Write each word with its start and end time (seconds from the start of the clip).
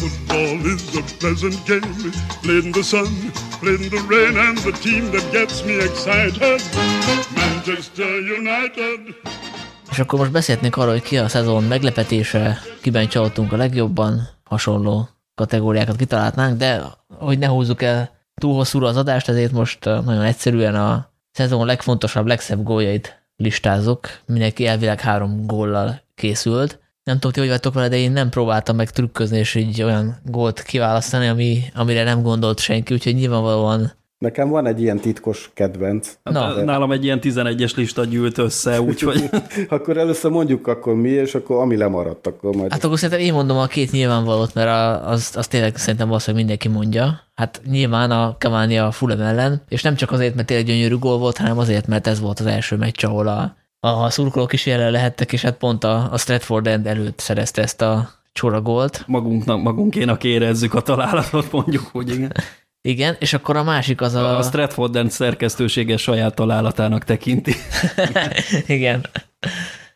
football 0.00 0.52
is 0.72 0.82
a 1.00 1.02
pleasant 1.18 1.56
game. 1.66 2.12
Played 2.42 2.64
in 2.64 2.72
the 2.72 2.82
sun, 2.82 3.08
played 3.60 3.80
in 3.80 3.90
the 3.90 4.02
rain, 4.08 4.36
and 4.46 4.58
the 4.58 4.72
team 4.84 5.10
that 5.10 5.26
gets 5.32 5.64
me 5.64 5.74
excited, 5.88 6.60
Manchester 7.36 8.10
United. 8.38 9.00
És 9.90 9.98
akkor 9.98 10.18
most 10.18 10.30
beszélhetnénk 10.30 10.76
arról, 10.76 10.92
hogy 10.92 11.02
ki 11.02 11.18
a 11.18 11.28
szezon 11.28 11.64
meglepetése, 11.64 12.58
kiben 12.80 13.08
csalódtunk 13.08 13.52
a 13.52 13.56
legjobban, 13.56 14.28
hasonló 14.44 15.08
kategóriákat 15.34 15.96
kitalálhatnánk, 15.96 16.58
de 16.58 16.82
hogy 17.08 17.38
ne 17.38 17.46
húzzuk 17.46 17.82
el 17.82 18.10
túl 18.34 18.54
hosszúra 18.54 18.86
az 18.86 18.96
adást, 18.96 19.28
ezért 19.28 19.52
most 19.52 19.84
nagyon 19.84 20.22
egyszerűen 20.22 20.74
a 20.74 21.10
szezon 21.30 21.66
legfontosabb, 21.66 22.26
legszebb 22.26 22.62
góljait 22.62 23.22
listázok. 23.36 24.08
Mindenki 24.26 24.66
elvileg 24.66 25.00
három 25.00 25.46
góllal 25.46 26.02
készült. 26.14 26.78
Nem 27.04 27.14
tudom, 27.14 27.32
ti 27.32 27.40
hogy 27.40 27.48
vagytok 27.48 27.74
vele, 27.74 27.88
de 27.88 27.96
én 27.96 28.12
nem 28.12 28.28
próbáltam 28.28 28.76
meg 28.76 28.90
trükközni, 28.90 29.38
és 29.38 29.54
így 29.54 29.82
olyan 29.82 30.20
gólt 30.24 30.62
kiválasztani, 30.62 31.26
ami, 31.26 31.62
amire 31.74 32.04
nem 32.04 32.22
gondolt 32.22 32.58
senki, 32.58 32.94
úgyhogy 32.94 33.14
nyilvánvalóan 33.14 33.92
Nekem 34.24 34.48
van 34.48 34.66
egy 34.66 34.80
ilyen 34.80 34.98
titkos 34.98 35.50
kedvenc. 35.54 36.12
Na. 36.22 36.62
Nálam 36.62 36.92
egy 36.92 37.04
ilyen 37.04 37.18
11-es 37.22 37.76
lista 37.76 38.04
gyűlt 38.04 38.38
össze, 38.38 38.80
úgyhogy... 38.80 39.30
akkor 39.68 39.96
először 39.96 40.30
mondjuk 40.30 40.66
akkor 40.66 40.94
mi, 40.94 41.08
és 41.08 41.34
akkor 41.34 41.60
ami 41.60 41.76
lemaradt, 41.76 42.26
akkor 42.26 42.56
majd... 42.56 42.72
Hát 42.72 42.84
akkor 42.84 42.98
szerintem 42.98 43.26
én 43.26 43.32
mondom 43.32 43.56
a 43.56 43.66
két 43.66 43.90
nyilvánvalót, 43.90 44.54
mert 44.54 45.00
az, 45.06 45.32
az 45.36 45.46
tényleg 45.46 45.76
szerintem 45.76 46.12
az, 46.12 46.24
hogy 46.24 46.34
mindenki 46.34 46.68
mondja. 46.68 47.20
Hát 47.34 47.60
nyilván 47.70 48.10
a 48.10 48.36
Cavani 48.38 48.78
a 48.78 48.90
Fulham 48.90 49.20
ellen, 49.20 49.62
és 49.68 49.82
nem 49.82 49.94
csak 49.94 50.12
azért, 50.12 50.34
mert 50.34 50.46
tényleg 50.46 50.66
gyönyörű 50.66 50.96
gól 50.96 51.18
volt, 51.18 51.36
hanem 51.36 51.58
azért, 51.58 51.86
mert 51.86 52.06
ez 52.06 52.20
volt 52.20 52.40
az 52.40 52.46
első 52.46 52.76
meccs, 52.76 53.04
ahol 53.04 53.26
a, 53.26 53.56
a 53.84 54.10
szurkolók 54.10 54.52
is 54.52 54.66
jelen 54.66 54.90
lehettek, 54.90 55.32
és 55.32 55.42
hát 55.42 55.56
pont 55.56 55.84
a, 55.84 56.12
a 56.12 56.18
Stratford 56.18 56.66
End 56.66 56.86
előtt 56.86 57.18
szerezte 57.18 57.62
ezt 57.62 57.82
a 57.82 58.10
csora 58.32 58.60
gólt. 58.60 59.04
Magunknak, 59.06 59.62
magunkénak 59.62 60.24
érezzük 60.24 60.74
a 60.74 60.80
találatot, 60.80 61.52
mondjuk, 61.52 61.88
hogy 61.92 62.08
igen. 62.08 62.32
Igen, 62.88 63.16
és 63.18 63.32
akkor 63.32 63.56
a 63.56 63.62
másik 63.62 64.00
az 64.00 64.14
a... 64.14 64.38
A 64.38 64.42
Stratford 64.42 64.96
End 64.96 65.10
szerkesztősége 65.10 65.96
saját 65.96 66.34
találatának 66.34 67.04
tekinti. 67.04 67.54
Igen. 68.66 69.06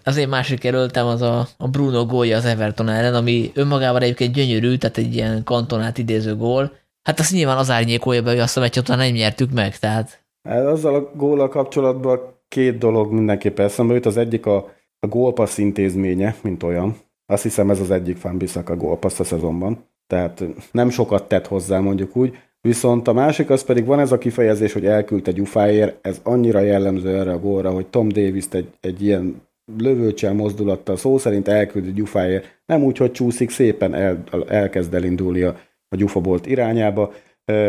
Az 0.05 0.17
én 0.17 0.29
másik 0.29 0.59
kerültem 0.59 1.07
az 1.07 1.23
a, 1.23 1.47
a 1.57 1.69
Bruno 1.69 2.07
gólja 2.07 2.37
az 2.37 2.45
Everton 2.45 2.89
ellen, 2.89 3.15
ami 3.15 3.51
önmagában 3.55 4.03
egyébként 4.03 4.35
gyönyörű, 4.35 4.77
tehát 4.77 4.99
egy 4.99 5.15
ilyen 5.15 5.45
kantonát 5.45 5.99
idéző 5.99 6.37
gól. 6.37 6.73
Hát 7.03 7.21
azt 7.21 7.33
nyilván 7.33 7.57
az 7.57 7.71
árnyékolja 7.71 8.23
be, 8.23 8.31
hogy 8.31 8.39
azt 8.39 8.57
a 8.57 8.61
meccset 8.61 8.89
nem 8.89 9.11
nyertük 9.11 9.53
meg, 9.53 9.79
tehát... 9.79 10.25
Hát 10.49 10.65
azzal 10.65 10.95
a 10.95 11.11
góla 11.17 11.49
kapcsolatban 11.49 12.38
két 12.49 12.79
dolog 12.79 13.13
mindenképpen 13.13 13.65
eszembe 13.67 13.95
jut. 13.95 14.07
Az 14.07 14.17
egyik 14.17 14.47
a, 14.47 14.57
a 14.99 15.07
gólpassz 15.07 15.59
intézménye, 15.59 16.35
mint 16.43 16.63
olyan. 16.63 16.97
Azt 17.27 17.43
hiszem 17.43 17.71
ez 17.71 17.81
az 17.81 17.91
egyik 17.91 18.17
Fanbiszak 18.17 18.69
a 18.69 18.77
gólpassz 18.77 19.21
a 19.21 19.25
szezonban. 19.25 19.85
Tehát 20.07 20.45
nem 20.73 20.91
sokat 20.91 21.29
tett 21.29 21.47
hozzá, 21.47 21.81
mondjuk 21.81 22.17
úgy. 22.17 22.37
Viszont 22.61 23.09
a 23.09 23.13
másik 23.13 23.51
az 23.51 23.65
pedig 23.65 23.85
van 23.85 24.01
ez 24.01 24.13
a 24.13 24.19
kifejezés, 24.19 24.73
hogy 24.73 24.87
elküldte 24.87 25.33
gyufáért, 25.33 26.07
ez 26.07 26.21
annyira 26.23 26.61
jellemző 26.61 27.19
erre 27.19 27.33
a 27.33 27.39
gólra, 27.39 27.71
hogy 27.71 27.87
Tom 27.87 28.09
davis 28.09 28.45
egy, 28.51 28.69
egy 28.81 29.03
ilyen 29.03 29.43
lövőcsel 29.77 30.33
mozdulattal 30.33 30.97
szó 30.97 31.19
szerint 31.19 31.49
elküldi 31.49 31.93
gyufáért, 31.93 32.61
nem 32.67 32.85
úgy, 32.85 32.97
hogy 32.97 33.13
csúszik, 33.13 33.51
szépen 33.51 33.95
el, 33.95 34.25
elkezd 34.49 34.95
elindulni 34.95 35.43
a, 35.43 35.57
a 35.89 35.97
gyufabolt 35.97 36.47
irányába. 36.47 37.13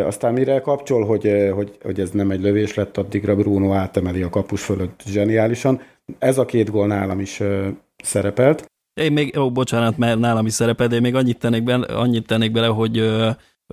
Aztán 0.06 0.34
mire 0.34 0.60
kapcsol, 0.60 1.06
hogy, 1.06 1.50
hogy, 1.54 1.78
hogy 1.82 2.00
ez 2.00 2.10
nem 2.10 2.32
egy 2.32 2.42
lövés 2.42 2.74
lett, 2.74 2.98
addigra 2.98 3.36
Bruno 3.36 3.74
átemeli 3.74 4.22
a 4.22 4.30
kapus 4.30 4.64
fölött 4.64 5.04
zseniálisan. 5.06 5.82
Ez 6.18 6.38
a 6.38 6.46
két 6.46 6.72
gól 6.72 6.88
nálam 6.88 7.20
is 7.20 7.42
szerepelt. 8.04 8.66
Én 9.02 9.12
még, 9.12 9.38
ó, 9.38 9.52
bocsánat, 9.52 9.98
mert 9.98 10.20
nálam 10.20 10.46
is 10.46 10.54
szerepel, 10.54 10.88
de 10.88 10.96
én 10.96 11.02
még 11.02 11.16
annyit 11.16 11.40
tennék 11.40 11.64
bele, 11.64 11.86
annyit 11.86 12.28
tennék 12.28 12.52
bele 12.52 12.68
hogy 12.68 13.04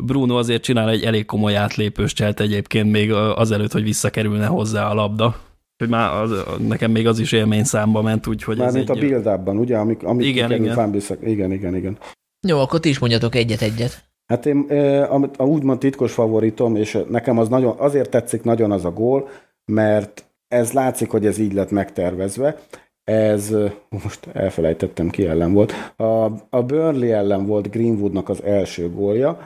Bruno 0.05 0.37
azért 0.37 0.63
csinál 0.63 0.91
egy 0.91 1.03
elég 1.03 1.25
komoly 1.25 1.57
átlépős 1.57 2.13
cselt 2.13 2.41
egyébként 2.41 2.91
még 2.91 3.13
azelőtt, 3.13 3.73
hogy 3.73 3.83
visszakerülne 3.83 4.47
hozzá 4.47 4.91
a 4.91 4.95
labda. 4.95 5.41
Hogy 5.77 5.89
már 5.89 6.23
az, 6.23 6.45
nekem 6.59 6.91
még 6.91 7.07
az 7.07 7.19
is 7.19 7.33
élmény 7.33 7.65
számba 7.65 8.03
ment, 8.03 8.27
úgyhogy 8.27 8.57
Mármint 8.57 8.91
egy... 8.91 8.97
a 8.97 9.01
build 9.01 9.59
ugye, 9.59 9.77
amik, 9.77 10.03
amik 10.03 10.27
igen, 10.27 10.53
igen. 10.53 10.75
Fánbiszak. 10.75 11.19
igen, 11.23 11.53
igen, 11.53 11.77
igen. 11.77 11.99
Jó, 12.47 12.59
akkor 12.59 12.81
ti 12.81 12.89
is 12.89 12.99
mondjatok 12.99 13.35
egyet-egyet. 13.35 14.06
Hát 14.27 14.47
én 14.47 14.59
a, 15.01 15.31
a 15.37 15.45
úgymond 15.45 15.79
titkos 15.79 16.13
favoritom, 16.13 16.77
és 16.77 16.99
nekem 17.09 17.39
az 17.39 17.49
nagyon, 17.49 17.75
azért 17.79 18.11
tetszik 18.11 18.43
nagyon 18.43 18.71
az 18.71 18.85
a 18.85 18.93
gól, 18.93 19.29
mert 19.65 20.25
ez 20.49 20.73
látszik, 20.73 21.11
hogy 21.11 21.27
ez 21.27 21.39
így 21.39 21.53
lett 21.53 21.71
megtervezve. 21.71 22.59
Ez, 23.05 23.55
most 23.89 24.27
elfelejtettem 24.33 25.09
ki 25.09 25.27
ellen 25.27 25.53
volt. 25.53 25.73
A, 25.97 26.25
a 26.51 26.63
Burnley 26.67 27.11
ellen 27.11 27.47
volt 27.47 27.71
Greenwoodnak 27.71 28.29
az 28.29 28.43
első 28.43 28.91
gólja, 28.91 29.39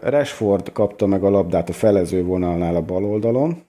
Rashford 0.00 0.72
kapta 0.72 1.06
meg 1.06 1.24
a 1.24 1.30
labdát 1.30 1.68
a 1.68 1.72
felező 1.72 2.24
vonalnál 2.24 2.76
a 2.76 2.82
bal 2.82 3.04
oldalon, 3.04 3.62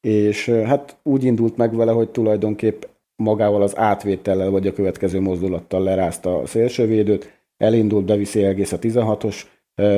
és 0.00 0.48
hát 0.48 0.96
úgy 1.02 1.24
indult 1.24 1.56
meg 1.56 1.76
vele, 1.76 1.92
hogy 1.92 2.08
tulajdonképp 2.08 2.82
magával 3.16 3.62
az 3.62 3.78
átvétellel 3.78 4.50
vagy 4.50 4.66
a 4.66 4.72
következő 4.72 5.20
mozdulattal 5.20 5.82
lerázta 5.82 6.38
a 6.38 6.46
szélsővédőt, 6.46 7.42
elindult, 7.56 8.04
beviszi 8.04 8.44
egész 8.44 8.72
a 8.72 8.78
16-os 8.78 9.42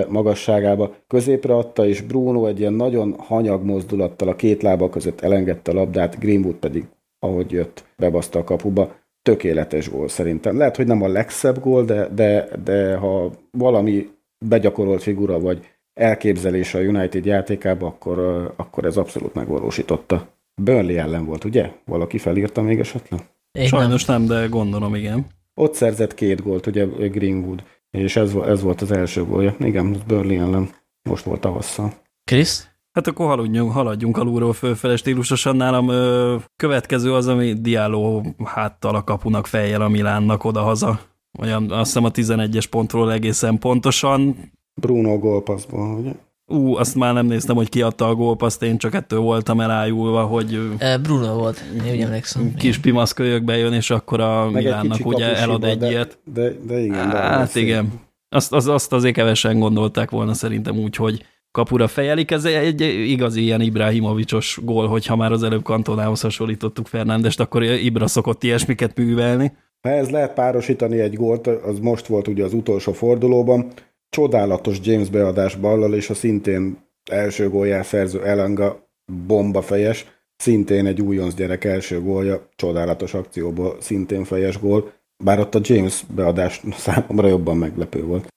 magasságába, 0.09 0.95
középre 1.07 1.55
adta, 1.55 1.87
és 1.87 2.01
Bruno 2.01 2.47
egy 2.47 2.61
ilyen 2.61 2.73
nagyon 2.73 3.15
hanyag 3.19 3.65
mozdulattal 3.65 4.29
a 4.29 4.37
két 4.37 4.63
lába 4.63 4.89
között 4.89 5.21
elengedte 5.21 5.71
a 5.71 5.75
labdát, 5.75 6.19
Greenwood 6.19 6.55
pedig, 6.55 6.85
ahogy 7.19 7.51
jött, 7.51 7.85
bebaszta 7.97 8.39
a 8.39 8.45
kapuba. 8.45 8.99
Tökéletes 9.23 9.91
gól 9.91 10.09
szerintem. 10.09 10.57
Lehet, 10.57 10.77
hogy 10.77 10.87
nem 10.87 11.03
a 11.03 11.09
legszebb 11.09 11.61
gól, 11.61 11.85
de, 11.85 12.09
de, 12.15 12.49
de 12.65 12.97
ha 12.97 13.33
valami 13.51 14.09
begyakorolt 14.47 15.03
figura, 15.03 15.39
vagy 15.39 15.67
elképzelés 15.95 16.75
a 16.75 16.79
United 16.79 17.25
játékába, 17.25 17.87
akkor, 17.87 18.19
akkor 18.57 18.85
ez 18.85 18.97
abszolút 18.97 19.35
megvalósította. 19.35 20.29
Burnley 20.62 20.97
ellen 20.97 21.25
volt, 21.25 21.45
ugye? 21.45 21.73
Valaki 21.85 22.19
felírta 22.19 22.62
még 22.62 22.79
esetleg? 22.79 23.21
Én 23.53 23.67
Sajnos 23.67 24.05
nem. 24.05 24.23
nem, 24.23 24.37
de 24.39 24.47
gondolom, 24.47 24.95
igen. 24.95 25.27
Ott 25.55 25.75
szerzett 25.75 26.15
két 26.15 26.43
gólt, 26.43 26.67
ugye 26.67 26.85
Greenwood, 26.87 27.62
és 27.91 28.17
ez, 28.17 28.34
ez 28.34 28.62
volt 28.62 28.81
az 28.81 28.91
első 28.93 29.25
gólja. 29.25 29.55
Igen, 29.59 29.97
Burnley 30.06 30.41
ellen. 30.41 30.69
Most 31.09 31.25
volt 31.25 31.41
tavasszal. 31.41 31.93
Krisz? 32.25 32.69
Hát 32.93 33.06
akkor 33.06 33.27
haladjunk, 33.27 33.73
haladjunk 33.73 34.17
alulról 34.17 34.53
fölfele 34.53 34.97
stílusosan. 34.97 35.56
Nálam 35.56 35.89
ö, 35.89 36.37
következő 36.56 37.15
az, 37.15 37.27
ami 37.27 37.53
Diallo 37.53 38.23
háttal 38.45 38.95
a 38.95 39.05
kapunak 39.05 39.47
fejjel 39.47 39.83
a 39.83 39.89
Milánnak 39.89 40.45
odahaza 40.45 41.00
olyan 41.39 41.71
azt 41.71 41.84
hiszem 41.84 42.05
a 42.05 42.11
11-es 42.11 42.67
pontról 42.71 43.12
egészen 43.12 43.59
pontosan. 43.59 44.37
Bruno 44.81 45.19
gólpasszból, 45.19 45.99
ugye? 45.99 46.12
Ú, 46.50 46.77
azt 46.77 46.94
már 46.94 47.15
nem 47.15 47.27
néztem, 47.27 47.56
hogy 47.56 47.69
kiadta 47.69 48.09
a 48.09 48.15
gólpaszt, 48.15 48.62
én 48.62 48.78
csak 48.78 48.94
ettől 48.94 49.21
voltam 49.21 49.61
elájulva, 49.61 50.22
hogy... 50.22 50.61
Bruno 51.03 51.34
volt, 51.34 51.65
én 51.87 51.93
úgy 51.94 52.00
emlékszem. 52.00 52.55
Kis 52.55 52.78
pimaszkölyök 52.78 53.44
bejön, 53.44 53.72
és 53.72 53.91
akkor 53.91 54.21
a 54.21 54.50
Meg 54.50 54.62
Milánnak 54.62 55.06
ugye 55.06 55.37
elad 55.37 55.65
egy 55.65 55.78
de, 55.78 55.88
ilyet. 55.88 56.19
De, 56.34 56.53
de 56.66 56.78
igen. 56.78 57.09
De 57.11 57.16
hát 57.16 57.55
igen. 57.55 57.93
Azt, 58.28 58.53
az, 58.53 58.66
azt 58.66 58.93
azért 58.93 59.15
kevesen 59.15 59.59
gondolták 59.59 60.11
volna 60.11 60.34
szerintem 60.34 60.77
úgy, 60.78 60.97
hogy 60.97 61.25
kapura 61.50 61.88
fejelik. 61.88 62.31
Ez 62.31 62.44
egy 62.44 62.81
igazi 63.11 63.43
ilyen 63.43 63.61
Ibrahimovicsos 63.61 64.59
gól, 64.62 64.87
hogyha 64.87 65.17
már 65.17 65.32
az 65.32 65.43
előbb 65.43 65.62
kantonához 65.62 66.21
hasonlítottuk 66.21 66.87
Fernándest, 66.87 67.41
akkor 67.41 67.62
Ibra 67.62 68.06
szokott 68.06 68.43
ilyesmiket 68.43 68.97
művelni. 68.97 69.53
Ha 69.82 69.88
ez 69.88 70.11
lehet 70.11 70.34
párosítani 70.34 71.00
egy 71.00 71.15
gólt, 71.15 71.47
az 71.47 71.78
most 71.78 72.06
volt 72.06 72.28
ugye 72.28 72.44
az 72.44 72.55
utolsó 72.55 72.93
fordulóban, 72.93 73.72
csodálatos 74.10 74.78
James 74.82 75.09
beadás 75.09 75.54
ballal, 75.54 75.94
és 75.94 76.10
a 76.10 76.15
szintén 76.15 76.88
első 77.10 77.48
gólját 77.48 77.84
szerző 77.84 78.25
Elanga 78.25 78.88
bomba 79.26 79.62
fejes, 79.62 80.06
szintén 80.37 80.87
egy 80.87 81.00
újonc 81.00 81.34
gyerek 81.34 81.65
első 81.65 82.00
gólja, 82.00 82.49
csodálatos 82.56 83.15
akcióból 83.15 83.76
szintén 83.81 84.25
fejes 84.25 84.59
gól, 84.59 84.93
bár 85.25 85.38
ott 85.38 85.55
a 85.55 85.61
James 85.62 86.05
beadás 86.14 86.62
számomra 86.73 87.29
jobban 87.29 87.56
meglepő 87.56 88.05
volt. 88.05 88.29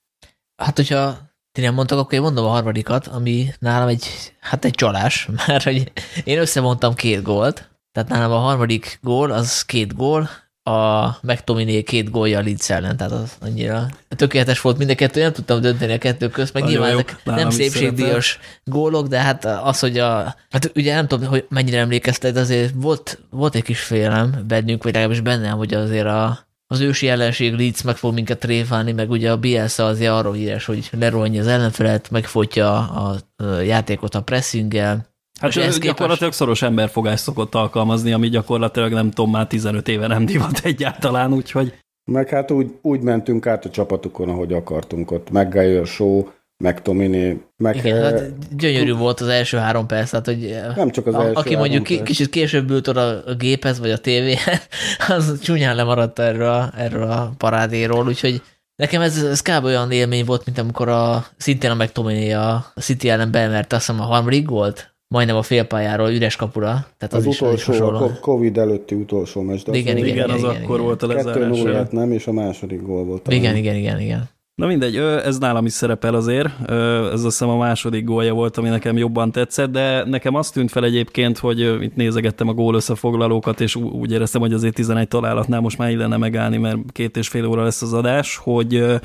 Hát, 0.62 0.76
hogyha 0.76 1.18
ti 1.52 1.62
nem 1.62 1.74
mondtak, 1.74 2.00
akkor 2.00 2.14
én 2.14 2.22
mondom 2.22 2.46
a 2.46 2.50
harmadikat, 2.50 3.08
ami 3.08 3.48
nálam 3.60 3.88
egy, 3.88 4.06
hát 4.40 4.66
egy 4.66 4.74
csalás, 4.74 5.30
mert 5.48 5.64
hogy 5.64 5.92
én 6.24 6.40
összevontam 6.40 6.94
két 6.94 7.22
gólt, 7.22 7.72
tehát 7.92 8.10
nálam 8.10 8.32
a 8.32 8.38
harmadik 8.38 9.00
gól 9.02 9.32
az 9.32 9.66
két 9.66 9.96
gól, 9.96 10.30
a 10.64 11.08
McTominay 11.22 11.84
két 11.84 12.12
gólja 12.12 12.40
a 12.40 12.42
Leeds 12.42 12.70
ellen, 12.70 12.98
tehát 12.98 13.14
az 13.14 13.32
annyira 13.42 13.88
tökéletes 14.08 14.62
volt 14.62 14.78
mind 14.78 14.90
a 14.90 14.96
kettő, 14.96 15.22
nem 15.22 15.32
tudtam 15.32 15.62
dönteni 15.62 15.94
a 15.94 15.98
kettő 15.98 16.30
közt, 16.30 16.54
meg 16.54 16.64
nyilván 16.64 16.92
ezek 16.92 17.16
nem 17.24 17.50
szépségdíjas 17.50 18.40
gólok, 18.64 19.08
de 19.08 19.20
hát 19.20 19.46
az, 19.46 19.80
hogy 19.80 19.98
a, 19.98 20.36
hát 20.50 20.72
ugye 20.76 20.94
nem 20.94 21.08
tudom, 21.08 21.30
hogy 21.30 21.46
mennyire 21.50 21.80
emlékezted, 21.80 22.38
azért 22.38 22.74
volt, 22.76 23.20
volt 23.30 23.56
egy 23.56 23.64
kis 23.64 23.80
félelem 23.80 24.44
bennünk, 24.48 24.84
vagy 24.84 24.94
legalábbis 24.94 25.22
bennem, 25.22 25.58
hogy 25.58 25.74
azért 25.74 26.08
a, 26.08 26.48
az 26.68 26.80
ősi 26.80 27.08
ellenség 27.08 27.54
Leeds 27.54 27.82
meg 27.82 27.96
fog 27.96 28.14
minket 28.14 28.40
tréfálni, 28.40 28.92
meg 28.92 29.10
ugye 29.10 29.32
a 29.32 29.38
Bielsa 29.38 29.86
azért 29.86 30.12
arról 30.12 30.34
híres, 30.34 30.66
hogy 30.66 30.90
lerolja 31.00 31.42
az 31.42 31.48
ellenfelet, 31.48 32.10
megfotja 32.10 32.90
a, 32.90 33.16
a 33.36 33.46
játékot 33.60 34.16
a 34.16 34.22
pressinggel, 34.22 35.13
Hát 35.44 35.56
ez 35.56 35.80
gyakorlatilag 35.80 36.18
képes... 36.18 36.36
szoros 36.36 36.62
emberfogás 36.62 37.20
szokott 37.20 37.56
alkalmazni, 37.56 38.14
ami 38.14 38.30
gyakorlatilag 38.30 38.92
nem 38.92 39.12
tudom, 39.12 39.32
már 39.32 39.48
15 39.48 39.88
éve 39.88 40.08
nem 40.08 40.26
divat 40.26 40.60
egyáltalán, 40.64 41.34
úgyhogy... 41.34 41.74
Meg 42.12 42.30
hát 42.30 42.52
úgy, 42.52 42.72
úgy 42.82 43.02
mentünk 43.02 43.48
át 43.48 43.66
a 43.66 43.70
csapatukon, 43.70 44.30
ahogy 44.30 44.54
akartunk 44.54 45.12
ott. 45.12 45.32
Maguire 45.32 45.86
Show, 45.86 46.28
McTominay, 46.64 47.42
meg... 47.58 47.76
Igen, 47.76 48.04
hát 48.04 48.56
gyönyörű 48.56 48.94
volt 48.94 49.20
az 49.20 49.28
első 49.28 49.58
három 49.58 49.88
perc, 49.88 50.10
tehát 50.10 50.26
hogy 50.26 50.56
nem 50.76 50.90
csak 50.90 51.08
az 51.08 51.14
a, 51.14 51.22
első 51.22 51.34
aki 51.34 51.56
mondjuk 51.56 51.84
perc. 51.84 52.04
kicsit 52.04 52.30
később 52.30 52.70
ült 52.70 52.88
oda 52.88 53.24
a 53.26 53.36
géphez, 53.36 53.80
vagy 53.80 53.92
a 53.92 53.98
tévéhez, 53.98 54.68
az 55.08 55.40
csúnyán 55.40 55.76
lemaradt 55.76 56.20
erről 56.20 56.50
a, 56.50 56.72
erről 56.78 57.12
a 57.12 57.34
parádéról, 57.38 58.08
úgyhogy 58.08 58.42
Nekem 58.76 59.02
ez, 59.02 59.24
ez 59.24 59.42
kb. 59.42 59.64
olyan 59.64 59.92
élmény 59.92 60.26
volt, 60.26 60.46
mint 60.46 60.58
amikor 60.58 60.90
a, 60.90 61.26
szintén 61.38 61.72
a 61.72 61.76
McTominay 61.76 62.34
a 62.34 62.66
City 62.76 63.10
ellen 63.10 63.32
beemert, 63.32 63.74
azt 63.74 63.86
hiszem 63.86 64.02
a 64.02 64.06
harmadik 64.06 64.50
volt, 64.50 64.93
majdnem 65.08 65.36
a 65.36 65.42
félpályáról 65.42 66.10
üres 66.10 66.36
kapura. 66.36 66.88
Tehát 66.98 67.14
az, 67.14 67.28
az 67.28 67.42
utolsó, 67.42 67.88
a 67.88 68.20
Covid 68.20 68.58
előtti 68.58 68.96
utolsó 68.96 69.42
meccs. 69.42 69.62
Igen, 69.68 69.80
igen, 69.80 69.98
igen, 69.98 70.08
igen, 70.08 70.30
az 70.30 70.40
igen, 70.40 70.50
akkor 70.50 70.76
igen. 70.76 70.86
volt 70.86 71.04
a 71.04 71.08
lezárás. 71.08 71.62
Kettő 71.62 71.98
nem, 71.98 72.12
és 72.12 72.28
a 72.28 72.32
második 72.32 72.82
gól 72.82 73.04
volt. 73.04 73.28
Igen, 73.32 73.56
igen, 73.56 73.76
igen, 73.76 74.00
igen. 74.00 74.30
Na 74.56 74.66
mindegy, 74.68 74.96
ez 74.98 75.38
nálam 75.38 75.66
is 75.66 75.72
szerepel 75.72 76.16
azért, 76.16 76.70
ez 76.70 77.14
azt 77.14 77.24
hiszem 77.24 77.50
a 77.50 77.58
második 77.58 78.04
gólja 78.04 78.34
volt, 78.34 78.58
ami 78.58 78.70
nekem 78.70 78.98
jobban 78.98 79.32
tetszett, 79.32 79.72
de 79.72 80.04
nekem 80.06 80.36
azt 80.36 80.54
tűnt 80.54 80.72
fel 80.72 80.84
egyébként, 80.84 81.38
hogy 81.38 81.60
itt 81.84 81.96
nézegettem 81.96 82.48
a 82.48 82.54
gól 82.54 82.76
összefoglalókat, 82.76 83.62
és 83.62 83.76
úgy 83.76 84.12
éreztem, 84.12 84.42
hogy 84.42 84.54
azért 84.54 84.74
11 84.74 85.08
találatnál 85.08 85.60
most 85.60 85.78
már 85.78 85.90
illene 85.90 86.18
megállni, 86.18 86.58
mert 86.58 86.78
két 86.92 87.18
és 87.18 87.28
fél 87.28 87.46
óra 87.46 87.64
lesz 87.64 87.82
az 87.82 87.94
adás, 87.94 88.38
hogy 88.38 89.00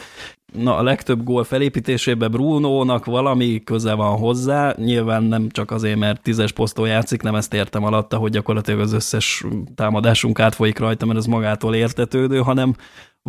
na, 0.53 0.77
a 0.77 0.83
legtöbb 0.83 1.23
gól 1.23 1.45
felépítésében 1.45 2.31
Bruno-nak 2.31 3.05
valami 3.05 3.63
köze 3.65 3.95
van 3.95 4.17
hozzá, 4.17 4.75
nyilván 4.77 5.23
nem 5.23 5.49
csak 5.49 5.71
azért, 5.71 5.99
mert 5.99 6.23
tízes 6.23 6.53
posztól 6.53 6.89
játszik, 6.89 7.23
nem 7.23 7.35
ezt 7.35 7.55
értem 7.55 7.85
alatta, 7.85 8.17
hogy 8.17 8.31
gyakorlatilag 8.31 8.81
az 8.81 8.93
összes 8.93 9.45
támadásunk 9.75 10.41
átfolyik 10.41 10.79
rajta, 10.79 11.07
mert 11.07 11.19
ez 11.19 11.27
magától 11.27 11.75
értetődő, 11.75 12.39
hanem 12.39 12.75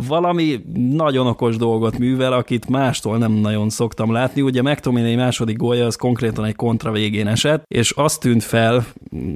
valami 0.06 0.60
nagyon 0.74 1.26
okos 1.26 1.56
dolgot 1.56 1.98
művel, 1.98 2.32
akit 2.32 2.68
mástól 2.68 3.18
nem 3.18 3.32
nagyon 3.32 3.70
szoktam 3.70 4.12
látni. 4.12 4.40
Ugye 4.40 4.62
McTominay 4.62 5.14
második 5.14 5.56
gólja 5.56 5.86
az 5.86 5.96
konkrétan 5.96 6.44
egy 6.44 6.56
kontra 6.56 6.90
végén 6.92 7.26
esett, 7.26 7.62
és 7.68 7.90
azt 7.90 8.20
tűnt 8.20 8.42
fel, 8.42 8.86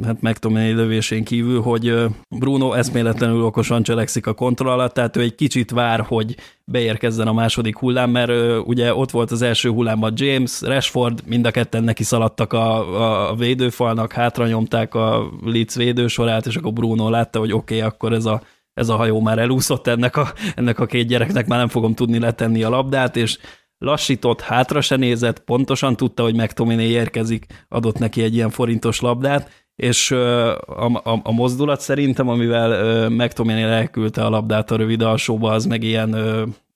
hát 0.05 0.22
McTominay 0.22 0.72
lövésén 0.72 1.25
kívül, 1.25 1.61
hogy 1.61 1.94
Bruno 2.28 2.72
eszméletlenül 2.72 3.43
okosan 3.43 3.82
cselekszik 3.82 4.26
a 4.26 4.32
kontra 4.34 4.72
alatt, 4.72 4.94
tehát 4.94 5.16
ő 5.16 5.20
egy 5.20 5.34
kicsit 5.34 5.70
vár, 5.70 6.00
hogy 6.00 6.37
beérkezzen 6.64 7.26
a 7.26 7.32
második 7.32 7.78
hullám, 7.78 8.10
mert 8.10 8.32
ugye 8.67 8.94
ott 8.94 9.10
volt 9.10 9.31
az 9.31 9.43
első 9.43 9.70
hullámban 9.70 10.12
James, 10.17 10.60
Rashford, 10.60 11.22
mind 11.26 11.46
a 11.46 11.50
ketten 11.50 11.84
neki 11.84 12.02
szaladtak 12.02 12.52
a, 12.52 13.31
a 13.31 13.34
védőfalnak, 13.34 14.12
hátra 14.12 14.46
nyomták 14.46 14.94
a 14.94 15.31
Leeds 15.44 15.75
védősorát, 15.75 16.46
és 16.46 16.56
akkor 16.56 16.72
Bruno 16.72 17.10
látta, 17.10 17.38
hogy 17.38 17.52
oké, 17.52 17.76
okay, 17.76 17.88
akkor 17.88 18.12
ez 18.12 18.25
a 18.25 18.43
ez 18.75 18.88
a 18.88 18.97
hajó 18.97 19.21
már 19.21 19.38
elúszott 19.38 19.87
ennek 19.87 20.17
a, 20.17 20.32
ennek 20.56 20.79
a 20.79 20.87
két 20.87 21.06
gyereknek, 21.06 21.47
már 21.47 21.59
nem 21.59 21.69
fogom 21.69 21.94
tudni 21.94 22.19
letenni 22.19 22.62
a 22.62 22.69
labdát, 22.69 23.17
és 23.17 23.38
lassított, 23.79 24.41
hátra 24.41 24.81
se 24.81 24.97
nézett, 24.97 25.41
pontosan 25.41 25.97
tudta, 25.97 26.23
hogy 26.23 26.35
McTominay 26.35 26.91
érkezik, 26.91 27.47
adott 27.69 27.99
neki 27.99 28.23
egy 28.23 28.35
ilyen 28.35 28.50
forintos 28.50 29.00
labdát, 29.00 29.50
és 29.76 30.11
a, 30.11 30.87
a, 30.87 31.21
a 31.23 31.32
mozdulat 31.32 31.81
szerintem, 31.81 32.29
amivel 32.29 33.09
McTominay 33.09 33.62
elküldte 33.62 34.25
a 34.25 34.31
labdát 34.31 34.71
a 34.71 34.77
rövid 34.77 35.03
alsóba, 35.03 35.53
az 35.53 35.65
meg 35.65 35.82
ilyen, 35.82 36.15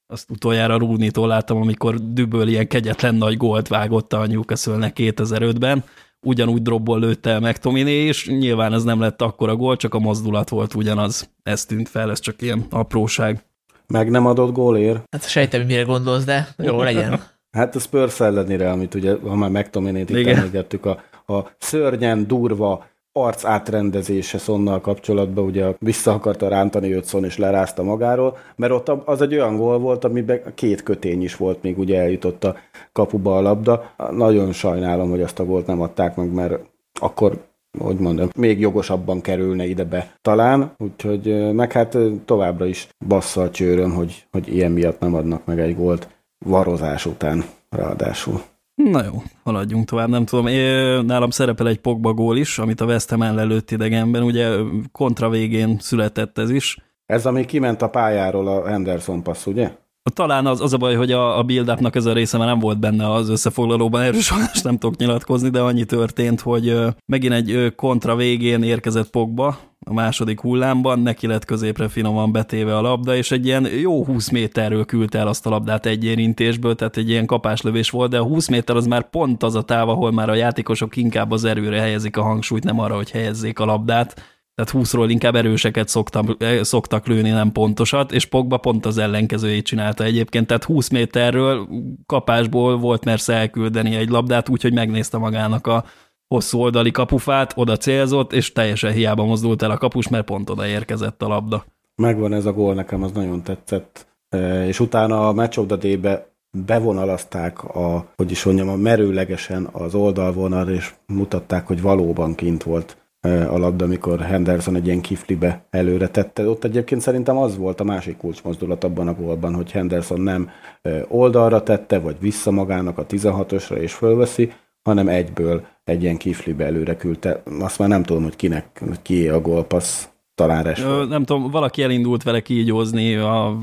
azt 0.06 0.30
utoljára 0.30 0.78
Rúnitól 0.78 1.28
láttam, 1.28 1.60
amikor 1.60 1.94
Düböl 2.12 2.48
ilyen 2.48 2.68
kegyetlen 2.68 3.14
nagy 3.14 3.36
gólt 3.36 3.68
vágott 3.68 4.12
a 4.12 4.26
Newcastle-nek 4.26 4.96
2005-ben, 4.98 5.84
ugyanúgy 6.28 6.62
drobból 6.62 7.00
lőtte 7.00 7.30
el 7.30 7.40
McTominay, 7.40 7.92
és 7.92 8.26
nyilván 8.28 8.72
ez 8.72 8.84
nem 8.84 9.00
lett 9.00 9.22
akkora 9.22 9.56
gól, 9.56 9.76
csak 9.76 9.94
a 9.94 9.98
mozdulat 9.98 10.48
volt 10.48 10.74
ugyanaz. 10.74 11.30
Ez 11.42 11.64
tűnt 11.64 11.88
fel, 11.88 12.10
ez 12.10 12.20
csak 12.20 12.42
ilyen 12.42 12.66
apróság. 12.70 13.44
Meg 13.86 14.10
nem 14.10 14.26
adott 14.26 14.52
gólért? 14.52 15.02
Hát 15.10 15.28
sejtem, 15.28 15.66
mire 15.66 15.82
gondolsz, 15.82 16.24
de 16.24 16.48
jó 16.58 16.82
legyen. 16.82 17.20
hát 17.50 17.76
a 17.76 17.78
Spurs 17.78 18.20
ellenére, 18.20 18.70
amit 18.70 18.94
ugye, 18.94 19.14
ha 19.22 19.34
már 19.34 19.50
McTominay-t 19.50 20.10
itt 20.10 20.26
emlegettük, 20.26 20.86
a, 20.86 21.02
a 21.32 21.50
szörnyen, 21.58 22.26
durva, 22.26 22.86
arc 23.12 23.44
átrendezése 23.44 24.38
Szonnal 24.38 24.80
kapcsolatban, 24.80 25.44
ugye 25.44 25.74
vissza 25.78 26.12
akarta 26.12 26.48
rántani 26.48 26.94
őt 26.94 27.04
Szon, 27.04 27.24
és 27.24 27.38
lerázta 27.38 27.82
magáról, 27.82 28.36
mert 28.56 28.72
ott 28.72 28.88
az 28.88 29.22
egy 29.22 29.34
olyan 29.34 29.56
gól 29.56 29.78
volt, 29.78 30.04
amiben 30.04 30.42
két 30.54 30.82
kötény 30.82 31.22
is 31.22 31.36
volt, 31.36 31.62
még 31.62 31.78
ugye 31.78 32.00
eljutott 32.00 32.44
a 32.44 32.56
kapuba 32.92 33.36
a 33.36 33.40
labda. 33.40 33.90
Nagyon 34.10 34.52
sajnálom, 34.52 35.10
hogy 35.10 35.22
azt 35.22 35.38
a 35.38 35.44
gólt 35.44 35.66
nem 35.66 35.80
adták 35.80 36.16
meg, 36.16 36.32
mert 36.32 36.58
akkor 37.00 37.46
hogy 37.78 37.98
mondom, 37.98 38.28
még 38.36 38.60
jogosabban 38.60 39.20
kerülne 39.20 39.64
ide 39.64 39.84
be 39.84 40.14
talán, 40.22 40.74
úgyhogy 40.78 41.52
meg 41.54 41.72
hát 41.72 41.96
továbbra 42.24 42.66
is 42.66 42.88
bassza 43.06 43.42
a 43.42 43.50
csőröm, 43.50 43.94
hogy, 43.94 44.26
hogy 44.30 44.54
ilyen 44.54 44.72
miatt 44.72 45.00
nem 45.00 45.14
adnak 45.14 45.44
meg 45.44 45.60
egy 45.60 45.76
gólt 45.76 46.08
varozás 46.38 47.06
után 47.06 47.44
ráadásul. 47.70 48.42
Na 48.84 49.04
jó, 49.04 49.22
haladjunk 49.44 49.88
tovább, 49.88 50.08
nem 50.08 50.24
tudom. 50.24 50.46
Én, 50.46 51.04
nálam 51.04 51.30
szerepel 51.30 51.68
egy 51.68 51.80
Pogba 51.80 52.12
gól 52.12 52.36
is, 52.36 52.58
amit 52.58 52.80
a 52.80 52.84
West 52.84 53.10
Ham 53.10 53.20
lelőtt 53.20 53.70
idegenben, 53.70 54.22
ugye 54.22 54.48
kontra 54.92 55.28
végén 55.28 55.78
született 55.80 56.38
ez 56.38 56.50
is. 56.50 56.78
Ez, 57.06 57.26
ami 57.26 57.44
kiment 57.44 57.82
a 57.82 57.88
pályáról 57.88 58.48
a 58.48 58.68
Henderson 58.68 59.22
passz, 59.22 59.46
ugye? 59.46 59.70
Talán 60.14 60.46
az, 60.46 60.60
az 60.60 60.72
a 60.72 60.76
baj, 60.76 60.94
hogy 60.94 61.12
a, 61.12 61.38
a 61.38 61.42
build-upnak 61.42 61.96
ez 61.96 62.04
a 62.04 62.12
része 62.12 62.38
már 62.38 62.46
nem 62.46 62.58
volt 62.58 62.80
benne 62.80 63.12
az 63.12 63.28
összefoglalóban, 63.28 64.02
erről 64.02 64.20
sajnos 64.20 64.62
nem 64.62 64.78
tudok 64.78 64.96
nyilatkozni, 64.96 65.48
de 65.48 65.60
annyi 65.60 65.84
történt, 65.84 66.40
hogy 66.40 66.76
megint 67.06 67.32
egy 67.32 67.72
kontra 67.76 68.16
végén 68.16 68.62
érkezett 68.62 69.10
Pogba, 69.10 69.58
a 69.88 69.92
második 69.92 70.40
hullámban, 70.40 71.00
neki 71.00 71.26
lett 71.26 71.44
középre 71.44 71.88
finoman 71.88 72.32
betéve 72.32 72.76
a 72.76 72.80
labda, 72.80 73.16
és 73.16 73.30
egy 73.30 73.46
ilyen 73.46 73.66
jó 73.66 74.04
20 74.04 74.28
méterről 74.28 74.84
küldte 74.84 75.18
el 75.18 75.28
azt 75.28 75.46
a 75.46 75.50
labdát 75.50 75.86
egy 75.86 76.04
érintésből, 76.04 76.74
tehát 76.74 76.96
egy 76.96 77.08
ilyen 77.08 77.26
kapáslövés 77.26 77.90
volt, 77.90 78.10
de 78.10 78.18
a 78.18 78.22
20 78.22 78.48
méter 78.48 78.76
az 78.76 78.86
már 78.86 79.10
pont 79.10 79.42
az 79.42 79.54
a 79.54 79.62
táv, 79.62 79.88
ahol 79.88 80.12
már 80.12 80.28
a 80.28 80.34
játékosok 80.34 80.96
inkább 80.96 81.30
az 81.30 81.44
erőre 81.44 81.80
helyezik 81.80 82.16
a 82.16 82.22
hangsúlyt, 82.22 82.64
nem 82.64 82.80
arra, 82.80 82.94
hogy 82.94 83.10
helyezzék 83.10 83.58
a 83.58 83.64
labdát. 83.64 84.22
Tehát 84.54 84.86
20-ról 84.86 85.06
inkább 85.08 85.34
erőseket 85.34 85.88
szoktam, 85.88 86.36
eh, 86.38 86.62
szoktak 86.62 87.06
lőni, 87.06 87.30
nem 87.30 87.52
pontosat, 87.52 88.12
és 88.12 88.24
Pogba 88.24 88.56
pont 88.56 88.86
az 88.86 88.98
ellenkezőjét 88.98 89.66
csinálta 89.66 90.04
egyébként, 90.04 90.46
tehát 90.46 90.64
20 90.64 90.88
méterről 90.88 91.68
kapásból 92.06 92.78
volt 92.78 93.04
mersz 93.04 93.28
elküldeni 93.28 93.94
egy 93.94 94.08
labdát, 94.08 94.48
úgyhogy 94.48 94.72
megnézte 94.72 95.18
magának 95.18 95.66
a 95.66 95.84
hosszú 96.28 96.58
oldali 96.58 96.90
kapufát, 96.90 97.52
oda 97.56 97.76
célzott, 97.76 98.32
és 98.32 98.52
teljesen 98.52 98.92
hiába 98.92 99.24
mozdult 99.24 99.62
el 99.62 99.70
a 99.70 99.76
kapus, 99.76 100.08
mert 100.08 100.24
pont 100.24 100.50
oda 100.50 100.66
érkezett 100.66 101.22
a 101.22 101.28
labda. 101.28 101.64
Megvan 102.02 102.32
ez 102.32 102.46
a 102.46 102.52
gól, 102.52 102.74
nekem 102.74 103.02
az 103.02 103.12
nagyon 103.12 103.42
tetszett. 103.42 104.06
E, 104.28 104.66
és 104.66 104.80
utána 104.80 105.28
a 105.28 105.32
Match 105.32 105.58
of 105.58 105.66
the 105.66 105.76
Day-be 105.76 106.32
bevonalazták 106.66 107.64
a, 107.64 108.06
hogy 108.16 108.30
is 108.30 108.44
mondjam, 108.44 108.68
a 108.68 108.76
merőlegesen 108.76 109.68
az 109.72 109.94
oldalvonal, 109.94 110.68
és 110.68 110.94
mutatták, 111.06 111.66
hogy 111.66 111.82
valóban 111.82 112.34
kint 112.34 112.62
volt 112.62 112.96
e, 113.20 113.52
a 113.52 113.58
labda, 113.58 113.84
amikor 113.84 114.20
Henderson 114.20 114.76
egy 114.76 114.86
ilyen 114.86 115.00
kiflibe 115.00 115.66
előre 115.70 116.08
tette. 116.08 116.48
Ott 116.48 116.64
egyébként 116.64 117.00
szerintem 117.00 117.36
az 117.36 117.56
volt 117.56 117.80
a 117.80 117.84
másik 117.84 118.16
kulcsmozdulat 118.16 118.84
abban 118.84 119.08
a 119.08 119.14
gólban, 119.14 119.54
hogy 119.54 119.70
Henderson 119.70 120.20
nem 120.20 120.50
e, 120.82 121.04
oldalra 121.08 121.62
tette, 121.62 121.98
vagy 121.98 122.16
vissza 122.20 122.50
magának 122.50 122.98
a 122.98 123.06
16-osra 123.06 123.76
és 123.76 123.92
fölveszi, 123.92 124.52
hanem 124.82 125.08
egyből 125.08 125.66
egy 125.84 126.02
ilyen 126.02 126.16
kiflibe 126.16 126.64
előre 126.64 126.96
küldte. 126.96 127.42
Azt 127.60 127.78
már 127.78 127.88
nem 127.88 128.02
tudom, 128.02 128.22
hogy 128.22 128.36
kinek, 128.36 128.82
hogy 128.86 129.02
ki 129.02 129.28
a 129.28 129.40
gólpassz, 129.40 130.08
talán 130.34 130.62
Rashford. 130.62 131.08
Nem 131.08 131.24
tudom, 131.24 131.50
valaki 131.50 131.82
elindult 131.82 132.22
vele 132.22 132.40
kígyózni 132.40 133.14
a 133.14 133.58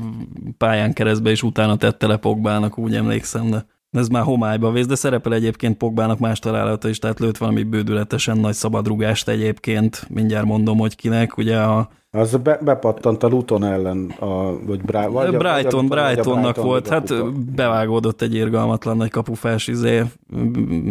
pályán 0.58 0.92
keresztbe, 0.92 1.30
és 1.30 1.42
utána 1.42 1.76
tette 1.76 2.06
le 2.06 2.16
Pogbának, 2.16 2.78
úgy 2.78 2.94
emlékszem, 2.94 3.50
de 3.50 3.66
ez 3.90 4.08
már 4.08 4.22
homályba 4.22 4.70
vész, 4.70 4.86
de 4.86 4.94
szerepel 4.94 5.34
egyébként 5.34 5.76
Pogbának 5.76 6.18
más 6.18 6.38
találata 6.38 6.88
is, 6.88 6.98
tehát 6.98 7.20
lőtt 7.20 7.36
valami 7.36 7.62
bődületesen 7.62 8.38
nagy 8.38 8.54
szabadrugást 8.54 9.28
egyébként, 9.28 10.06
mindjárt 10.08 10.46
mondom, 10.46 10.78
hogy 10.78 10.96
kinek, 10.96 11.36
ugye 11.36 11.58
a 11.58 11.88
az 12.16 12.36
be, 12.42 12.58
bepattant 12.62 13.22
a 13.22 13.28
Luton 13.28 13.64
ellen, 13.64 14.14
a, 14.18 14.64
vagy, 14.64 14.82
Bra, 14.82 15.10
vagy 15.10 15.34
a, 15.34 15.38
Brighton, 15.38 15.86
vagy 15.86 15.98
a, 15.98 16.04
Brightonnak 16.04 16.42
Brighton, 16.42 16.64
volt, 16.64 16.88
hát 16.88 17.34
bevágódott 17.54 18.22
egy 18.22 18.34
irgalmatlan 18.34 18.96
nagy 18.96 19.10
kapufás 19.10 19.68
izé, 19.68 20.02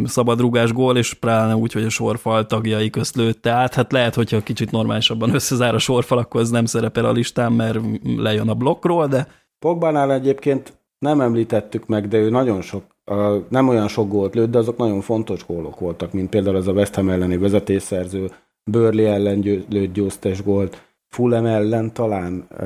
szabadrugás 0.05 0.74
gól, 0.74 0.98
és 0.98 1.13
pláne 1.13 1.55
úgy, 1.55 1.74
hogy 1.74 1.84
a 1.84 1.89
sorfal 1.89 2.46
tagjai 2.46 2.89
közt 2.89 3.15
lőtte 3.15 3.51
át. 3.51 3.74
Hát 3.74 3.91
lehet, 3.91 4.15
hogyha 4.15 4.44
kicsit 4.44 4.72
normálisabban 4.72 5.34
összezár 5.34 5.74
a 5.74 5.79
sorfal, 5.79 6.17
akkor 6.17 6.41
ez 6.41 6.50
nem 6.50 6.65
szerepel 6.65 7.05
a 7.05 7.12
listán, 7.12 7.51
mert 7.51 7.79
lejön 8.17 8.50
a 8.50 8.53
blokkról, 8.53 9.08
de... 9.08 9.27
Pogbánál 9.60 10.13
egyébként 10.13 10.74
nem 11.00 11.22
említettük 11.22 11.88
meg, 11.88 12.08
de 12.08 12.17
ő 12.17 12.29
nagyon 12.29 12.62
sok, 12.62 12.84
nem 13.50 13.67
olyan 13.67 13.88
sok 13.88 14.10
gólt 14.10 14.36
lőtt, 14.36 14.51
de 14.51 14.58
azok 14.58 14.77
nagyon 14.77 15.01
fontos 15.01 15.46
gólok 15.46 15.79
voltak, 15.79 16.13
mint 16.13 16.29
például 16.29 16.55
az 16.55 16.67
a 16.67 16.72
West 16.72 16.96
Ham 16.96 17.10
elleni 17.10 17.38
vezetésszerző, 17.38 18.32
Burnley 18.72 19.05
ellen 19.05 19.39
lőtt 19.70 19.94
győztes 19.94 20.44
gólt, 20.44 20.82
Fulham 21.15 21.45
ellen 21.45 21.93
talán 21.93 22.48
e, 22.57 22.65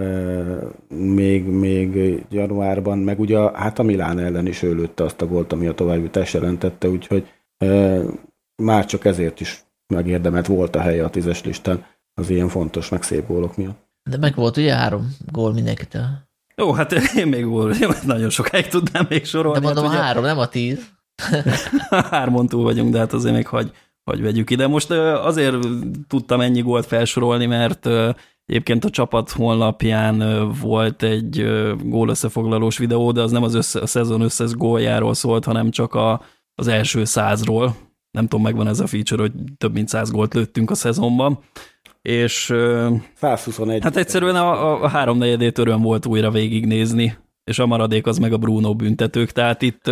még, 0.96 1.46
még 1.46 2.22
januárban, 2.30 2.98
meg 2.98 3.20
ugye 3.20 3.38
hát 3.54 3.80
a 3.80 3.84
Milán 3.84 4.20
ellen 4.20 4.48
is 4.48 4.62
ő 4.62 4.76
lőtte 4.76 5.04
azt 5.04 5.22
a 5.22 5.28
gólt, 5.28 5.52
ami 5.52 5.68
a 5.68 5.74
továbbjutást 5.74 6.34
jelentette, 6.34 6.90
úgyhogy 6.90 7.28
e, 7.58 8.00
már 8.56 8.86
csak 8.86 9.06
ezért 9.06 9.40
is 9.40 9.64
megérdemelt 9.94 10.48
volt 10.48 10.76
a 10.76 10.80
helye 10.80 11.04
a 11.04 11.10
tízes 11.10 11.44
listán 11.44 11.86
az 12.14 12.30
ilyen 12.30 12.48
fontos, 12.48 12.90
meg 12.90 13.04
szép 13.04 13.28
gólok 13.28 13.58
miatt. 13.58 13.88
De 14.10 14.18
meg 14.18 14.36
volt 14.36 14.58
ugye 14.58 14.76
három 14.76 15.16
gól 15.32 15.54
mindenkitől. 15.54 16.08
Jó, 16.56 16.72
hát 16.72 16.94
én 17.16 17.28
még 17.28 17.48
úr, 17.48 17.76
nagyon 18.06 18.30
sokáig 18.30 18.68
tudnám 18.68 19.06
még 19.10 19.26
sorolni. 19.26 19.60
De 19.60 19.66
mondom 19.66 19.86
hát, 19.86 20.00
a 20.00 20.02
három, 20.04 20.24
nem 20.24 20.40
a 20.40 20.48
tíz. 20.48 20.90
Hármon 22.12 22.48
túl 22.48 22.64
vagyunk, 22.64 22.92
de 22.92 23.00
hát 23.00 23.14
azért 23.14 23.36
még 23.36 23.48
hagy, 23.48 23.72
hagy 24.04 24.22
vegyük 24.22 24.50
ide. 24.50 24.68
Most 24.68 24.92
azért 24.92 25.56
tudtam 26.08 26.42
ennyi 26.42 26.62
gólt 26.62 26.86
felsorolni, 26.86 27.46
mert 27.46 27.88
Egyébként 28.50 28.86
a 28.86 28.90
csapat 28.90 29.32
honlapján 29.32 30.48
volt 30.62 31.04
egy 31.04 31.46
gól 31.84 32.10
összefoglalós 32.10 32.78
videó, 32.78 33.12
de 33.12 33.22
az 33.22 33.32
nem 33.32 33.44
az 33.44 33.54
össze, 33.54 33.80
a 33.80 33.86
szezon 33.86 34.22
összes 34.22 34.52
góljáról 34.52 35.14
szólt, 35.14 35.46
hanem 35.46 35.72
csak 35.72 35.94
a, 35.94 36.22
az 36.56 36.68
első 36.68 37.06
százról. 37.06 37.76
Nem 38.12 38.28
tudom, 38.28 38.42
megvan 38.42 38.68
ez 38.68 38.80
a 38.80 38.88
feature, 38.88 39.22
hogy 39.22 39.32
több 39.58 39.74
mint 39.74 39.88
száz 39.88 40.12
gólt 40.12 40.34
lőttünk 40.34 40.72
a 40.72 40.76
szezonban. 40.76 41.40
És 42.02 42.54
121. 43.14 43.84
Hát 43.84 43.98
egyszerűen 43.98 44.36
a, 44.36 44.84
a 44.84 44.88
háromnegyedét 44.88 45.58
öröm 45.58 45.82
volt 45.82 46.06
újra 46.06 46.32
végignézni, 46.32 47.18
és 47.44 47.60
a 47.60 47.66
maradék 47.66 48.08
az 48.08 48.18
meg 48.18 48.34
a 48.34 48.38
Bruno 48.38 48.76
büntetők, 48.76 49.32
tehát 49.32 49.62
itt 49.62 49.92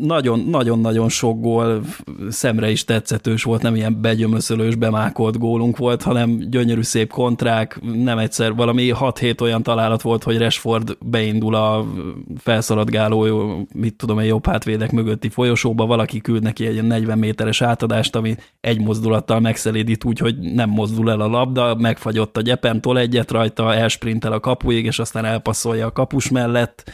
nagyon-nagyon 0.00 1.08
sok 1.08 1.40
gól 1.40 1.82
szemre 2.28 2.70
is 2.70 2.84
tetszetős 2.84 3.42
volt, 3.42 3.62
nem 3.62 3.74
ilyen 3.74 4.00
begyömöszölős, 4.00 4.74
bemákolt 4.74 5.38
gólunk 5.38 5.76
volt, 5.76 6.02
hanem 6.02 6.38
gyönyörű 6.38 6.82
szép 6.82 7.12
kontrák, 7.12 7.80
nem 7.82 8.18
egyszer 8.18 8.54
valami 8.54 8.92
6-7 8.94 9.40
olyan 9.40 9.62
találat 9.62 10.02
volt, 10.02 10.22
hogy 10.22 10.38
Rashford 10.38 10.96
beindul 11.04 11.54
a 11.54 11.84
felszaladgáló, 12.38 13.26
mit 13.74 13.94
tudom 13.94 14.18
egy 14.18 14.26
jobb 14.26 14.46
hátvédek 14.46 14.92
mögötti 14.92 15.28
folyosóba, 15.28 15.86
valaki 15.86 16.20
küld 16.20 16.42
neki 16.42 16.66
egy 16.66 16.82
40 16.82 17.18
méteres 17.18 17.62
átadást, 17.62 18.16
ami 18.16 18.34
egy 18.60 18.80
mozdulattal 18.80 19.40
megszelídít 19.40 20.04
úgy, 20.04 20.18
hogy 20.18 20.38
nem 20.38 20.70
mozdul 20.70 21.10
el 21.10 21.20
a 21.20 21.28
labda, 21.28 21.74
megfagyott 21.74 22.36
a 22.36 22.40
gyepen, 22.40 22.80
tol 22.80 22.98
egyet 22.98 23.30
rajta, 23.30 23.74
elsprintel 23.74 24.32
a 24.32 24.40
kapuig, 24.40 24.84
és 24.84 24.98
aztán 24.98 25.24
elpasszolja 25.24 25.86
a 25.86 25.92
kapus 25.92 26.30
mellett, 26.30 26.84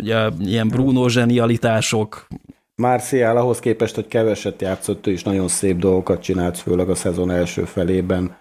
ugye 0.00 0.28
ilyen 0.38 0.68
Bruno 0.68 1.08
zsenialitások. 1.08 2.26
Marcial 2.74 3.36
ahhoz 3.36 3.58
képest, 3.58 3.94
hogy 3.94 4.06
keveset 4.08 4.62
játszott, 4.62 5.06
ő 5.06 5.10
is 5.10 5.22
nagyon 5.22 5.48
szép 5.48 5.78
dolgokat 5.78 6.22
csinált, 6.22 6.58
főleg 6.58 6.90
a 6.90 6.94
szezon 6.94 7.30
első 7.30 7.64
felében. 7.64 8.36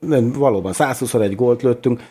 De 0.00 0.20
valóban 0.34 0.72
121 0.72 1.34
gólt 1.34 1.62
lőttünk. 1.62 2.02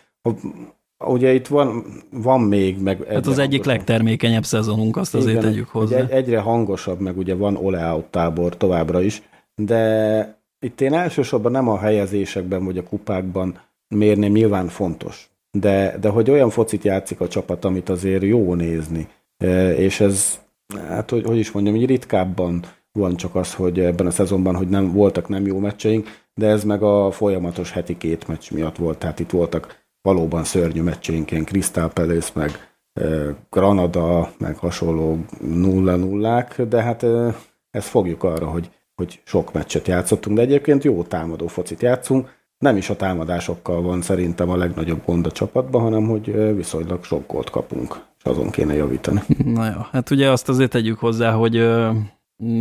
Ugye 1.05 1.34
itt 1.34 1.48
van, 1.48 1.86
van 2.12 2.41
még, 2.41 2.81
meg... 2.81 3.03
Hát 3.07 3.27
az 3.27 3.39
egyik 3.39 3.63
legtermékenyebb 3.63 4.43
szezonunk, 4.43 4.98
azt 4.98 5.15
azért 5.15 5.38
Igen, 5.38 5.43
tegyük 5.43 5.67
hozzá. 5.67 5.98
Egy, 5.98 6.10
egyre 6.10 6.39
hangosabb, 6.39 7.00
meg 7.00 7.17
ugye 7.17 7.36
van 7.36 7.55
ole 7.55 8.05
tábor 8.10 8.57
továbbra 8.57 9.01
is, 9.01 9.22
de 9.55 10.43
itt 10.60 10.81
én 10.81 10.93
elsősorban 10.93 11.51
nem 11.51 11.67
a 11.67 11.79
helyezésekben 11.79 12.65
vagy 12.65 12.77
a 12.77 12.84
kupákban 12.84 13.60
mérném, 13.88 14.31
nyilván 14.31 14.67
fontos 14.67 15.29
de, 15.59 15.97
de 16.00 16.09
hogy 16.09 16.29
olyan 16.29 16.50
focit 16.50 16.83
játszik 16.83 17.19
a 17.19 17.27
csapat, 17.27 17.65
amit 17.65 17.89
azért 17.89 18.24
jó 18.24 18.53
nézni. 18.53 19.07
E, 19.38 19.74
és 19.74 20.00
ez, 20.00 20.39
hát 20.88 21.09
hogy, 21.09 21.25
hogy 21.25 21.38
is 21.38 21.51
mondjam, 21.51 21.75
így 21.75 21.85
ritkábban 21.85 22.63
van 22.91 23.15
csak 23.15 23.35
az, 23.35 23.53
hogy 23.53 23.79
ebben 23.79 24.05
a 24.05 24.12
szezonban, 24.12 24.55
hogy 24.55 24.67
nem 24.67 24.91
voltak 24.91 25.27
nem 25.27 25.45
jó 25.45 25.59
meccseink, 25.59 26.07
de 26.33 26.47
ez 26.47 26.63
meg 26.63 26.83
a 26.83 27.12
folyamatos 27.12 27.71
heti 27.71 27.97
két 27.97 28.27
meccs 28.27 28.51
miatt 28.51 28.75
volt, 28.75 28.97
tehát 28.97 29.19
itt 29.19 29.29
voltak 29.29 29.83
valóban 30.01 30.43
szörnyű 30.43 30.81
meccseink, 30.81 31.31
ilyen 31.31 31.45
Crystal 31.45 31.89
Palace, 31.89 32.31
meg 32.33 32.51
e, 32.93 33.35
Granada, 33.50 34.31
meg 34.38 34.57
hasonló 34.57 35.19
nulla 35.41 35.95
nullák, 35.95 36.62
de 36.62 36.81
hát 36.81 37.03
e, 37.03 37.35
ezt 37.69 37.88
fogjuk 37.88 38.24
arra, 38.24 38.47
hogy, 38.47 38.69
hogy 38.95 39.21
sok 39.24 39.53
meccset 39.53 39.88
játszottunk, 39.88 40.35
de 40.35 40.41
egyébként 40.41 40.83
jó 40.83 41.03
támadó 41.03 41.47
focit 41.47 41.81
játszunk, 41.81 42.29
nem 42.57 42.77
is 42.77 42.89
a 42.89 42.95
támadásokkal 42.95 43.81
van 43.81 44.01
szerintem 44.01 44.50
a 44.50 44.55
legnagyobb 44.55 45.05
gond 45.05 45.25
a 45.25 45.31
csapatban, 45.31 45.81
hanem 45.81 46.07
hogy 46.07 46.55
viszonylag 46.55 47.03
sok 47.03 47.27
gólt 47.27 47.50
kapunk, 47.50 48.05
és 48.17 48.24
azon 48.24 48.50
kéne 48.50 48.74
javítani. 48.74 49.21
Na 49.53 49.65
jó, 49.65 49.79
hát 49.91 50.09
ugye 50.09 50.31
azt 50.31 50.50
azért 50.50 50.71
tegyük 50.71 51.00
hozzá, 51.00 51.31
hogy 51.31 51.67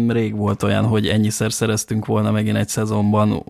rég 0.08 0.36
volt 0.36 0.62
olyan, 0.62 0.84
hogy 0.84 1.06
ennyiszer 1.06 1.52
szereztünk 1.52 2.06
volna 2.06 2.30
megint 2.30 2.56
egy 2.56 2.68
szezonban 2.68 3.44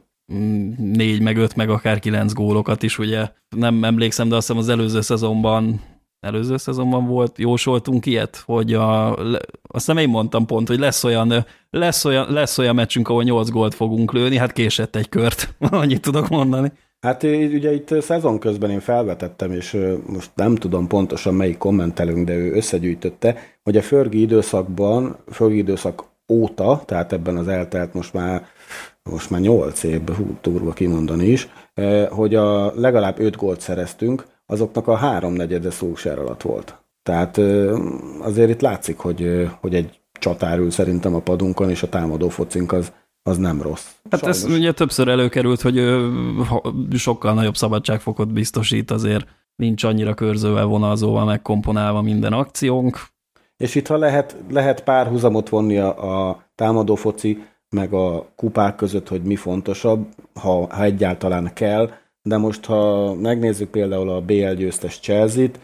négy, 0.76 1.20
meg 1.20 1.36
öt, 1.36 1.56
meg 1.56 1.70
akár 1.70 1.98
kilenc 1.98 2.32
gólokat 2.32 2.82
is, 2.82 2.98
ugye 2.98 3.28
nem 3.56 3.84
emlékszem, 3.84 4.28
de 4.28 4.36
azt 4.36 4.46
hiszem 4.46 4.62
az 4.62 4.68
előző 4.68 5.00
szezonban 5.00 5.80
előző 6.25 6.57
szezonban 6.57 7.07
volt, 7.07 7.38
jósoltunk 7.38 8.07
ilyet, 8.07 8.43
hogy 8.47 8.75
a, 8.75 9.16
azt 9.16 9.40
hiszem 9.73 9.97
én 9.97 10.09
mondtam 10.09 10.47
pont, 10.47 10.69
hogy 10.69 10.78
lesz 10.78 11.04
olyan, 11.04 11.47
lesz 11.71 12.04
olyan, 12.04 12.33
lesz 12.33 12.59
olyan 12.59 12.75
meccsünk, 12.75 13.09
ahol 13.09 13.23
8 13.23 13.50
gólt 13.50 13.75
fogunk 13.75 14.12
lőni, 14.12 14.37
hát 14.37 14.52
késett 14.52 14.97
egy 14.97 15.09
kört, 15.09 15.54
annyit 15.71 16.00
tudok 16.00 16.28
mondani. 16.28 16.73
Hát 17.00 17.23
ugye 17.23 17.73
itt 17.73 18.00
szezon 18.00 18.38
közben 18.38 18.71
én 18.71 18.81
felvetettem, 18.81 19.52
és 19.52 19.78
most 20.07 20.31
nem 20.35 20.54
tudom 20.54 20.87
pontosan 20.87 21.35
melyik 21.35 21.59
kommentelünk, 21.59 22.26
de 22.26 22.35
ő 22.35 22.52
összegyűjtötte, 22.52 23.37
hogy 23.62 23.76
a 23.76 23.83
Förgi 23.83 24.21
időszakban, 24.21 25.16
Förgi 25.26 25.57
időszak 25.57 26.04
óta, 26.28 26.83
tehát 26.87 27.12
ebben 27.12 27.37
az 27.37 27.49
eltelt 27.49 27.95
most 27.95 28.12
már 28.12 28.47
most 29.11 29.31
már 29.31 29.40
8 29.40 29.83
évben, 29.83 30.16
hú, 30.16 30.38
durva 30.43 30.73
kimondani 30.73 31.26
is, 31.26 31.49
hogy 32.11 32.35
a 32.35 32.73
legalább 32.81 33.19
5 33.19 33.37
gólt 33.37 33.61
szereztünk, 33.61 34.25
azoknak 34.46 34.88
a 34.88 34.96
háromnegyede 34.96 35.70
szósár 35.70 36.18
alatt 36.18 36.42
volt. 36.42 36.78
Tehát 37.02 37.38
azért 38.20 38.50
itt 38.50 38.60
látszik, 38.60 38.98
hogy, 38.98 39.48
hogy 39.60 39.74
egy 39.74 40.00
csatár 40.12 40.58
ül 40.58 40.70
szerintem 40.70 41.14
a 41.14 41.20
padunkon, 41.20 41.70
és 41.70 41.82
a 41.82 41.88
támadó 41.88 42.28
focink 42.28 42.72
az, 42.72 42.92
az 43.22 43.36
nem 43.36 43.62
rossz. 43.62 43.86
Hát 44.10 44.20
Sajnos. 44.20 44.42
ez 44.42 44.50
ugye 44.50 44.72
többször 44.72 45.08
előkerült, 45.08 45.60
hogy 45.60 45.82
sokkal 46.92 47.34
nagyobb 47.34 47.56
szabadságfokot 47.56 48.32
biztosít, 48.32 48.90
azért 48.90 49.26
nincs 49.56 49.84
annyira 49.84 50.14
körzővel, 50.14 50.64
vonalzóval 50.64 51.24
megkomponálva 51.24 52.02
minden 52.02 52.32
akciónk. 52.32 53.00
És 53.56 53.74
itt 53.74 53.86
ha 53.86 53.96
lehet, 53.96 54.36
lehet 54.50 54.84
párhuzamot 54.84 55.48
vonni 55.48 55.78
a, 55.78 56.28
a 56.28 56.42
támadó 56.54 56.94
foci, 56.94 57.44
meg 57.68 57.92
a 57.92 58.26
kupák 58.36 58.76
között, 58.76 59.08
hogy 59.08 59.22
mi 59.22 59.36
fontosabb, 59.36 60.06
ha, 60.34 60.74
ha 60.74 60.82
egyáltalán 60.82 61.50
kell, 61.54 61.90
de 62.28 62.37
most 62.37 62.64
ha 62.64 63.14
megnézzük 63.14 63.71
például 63.71 64.11
a 64.11 64.21
BL 64.21 64.52
győztes 64.52 65.00
Chelsea-t, 65.00 65.59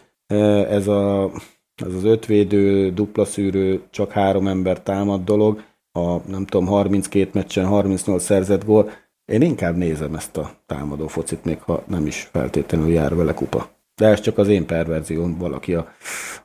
ez, 0.67 0.87
a, 0.87 1.31
ez 1.75 1.93
az 1.93 2.03
ötvédő, 2.03 2.91
dupla 2.93 3.25
szűrő, 3.25 3.81
csak 3.89 4.11
három 4.11 4.47
ember 4.47 4.81
támad 4.81 5.23
dolog, 5.23 5.63
a 5.91 6.29
nem 6.29 6.45
tudom, 6.45 6.65
32 6.67 7.29
meccsen 7.33 7.65
38 7.65 8.23
szerzett 8.23 8.65
gól, 8.65 8.89
én 9.25 9.41
inkább 9.41 9.75
nézem 9.75 10.15
ezt 10.15 10.37
a 10.37 10.51
támadó 10.65 11.07
focit, 11.07 11.45
még 11.45 11.61
ha 11.61 11.83
nem 11.87 12.05
is 12.05 12.29
feltétlenül 12.31 12.89
jár 12.89 13.15
vele 13.15 13.33
kupa. 13.33 13.69
De 13.95 14.07
ez 14.07 14.19
csak 14.19 14.37
az 14.37 14.47
én 14.47 14.65
perverzióm, 14.65 15.37
valaki 15.37 15.73
a, 15.73 15.91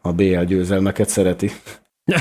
a 0.00 0.12
BL 0.12 0.42
győzelmeket 0.42 1.08
szereti. 1.08 1.50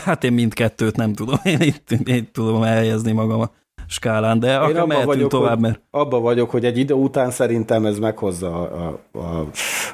Hát 0.05 0.23
én 0.23 0.33
mindkettőt 0.33 0.95
nem 0.95 1.13
tudom, 1.13 1.39
én 1.43 1.61
itt, 1.61 1.91
itt 2.03 2.33
tudom 2.33 2.63
elhelyezni 2.63 3.11
magam 3.11 3.49
skálán, 3.87 4.39
de 4.39 4.51
Én 4.51 4.55
akkor 4.55 4.87
mehetünk 4.87 5.05
vagyok, 5.13 5.29
tovább, 5.29 5.59
mert... 5.59 5.81
Abba 5.91 6.19
vagyok, 6.19 6.49
hogy 6.49 6.65
egy 6.65 6.77
idő 6.77 6.93
után 6.93 7.31
szerintem 7.31 7.85
ez 7.85 7.99
meghozza 7.99 8.61
a, 8.61 8.99
a, 9.11 9.19
a, 9.19 9.39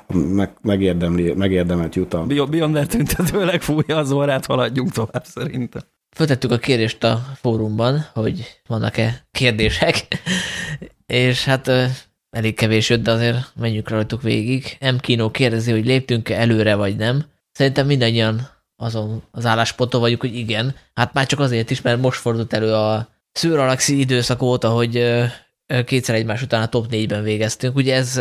a 0.07 0.13
meg, 0.13 0.53
megérdemli, 0.61 1.33
megérdemelt 1.33 1.95
jutalmat. 1.95 2.49
Beyonder 2.49 2.85
tüntetőleg 2.85 3.61
fújja 3.61 3.97
az 3.97 4.11
orrát, 4.11 4.45
haladjunk 4.45 4.91
tovább 4.91 5.23
szerintem. 5.23 5.81
Föltettük 6.15 6.51
a 6.51 6.57
kérést 6.57 7.03
a 7.03 7.21
fórumban, 7.35 8.05
hogy 8.13 8.61
vannak-e 8.67 9.27
kérdések, 9.31 10.07
és 11.05 11.45
hát 11.45 11.71
elég 12.29 12.55
kevés 12.55 12.89
jött, 12.89 13.03
de 13.03 13.11
azért 13.11 13.51
menjünk 13.55 13.89
rajtuk 13.89 14.21
végig. 14.21 14.77
M. 14.81 14.95
Kino 14.99 15.31
kérdezi, 15.31 15.71
hogy 15.71 15.85
léptünk-e 15.85 16.39
előre, 16.39 16.75
vagy 16.75 16.95
nem. 16.95 17.23
Szerintem 17.51 17.85
mindannyian 17.85 18.47
azon 18.75 19.23
az 19.31 19.45
állásponton 19.45 20.01
vagyunk, 20.01 20.21
hogy 20.21 20.35
igen. 20.35 20.75
Hát 20.93 21.13
már 21.13 21.25
csak 21.25 21.39
azért 21.39 21.69
is, 21.69 21.81
mert 21.81 22.01
most 22.01 22.19
fordult 22.19 22.53
elő 22.53 22.73
a 22.73 23.07
Szőr 23.31 23.59
Alexi 23.59 23.99
időszak 23.99 24.41
óta, 24.41 24.69
hogy 24.69 25.05
kétszer 25.85 26.15
egymás 26.15 26.41
után 26.41 26.61
a 26.61 26.67
top 26.67 26.85
4-ben 26.91 27.23
végeztünk. 27.23 27.75
Ugye 27.75 27.95
ez 27.95 28.17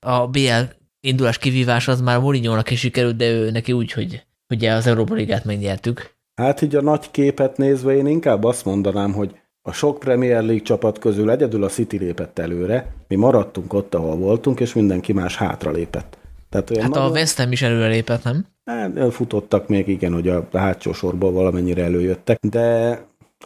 a 0.00 0.26
BL 0.26 0.62
indulás 1.00 1.38
kivívás 1.38 1.88
az 1.88 2.00
már 2.00 2.18
Mourinho-nak 2.18 2.70
is 2.70 2.78
sikerült, 2.78 3.16
de 3.16 3.30
ő 3.30 3.50
neki 3.50 3.72
úgy, 3.72 3.92
hogy 3.92 4.26
ugye 4.48 4.72
az 4.72 4.86
Európa 4.86 5.14
Ligát 5.14 5.44
megnyertük. 5.44 6.16
Hát 6.34 6.62
így 6.62 6.76
a 6.76 6.82
nagy 6.82 7.10
képet 7.10 7.56
nézve 7.56 7.96
én 7.96 8.06
inkább 8.06 8.44
azt 8.44 8.64
mondanám, 8.64 9.12
hogy 9.12 9.34
a 9.62 9.72
sok 9.72 9.98
Premier 9.98 10.42
League 10.42 10.62
csapat 10.62 10.98
közül 10.98 11.30
egyedül 11.30 11.64
a 11.64 11.68
City 11.68 11.98
lépett 11.98 12.38
előre, 12.38 12.94
mi 13.08 13.16
maradtunk 13.16 13.72
ott, 13.72 13.94
ahol 13.94 14.16
voltunk, 14.16 14.60
és 14.60 14.72
mindenki 14.74 15.12
más 15.12 15.36
hátra 15.36 15.70
lépett. 15.70 16.18
Tehát 16.48 16.70
olyan 16.70 16.82
hát 16.82 16.92
nagyon... 16.92 17.08
a 17.08 17.12
West 17.12 17.38
Ham 17.38 17.52
is 17.52 17.62
előre 17.62 17.88
lépett, 17.88 18.24
nem? 18.24 18.46
Hát, 18.64 19.12
futottak 19.14 19.68
még, 19.68 19.88
igen, 19.88 20.12
hogy 20.12 20.28
a 20.28 20.48
hátsó 20.52 20.92
sorból 20.92 21.32
valamennyire 21.32 21.84
előjöttek, 21.84 22.38
de 22.40 22.98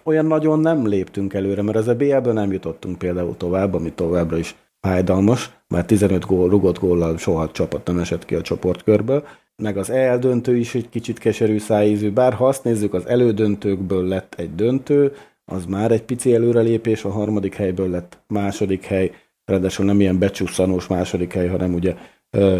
olyan 0.04 0.26
nagyon 0.26 0.60
nem 0.60 0.86
léptünk 0.86 1.34
előre, 1.34 1.62
mert 1.62 1.76
az 1.76 1.88
a 1.88 1.94
BL-ből 1.94 2.32
nem 2.32 2.52
jutottunk 2.52 2.98
például 2.98 3.36
tovább, 3.36 3.74
ami 3.74 3.92
továbbra 3.92 4.36
is 4.38 4.56
fájdalmas, 4.80 5.50
mert 5.68 5.86
15 5.86 6.26
gól, 6.26 6.48
rugott 6.48 6.78
góllal 6.78 7.18
soha 7.18 7.50
csapat 7.50 7.86
nem 7.86 7.98
esett 7.98 8.24
ki 8.24 8.34
a 8.34 8.40
csoportkörből, 8.40 9.24
meg 9.62 9.76
az 9.76 9.90
EL 9.90 10.18
döntő 10.18 10.56
is 10.56 10.74
egy 10.74 10.88
kicsit 10.88 11.18
keserű 11.18 11.58
szájízű, 11.58 12.10
bár 12.10 12.32
ha 12.32 12.46
azt 12.46 12.64
nézzük, 12.64 12.94
az 12.94 13.06
elődöntőkből 13.06 14.04
lett 14.08 14.34
egy 14.34 14.54
döntő, 14.54 15.12
az 15.44 15.64
már 15.64 15.90
egy 15.90 16.02
pici 16.02 16.34
előrelépés, 16.34 17.04
a 17.04 17.10
harmadik 17.10 17.54
helyből 17.54 17.90
lett 17.90 18.18
második 18.26 18.84
hely, 18.84 19.10
ráadásul 19.44 19.84
nem 19.84 20.00
ilyen 20.00 20.18
becsusszanós 20.18 20.86
második 20.86 21.32
hely, 21.32 21.48
hanem 21.48 21.74
ugye 21.74 21.96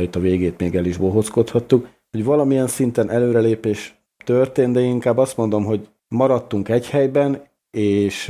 itt 0.01 0.17
a 0.17 0.21
végét 0.21 0.59
még 0.59 0.75
el 0.75 0.85
is 0.85 0.97
bohockodhattuk, 0.97 1.89
hogy 2.11 2.25
valamilyen 2.25 2.67
szinten 2.67 3.11
előrelépés 3.11 3.95
történt, 4.25 4.73
de 4.73 4.81
inkább 4.81 5.19
azt 5.19 5.37
mondom, 5.37 5.65
hogy 5.65 5.89
maradtunk 6.13 6.69
egy 6.69 6.89
helyben, 6.89 7.43
és 7.71 8.29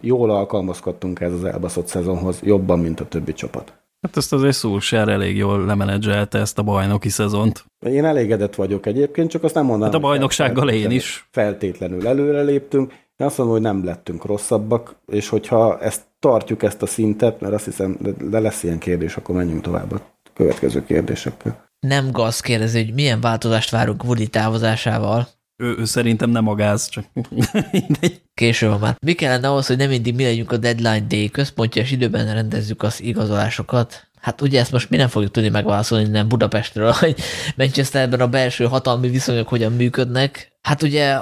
jól 0.00 0.30
alkalmazkodtunk 0.30 1.20
ez 1.20 1.32
az 1.32 1.44
elbaszott 1.44 1.86
szezonhoz, 1.86 2.40
jobban, 2.42 2.78
mint 2.78 3.00
a 3.00 3.08
többi 3.08 3.32
csapat. 3.32 3.72
Hát 4.00 4.16
ezt 4.16 4.32
azért 4.32 4.56
Szulsár 4.56 5.08
elég 5.08 5.36
jól 5.36 5.64
lemenedzselte 5.64 6.38
ezt 6.38 6.58
a 6.58 6.62
bajnoki 6.62 7.08
szezont. 7.08 7.64
Én 7.86 8.04
elégedett 8.04 8.54
vagyok 8.54 8.86
egyébként, 8.86 9.30
csak 9.30 9.44
azt 9.44 9.54
nem 9.54 9.64
mondanám. 9.64 9.92
Hát 9.92 10.02
a 10.02 10.06
bajnoksággal 10.06 10.68
én 10.68 10.90
is. 10.90 11.28
Feltétlenül 11.30 12.06
előre 12.06 12.42
léptünk. 12.42 12.92
Én 13.16 13.26
azt 13.26 13.38
mondom, 13.38 13.54
hogy 13.56 13.64
nem 13.64 13.84
lettünk 13.84 14.24
rosszabbak, 14.24 14.96
és 15.06 15.28
hogyha 15.28 15.80
ezt 15.80 16.02
tartjuk, 16.18 16.62
ezt 16.62 16.82
a 16.82 16.86
szintet, 16.86 17.40
mert 17.40 17.54
azt 17.54 17.64
hiszem, 17.64 17.98
de 18.30 18.40
lesz 18.40 18.62
ilyen 18.62 18.78
kérdés, 18.78 19.16
akkor 19.16 19.34
menjünk 19.34 19.62
tovább 19.62 19.92
a 19.92 20.00
következő 20.34 20.84
kérdésekkel. 20.84 21.66
Nem 21.80 22.10
Gaz 22.10 22.40
kérdezi, 22.40 22.84
hogy 22.84 22.94
milyen 22.94 23.20
változást 23.20 23.70
várunk 23.70 24.04
Woody 24.04 24.26
távozásával. 24.26 25.28
Ő, 25.62 25.76
ő 25.78 25.84
szerintem 25.84 26.30
nem 26.30 26.48
a 26.48 26.54
gáz, 26.54 26.88
csak 26.88 27.04
Késő 28.34 28.68
van 28.68 28.78
már. 28.78 28.96
Mi 29.00 29.12
kellene 29.12 29.48
ahhoz, 29.48 29.66
hogy 29.66 29.76
nem 29.76 29.88
mindig 29.88 30.14
mi 30.14 30.22
legyünk 30.22 30.52
a 30.52 30.56
deadline 30.56 31.06
day 31.08 31.30
központja, 31.30 31.82
és 31.82 31.90
időben 31.90 32.34
rendezzük 32.34 32.82
az 32.82 33.02
igazolásokat? 33.02 34.08
Hát 34.20 34.40
ugye 34.40 34.60
ezt 34.60 34.72
most 34.72 34.90
mi 34.90 34.96
nem 34.96 35.08
fogjuk 35.08 35.30
tudni 35.30 35.48
megválaszolni 35.48 36.08
nem 36.08 36.28
Budapestről, 36.28 36.90
hogy 36.90 37.16
Manchesterben 37.56 38.20
a 38.20 38.28
belső 38.28 38.64
hatalmi 38.64 39.08
viszonyok 39.08 39.48
hogyan 39.48 39.72
működnek. 39.72 40.52
Hát 40.62 40.82
ugye, 40.82 41.18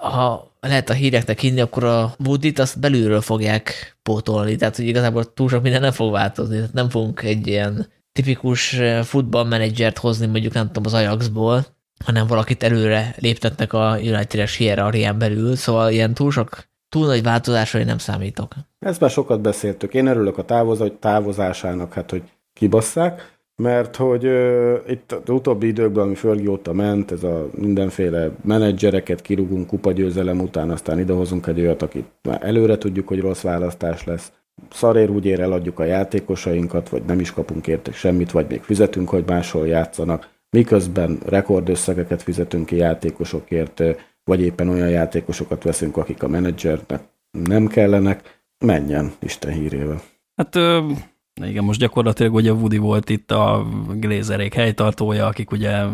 ha 0.00 0.52
lehet 0.60 0.90
a 0.90 0.94
híreknek 0.94 1.40
hinni, 1.40 1.60
akkor 1.60 1.84
a 1.84 2.14
Woodit 2.24 2.58
azt 2.58 2.80
belülről 2.80 3.20
fogják 3.20 3.96
pótolni, 4.02 4.56
tehát 4.56 4.76
hogy 4.76 4.86
igazából 4.86 5.32
túl 5.34 5.48
sok 5.48 5.62
minden 5.62 5.80
nem 5.80 5.92
fog 5.92 6.12
változni, 6.12 6.56
tehát 6.56 6.72
nem 6.72 6.88
fogunk 6.88 7.22
egy 7.22 7.46
ilyen 7.46 7.86
tipikus 8.12 8.80
futballmenedzsert 9.02 9.98
hozni 9.98 10.26
mondjuk 10.26 10.52
nem 10.52 10.66
tudom 10.66 10.82
az 10.86 10.94
Ajaxból, 10.94 11.75
hanem 12.04 12.26
valakit 12.26 12.62
előre 12.62 13.14
léptetnek 13.18 13.72
a 13.72 13.96
United-es 13.98 14.56
hierarchián 14.56 15.18
belül, 15.18 15.56
szóval 15.56 15.90
ilyen 15.90 16.14
túl 16.14 16.30
sok, 16.30 16.64
túl 16.88 17.06
nagy 17.06 17.22
változásra 17.22 17.78
én 17.78 17.86
nem 17.86 17.98
számítok. 17.98 18.52
Ezt 18.78 19.00
már 19.00 19.10
sokat 19.10 19.40
beszéltük. 19.40 19.94
Én 19.94 20.06
örülök 20.06 20.38
a 20.38 20.44
távoz, 20.44 20.82
távozásának, 21.00 21.92
hát 21.92 22.10
hogy 22.10 22.22
kibasszák, 22.52 23.34
mert 23.62 23.96
hogy 23.96 24.26
uh, 24.26 24.74
itt 24.86 25.12
az 25.12 25.30
utóbbi 25.30 25.66
időkben, 25.66 26.04
ami 26.04 26.14
Fergie 26.14 26.50
óta 26.50 26.72
ment, 26.72 27.12
ez 27.12 27.22
a 27.22 27.48
mindenféle 27.54 28.30
menedzsereket 28.44 29.22
kirúgunk 29.22 29.66
kupagyőzelem 29.66 30.40
után, 30.40 30.70
aztán 30.70 30.98
idehozunk 30.98 31.46
egy 31.46 31.60
olyat, 31.60 31.82
akit 31.82 32.06
már 32.22 32.38
előre 32.42 32.78
tudjuk, 32.78 33.08
hogy 33.08 33.20
rossz 33.20 33.42
választás 33.42 34.04
lesz. 34.04 34.32
Szarér 34.70 35.10
úgy 35.10 35.24
ér 35.24 35.40
eladjuk 35.40 35.78
a 35.78 35.84
játékosainkat, 35.84 36.88
vagy 36.88 37.02
nem 37.04 37.20
is 37.20 37.32
kapunk 37.32 37.66
értek 37.66 37.94
semmit, 37.94 38.30
vagy 38.30 38.46
még 38.48 38.62
fizetünk, 38.62 39.08
hogy 39.08 39.24
máshol 39.26 39.66
játszanak 39.66 40.28
miközben 40.56 41.18
rekordösszegeket 41.26 42.22
fizetünk 42.22 42.66
ki 42.66 42.76
játékosokért, 42.76 43.82
vagy 44.24 44.40
éppen 44.40 44.68
olyan 44.68 44.88
játékosokat 44.88 45.62
veszünk, 45.62 45.96
akik 45.96 46.22
a 46.22 46.28
menedzsernek 46.28 47.02
nem 47.30 47.66
kellenek, 47.66 48.42
menjen 48.64 49.12
Isten 49.18 49.52
hírével. 49.52 50.00
Hát 50.36 50.54
igen, 51.44 51.64
most 51.64 51.80
gyakorlatilag 51.80 52.34
ugye 52.34 52.52
Woody 52.52 52.76
volt 52.76 53.10
itt 53.10 53.30
a 53.30 53.66
Glazerék 53.94 54.54
helytartója, 54.54 55.26
akik 55.26 55.50
ugye 55.50 55.84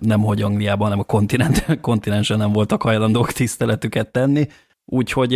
nem 0.00 0.20
hogy 0.20 0.42
Angliában, 0.42 0.84
hanem 0.84 0.98
a 0.98 1.04
kontinent, 1.04 1.66
kontinensen 1.80 2.38
nem 2.38 2.52
voltak 2.52 2.82
hajlandók 2.82 3.32
tiszteletüket 3.32 4.12
tenni, 4.12 4.46
úgyhogy 4.84 5.32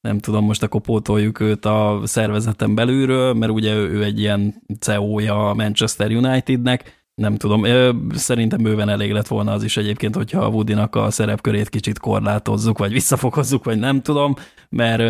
nem 0.00 0.18
tudom, 0.18 0.44
most 0.44 0.62
akkor 0.62 0.80
pótoljuk 0.80 1.40
őt 1.40 1.64
a 1.64 2.00
szervezeten 2.04 2.74
belülről, 2.74 3.34
mert 3.34 3.52
ugye 3.52 3.74
ő 3.74 4.04
egy 4.04 4.20
ilyen 4.20 4.62
CEO-ja 4.80 5.50
a 5.50 5.54
Manchester 5.54 6.10
Unitednek, 6.10 6.95
nem 7.16 7.36
tudom, 7.36 7.64
szerintem 8.14 8.62
bőven 8.62 8.88
elég 8.88 9.12
lett 9.12 9.26
volna 9.26 9.52
az 9.52 9.62
is 9.62 9.76
egyébként, 9.76 10.14
hogyha 10.14 10.40
a 10.40 10.48
Woody-nak 10.48 10.94
a 10.94 11.10
szerepkörét 11.10 11.68
kicsit 11.68 11.98
korlátozzuk, 11.98 12.78
vagy 12.78 12.92
visszafokozzuk, 12.92 13.64
vagy 13.64 13.78
nem 13.78 14.02
tudom, 14.02 14.34
mert 14.68 15.02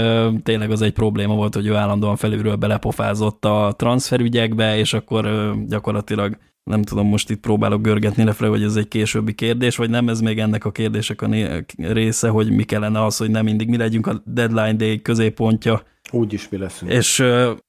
tényleg 0.42 0.70
az 0.70 0.82
egy 0.82 0.92
probléma 0.92 1.34
volt, 1.34 1.54
hogy 1.54 1.66
ő 1.66 1.74
állandóan 1.74 2.16
felülről 2.16 2.56
belepofázott 2.56 3.44
a 3.44 3.74
transferügyekbe, 3.76 4.78
és 4.78 4.92
akkor 4.92 5.54
gyakorlatilag 5.66 6.36
nem 6.70 6.82
tudom, 6.82 7.06
most 7.06 7.30
itt 7.30 7.40
próbálok 7.40 7.82
görgetni 7.82 8.24
lefele, 8.24 8.50
hogy 8.50 8.62
ez 8.62 8.76
egy 8.76 8.88
későbbi 8.88 9.34
kérdés, 9.34 9.76
vagy 9.76 9.90
nem, 9.90 10.08
ez 10.08 10.20
még 10.20 10.38
ennek 10.38 10.64
a 10.64 10.72
kérdések 10.72 11.22
a 11.22 11.28
része, 11.76 12.28
hogy 12.28 12.50
mi 12.50 12.62
kellene 12.62 13.04
az, 13.04 13.16
hogy 13.16 13.30
nem 13.30 13.44
mindig 13.44 13.68
mi 13.68 13.76
legyünk 13.76 14.06
a 14.06 14.22
deadline 14.24 14.74
day 14.74 15.02
középpontja, 15.02 15.82
úgy 16.12 16.32
is 16.32 16.48
mi 16.48 16.56
leszünk. 16.56 16.92
És 16.92 17.18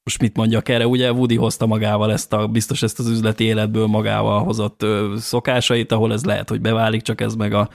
most 0.03 0.21
mit 0.21 0.37
mondjak 0.37 0.69
erre? 0.69 0.87
Ugye 0.87 1.11
Woody 1.11 1.35
hozta 1.35 1.65
magával 1.65 2.11
ezt 2.11 2.33
a, 2.33 2.47
biztos 2.47 2.81
ezt 2.81 2.99
az 2.99 3.07
üzleti 3.07 3.43
életből 3.43 3.87
magával 3.87 4.43
hozott 4.43 4.85
szokásait, 5.17 5.91
ahol 5.91 6.13
ez 6.13 6.25
lehet, 6.25 6.49
hogy 6.49 6.61
beválik, 6.61 7.01
csak 7.01 7.21
ez 7.21 7.35
meg 7.35 7.53
a, 7.53 7.69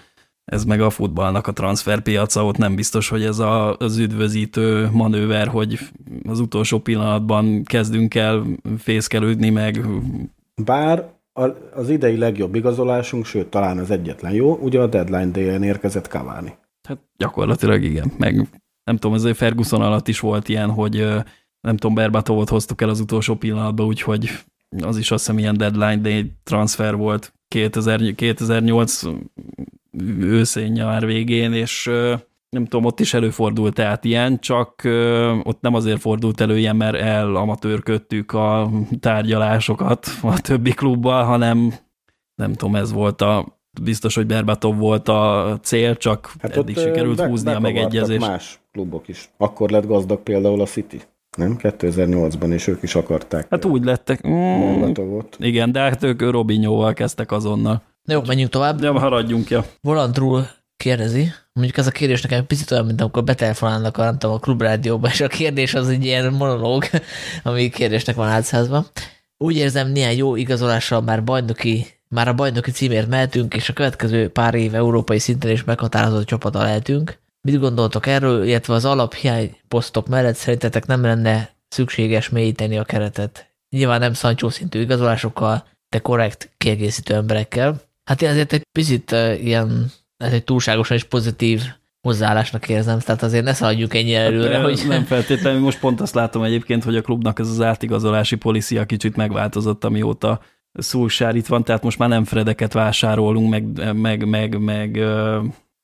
ez 0.45 0.65
meg 0.65 0.81
a 0.81 0.91
futballnak 0.91 1.47
a 1.47 1.53
transferpiaca, 1.53 2.45
ott 2.45 2.57
nem 2.57 2.75
biztos, 2.75 3.09
hogy 3.09 3.23
ez 3.23 3.39
a, 3.39 3.77
az 3.77 3.99
üdvözítő 3.99 4.89
manőver, 4.93 5.49
hogy 5.49 5.79
az 6.29 6.41
utolsó 6.41 6.79
pillanatban 6.79 7.63
kezdünk 7.63 8.15
el 8.15 8.45
fészkelődni 8.79 9.51
meg. 9.51 9.81
Bár 10.65 11.11
az 11.75 11.89
idei 11.89 12.17
legjobb 12.17 12.55
igazolásunk, 12.55 13.25
sőt, 13.25 13.47
talán 13.47 13.79
az 13.79 13.91
egyetlen 13.91 14.33
jó, 14.33 14.55
ugye 14.55 14.81
a 14.81 14.87
deadline 14.87 15.31
day 15.31 15.67
érkezett 15.67 16.07
Cavani. 16.07 16.55
Hát 16.89 16.99
gyakorlatilag 17.17 17.83
igen, 17.83 18.13
meg 18.19 18.49
nem 18.85 18.97
tudom, 18.97 19.13
azért 19.13 19.37
Ferguson 19.37 19.83
alatt 19.83 20.09
is 20.09 20.21
volt 20.21 20.49
ilyen, 20.49 20.71
hogy 20.71 20.97
nem 21.61 21.77
tudom, 21.77 21.95
Berbatovot 21.95 22.49
hoztuk 22.49 22.81
el 22.81 22.89
az 22.89 23.01
utolsó 23.01 23.35
pillanatban, 23.35 23.87
úgyhogy 23.87 24.31
az 24.81 24.97
is 24.97 25.11
azt 25.11 25.25
hiszem 25.25 25.39
ilyen 25.39 25.57
deadline 25.57 25.97
day 25.97 26.33
transfer 26.43 26.97
volt 26.97 27.35
2000, 27.49 28.01
2008 28.15 29.03
őszén 30.21 30.73
nyár 30.73 31.07
végén, 31.07 31.53
és 31.53 31.91
nem 32.49 32.65
tudom, 32.65 32.85
ott 32.85 33.01
is 33.01 33.15
előfordult 33.15 33.75
tehát 33.75 34.05
ilyen, 34.05 34.39
csak 34.39 34.83
ott 35.43 35.61
nem 35.61 35.75
azért 35.75 36.01
fordult 36.01 36.41
elő 36.41 36.59
ilyen, 36.59 36.77
mert 36.77 36.97
elamatőrködtük 36.97 38.33
a 38.33 38.71
tárgyalásokat 39.01 40.07
a 40.23 40.41
többi 40.41 40.71
klubbal, 40.71 41.25
hanem 41.25 41.75
nem 42.35 42.53
tudom, 42.53 42.77
ez 42.77 42.93
volt 42.93 43.21
a 43.21 43.61
biztos, 43.83 44.15
hogy 44.15 44.27
Berbatov 44.27 44.77
volt 44.77 45.09
a 45.09 45.59
cél, 45.63 45.97
csak 45.97 46.33
hát 46.39 46.57
eddig 46.57 46.79
sikerült 46.79 47.17
be, 47.17 47.27
húzni 47.27 47.53
a 47.53 47.61
megegyezést. 47.61 48.21
más 48.21 48.62
klubok 48.73 49.09
is. 49.09 49.31
Akkor 49.37 49.71
lett 49.71 49.87
gazdag 49.87 50.23
például 50.23 50.61
a 50.61 50.67
City. 50.67 51.01
Nem? 51.37 51.57
2008-ban, 51.59 52.53
és 52.53 52.67
ők 52.67 52.83
is 52.83 52.95
akarták. 52.95 53.47
Hát 53.51 53.65
úgy 53.65 53.85
lettek. 53.85 54.29
Mm, 54.29 54.93
igen, 55.39 55.73
de 55.73 55.81
hát 55.81 56.03
ők 56.03 56.21
Robinhoval 56.21 56.93
kezdtek 56.93 57.33
azonnal. 57.33 57.83
Jó, 58.05 58.23
menjünk 58.27 58.51
tovább. 58.51 58.83
Ja, 58.83 58.99
haradjunk, 58.99 59.51
ja. 59.51 59.65
Volandról 59.81 60.51
kérdezi, 60.77 61.33
mondjuk 61.53 61.77
ez 61.77 61.87
a 61.87 61.91
kérdés 61.91 62.23
nekem 62.23 62.47
picit 62.47 62.71
olyan, 62.71 62.87
mint 62.87 63.01
amikor 63.01 63.25
betelefonálnak 63.25 63.97
a, 63.97 64.17
tudom, 64.17 64.37
a 64.37 64.39
klubrádióba, 64.39 65.09
és 65.09 65.21
a 65.21 65.29
kérdés 65.29 65.75
az 65.75 65.89
egy 65.89 66.05
ilyen 66.05 66.33
monológ, 66.33 66.85
ami 67.43 67.69
kérdésnek 67.69 68.17
van 68.17 68.29
átszázva. 68.29 68.87
Úgy 69.39 69.57
érzem, 69.57 69.89
néhány 69.89 70.17
jó 70.17 70.37
igazolással 70.37 71.01
már 71.01 71.25
bajnoki 71.25 71.87
már 72.09 72.29
a 72.29 72.35
bajnoki 72.35 72.71
címért 72.71 73.09
mehetünk, 73.09 73.55
és 73.55 73.69
a 73.69 73.73
következő 73.73 74.29
pár 74.29 74.55
év 74.55 74.75
európai 74.75 75.19
szinten 75.19 75.51
is 75.51 75.65
meghatározott 75.65 76.27
csapata 76.27 76.63
lehetünk. 76.63 77.19
Mit 77.49 77.61
gondoltok 77.61 78.07
erről, 78.07 78.45
illetve 78.45 78.75
az 78.75 78.85
alaphiány 78.85 79.57
posztok 79.69 80.09
mellett 80.09 80.35
szerintetek 80.35 80.87
nem 80.87 81.03
lenne 81.03 81.51
szükséges 81.69 82.29
mélyíteni 82.29 82.79
a 82.79 82.85
keretet? 82.85 83.51
Nyilván 83.71 84.01
nem 84.01 84.13
Sancho 84.13 84.51
szintű 84.51 84.81
igazolásokkal, 84.81 85.67
de 85.89 85.99
korrekt 85.99 86.51
kiegészítő 86.57 87.15
emberekkel. 87.15 87.81
Hát 88.05 88.23
én 88.23 88.29
azért 88.31 88.53
egy 88.53 88.67
picit 88.73 89.13
uh, 89.13 89.45
ilyen, 89.45 89.91
ez 90.17 90.33
egy 90.33 90.45
túlságosan 90.45 90.97
is 90.97 91.05
pozitív 91.05 91.63
hozzáállásnak 92.01 92.69
érzem, 92.69 92.99
tehát 92.99 93.23
azért 93.23 93.45
ne 93.45 93.53
szaladjuk 93.53 93.95
ennyi 93.95 94.13
hát, 94.13 94.25
előre, 94.25 94.57
hát, 94.57 94.65
hogy... 94.65 94.85
Nem 94.89 95.05
feltétlenül, 95.05 95.61
most 95.61 95.81
pont 95.81 96.01
azt 96.01 96.15
látom 96.15 96.43
egyébként, 96.43 96.85
hogy 96.85 96.97
a 96.97 97.03
klubnak 97.03 97.39
ez 97.39 97.49
az 97.49 97.61
átigazolási 97.61 98.37
policia 98.37 98.85
kicsit 98.85 99.17
megváltozott, 99.17 99.85
amióta 99.85 100.41
Szulsár 100.73 101.35
itt 101.35 101.47
van, 101.47 101.65
tehát 101.65 101.83
most 101.83 101.99
már 101.99 102.09
nem 102.09 102.25
Fredeket 102.25 102.73
vásárolunk, 102.73 103.51
meg, 103.51 103.95
meg, 103.95 104.29
meg, 104.29 104.59
meg 104.59 105.01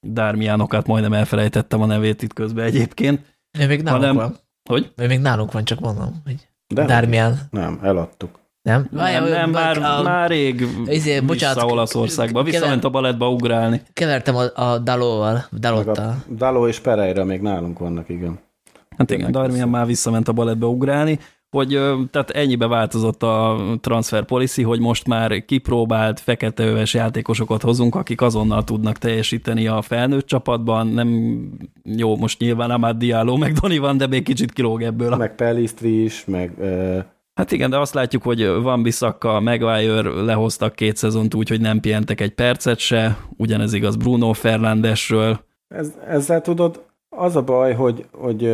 Dármiánokat, 0.00 0.86
majdnem 0.86 1.12
elfelejtettem 1.12 1.82
a 1.82 1.86
nevét 1.86 2.22
itt 2.22 2.32
közben 2.32 2.64
egyébként. 2.64 3.36
Ő 3.58 3.66
még 3.66 3.82
nálunk 3.82 4.04
hanem, 4.04 4.16
van. 4.16 4.36
Hogy? 4.68 4.92
Ő 4.96 5.06
még 5.06 5.20
nálunk 5.20 5.52
van, 5.52 5.64
csak 5.64 5.80
mondom, 5.80 6.22
hogy 6.24 6.48
De 6.74 6.84
Dármián. 6.84 7.38
Nem, 7.50 7.78
eladtuk. 7.82 8.38
Nem? 8.62 8.88
Nem, 8.90 9.24
nem, 9.24 9.28
nem 9.28 9.50
már, 9.50 9.78
a, 9.78 10.02
már 10.02 10.28
rég 10.28 10.66
izé, 10.86 11.20
vissza 11.20 11.66
Olaszországba. 11.66 12.42
Visszament 12.42 12.84
a 12.84 12.90
balettba 12.90 13.30
ugrálni. 13.30 13.82
Kevertem 13.92 14.36
a, 14.36 14.62
a 14.62 14.78
Dalóval, 14.78 15.44
Dalottal. 15.52 16.24
Daló 16.30 16.66
és 16.68 16.80
Pereira 16.80 17.24
még 17.24 17.40
nálunk 17.40 17.78
vannak, 17.78 18.08
igen. 18.08 18.38
Hát 18.96 19.10
igen, 19.10 19.30
Darmian 19.30 19.68
már 19.68 19.86
visszament 19.86 20.28
a 20.28 20.32
balettbe 20.32 20.66
ugrálni 20.66 21.18
hogy 21.50 21.68
tehát 22.10 22.30
ennyibe 22.30 22.66
változott 22.66 23.22
a 23.22 23.56
transfer 23.80 24.24
policy, 24.24 24.62
hogy 24.62 24.80
most 24.80 25.06
már 25.06 25.44
kipróbált 25.44 26.20
feketeöves 26.20 26.94
játékosokat 26.94 27.62
hozunk, 27.62 27.94
akik 27.94 28.20
azonnal 28.20 28.64
tudnak 28.64 28.98
teljesíteni 28.98 29.66
a 29.66 29.82
felnőtt 29.82 30.26
csapatban, 30.26 30.86
nem 30.86 31.40
jó, 31.82 32.16
most 32.16 32.40
nyilván 32.40 32.70
Amad 32.70 32.96
Diallo, 32.96 33.36
meg 33.36 33.52
Doni 33.52 33.78
van, 33.78 33.96
de 33.96 34.06
még 34.06 34.24
kicsit 34.24 34.52
kilóg 34.52 34.82
ebből. 34.82 35.16
Meg 35.16 35.34
Pellistri 35.34 36.02
is, 36.02 36.24
meg 36.24 36.52
Hát 37.38 37.52
igen, 37.52 37.70
de 37.70 37.78
azt 37.78 37.94
látjuk, 37.94 38.22
hogy 38.22 38.46
Van 38.46 38.82
Bissaka, 38.82 39.40
Maguire 39.40 40.22
lehoztak 40.22 40.74
két 40.74 40.96
szezont 40.96 41.34
úgy, 41.34 41.48
hogy 41.48 41.60
nem 41.60 41.80
pihentek 41.80 42.20
egy 42.20 42.34
percet 42.34 42.78
se, 42.78 43.18
ugyanez 43.36 43.72
igaz 43.72 43.96
Bruno 43.96 44.32
Fernandesről. 44.32 45.40
Ez, 45.68 45.92
ezzel 46.06 46.40
tudod, 46.40 46.84
az 47.08 47.36
a 47.36 47.42
baj, 47.42 47.74
hogy, 47.74 48.06
hogy 48.12 48.50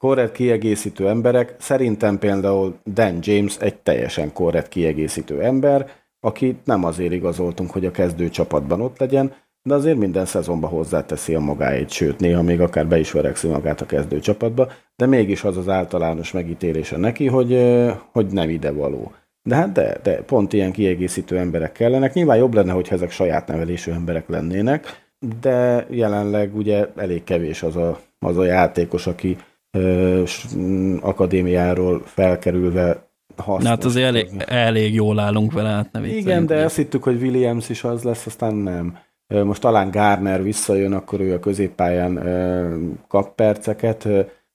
korrekt 0.00 0.32
kiegészítő 0.32 1.08
emberek, 1.08 1.54
szerintem 1.58 2.18
például 2.18 2.78
Dan 2.86 3.18
James 3.20 3.56
egy 3.58 3.74
teljesen 3.74 4.32
korrekt 4.32 4.68
kiegészítő 4.68 5.42
ember, 5.42 5.90
akit 6.20 6.66
nem 6.66 6.84
azért 6.84 7.12
igazoltunk, 7.12 7.70
hogy 7.70 7.86
a 7.86 7.90
kezdő 7.90 8.28
csapatban 8.28 8.80
ott 8.80 8.98
legyen, 8.98 9.32
de 9.62 9.74
azért 9.74 9.98
minden 9.98 10.24
szezonban 10.24 10.70
hozzáteszi 10.70 11.34
a 11.34 11.40
magáét, 11.40 11.90
sőt, 11.90 12.18
néha 12.18 12.42
még 12.42 12.60
akár 12.60 12.86
be 12.86 12.98
is 12.98 13.12
verekszi 13.12 13.48
magát 13.48 13.80
a 13.80 13.86
kezdő 13.86 14.20
csapatba, 14.20 14.68
de 14.96 15.06
mégis 15.06 15.44
az 15.44 15.56
az 15.56 15.68
általános 15.68 16.32
megítélése 16.32 16.96
neki, 16.96 17.26
hogy, 17.26 17.58
hogy 18.12 18.26
nem 18.26 18.48
ide 18.48 18.72
való. 18.72 19.12
De 19.42 19.54
hát 19.54 19.72
de, 19.72 19.98
de 20.02 20.22
pont 20.22 20.52
ilyen 20.52 20.72
kiegészítő 20.72 21.38
emberek 21.38 21.72
kellenek. 21.72 22.14
Nyilván 22.14 22.36
jobb 22.36 22.54
lenne, 22.54 22.72
hogy 22.72 22.88
ezek 22.90 23.10
saját 23.10 23.46
nevelésű 23.46 23.92
emberek 23.92 24.28
lennének, 24.28 25.08
de 25.40 25.86
jelenleg 25.90 26.56
ugye 26.56 26.86
elég 26.96 27.24
kevés 27.24 27.62
az 27.62 27.76
a, 27.76 28.00
az 28.18 28.36
a 28.36 28.44
játékos, 28.44 29.06
aki 29.06 29.36
ö, 29.70 30.22
akadémiáról 31.00 32.02
felkerülve 32.04 33.08
hasznos. 33.36 33.68
Hát 33.68 33.84
azért 33.84 34.06
elég, 34.06 34.28
elég 34.46 34.94
jól 34.94 35.18
állunk 35.18 35.52
vele, 35.52 35.68
hát 35.68 35.92
nem 35.92 36.04
Igen, 36.04 36.46
de 36.46 36.64
azt 36.64 36.76
hittük, 36.76 37.02
hogy 37.02 37.22
Williams 37.22 37.68
is 37.68 37.84
az 37.84 38.02
lesz, 38.02 38.26
aztán 38.26 38.54
nem. 38.54 38.98
Most 39.44 39.60
talán 39.60 39.90
Garner 39.90 40.42
visszajön, 40.42 40.92
akkor 40.92 41.20
ő 41.20 41.34
a 41.34 41.38
középpályán 41.38 42.20
kap 43.08 43.34
perceket. 43.34 44.08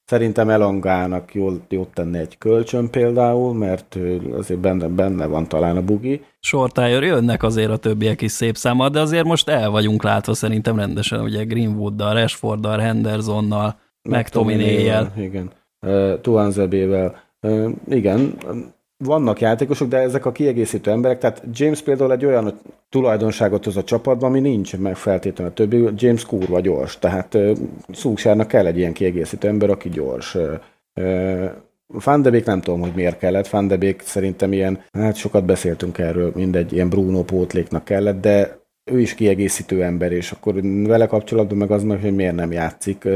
Szerintem 0.06 0.50
Elongának 0.50 1.34
jól, 1.34 1.62
jót 1.70 1.90
tenne 1.94 2.20
egy 2.20 2.38
kölcsön 2.38 2.90
például, 2.90 3.54
mert 3.54 3.98
azért 4.38 4.60
benne, 4.60 4.88
benne 4.88 5.26
van 5.26 5.48
talán 5.48 5.78
a 5.78 5.82
bugi. 5.82 6.22
Sortájör 6.40 7.04
jönnek 7.04 7.44
azért 7.44 7.70
a 7.70 7.78
többiek 7.78 8.22
is 8.22 8.32
szép 8.32 8.56
számmal, 8.58 8.90
de 8.90 9.00
azért 9.00 9.26
most 9.26 9.50
el 9.50 9.70
vagyunk 9.70 10.04
látva 10.04 10.34
szerintem 10.34 10.76
rendesen, 10.76 11.22
ugye 11.22 11.44
Greenwooddal, 11.44 12.14
Rashforddal, 12.14 12.78
Hendersonnal, 12.80 13.80
McTominay-jel. 14.10 15.14
Igen, 15.18 15.52
uh, 15.82 16.22
Tuanzebével. 16.22 17.24
Uh, 17.42 17.72
igen, 17.90 18.38
vannak 18.98 19.40
játékosok, 19.40 19.88
de 19.88 19.98
ezek 19.98 20.26
a 20.26 20.32
kiegészítő 20.32 20.92
emberek, 20.92 21.18
tehát 21.18 21.44
James 21.52 21.82
például 21.82 22.12
egy 22.12 22.26
olyan 22.26 22.60
tulajdonságot 22.90 23.64
hoz 23.64 23.78
a 23.78 23.84
csapatban, 23.84 24.30
ami 24.30 24.40
nincs 24.40 24.78
meg 24.78 24.96
feltétlenül 24.96 25.52
a 25.52 25.56
többi. 25.56 25.90
James 25.96 26.26
kurva 26.26 26.60
gyors, 26.60 27.00
tehát 27.00 27.38
Szúksárnak 27.92 28.48
kell 28.48 28.66
egy 28.66 28.78
ilyen 28.78 28.94
kiegészítő 28.94 29.48
ember, 29.48 29.70
aki 29.70 29.90
gyors. 29.90 30.38
Fandebék 31.98 32.46
nem 32.46 32.62
tudom, 32.62 32.80
hogy 32.80 32.92
miért 32.96 33.18
kellett. 33.18 33.48
Fandebék 33.48 34.02
szerintem 34.02 34.54
ilyen, 34.54 34.84
hát 34.92 35.16
sokat 35.16 35.46
beszéltünk 35.46 35.98
erről, 35.98 36.32
mindegy, 36.36 36.74
ilyen 36.74 36.90
Bruno 36.90 37.24
pótléknak 37.24 37.86
kellett, 37.86 38.22
de 38.22 38.60
ő 38.92 39.00
is 39.00 39.16
kiegészítő 39.16 39.84
ember, 39.84 40.12
és 40.12 40.32
akkor 40.32 40.62
vele 40.64 41.06
kapcsolatban 41.06 41.58
meg 41.58 41.72
az 41.72 41.84
meg, 41.84 42.02
hogy 42.02 42.16
miért 42.16 42.36
nem 42.36 42.52
játszik. 42.52 43.08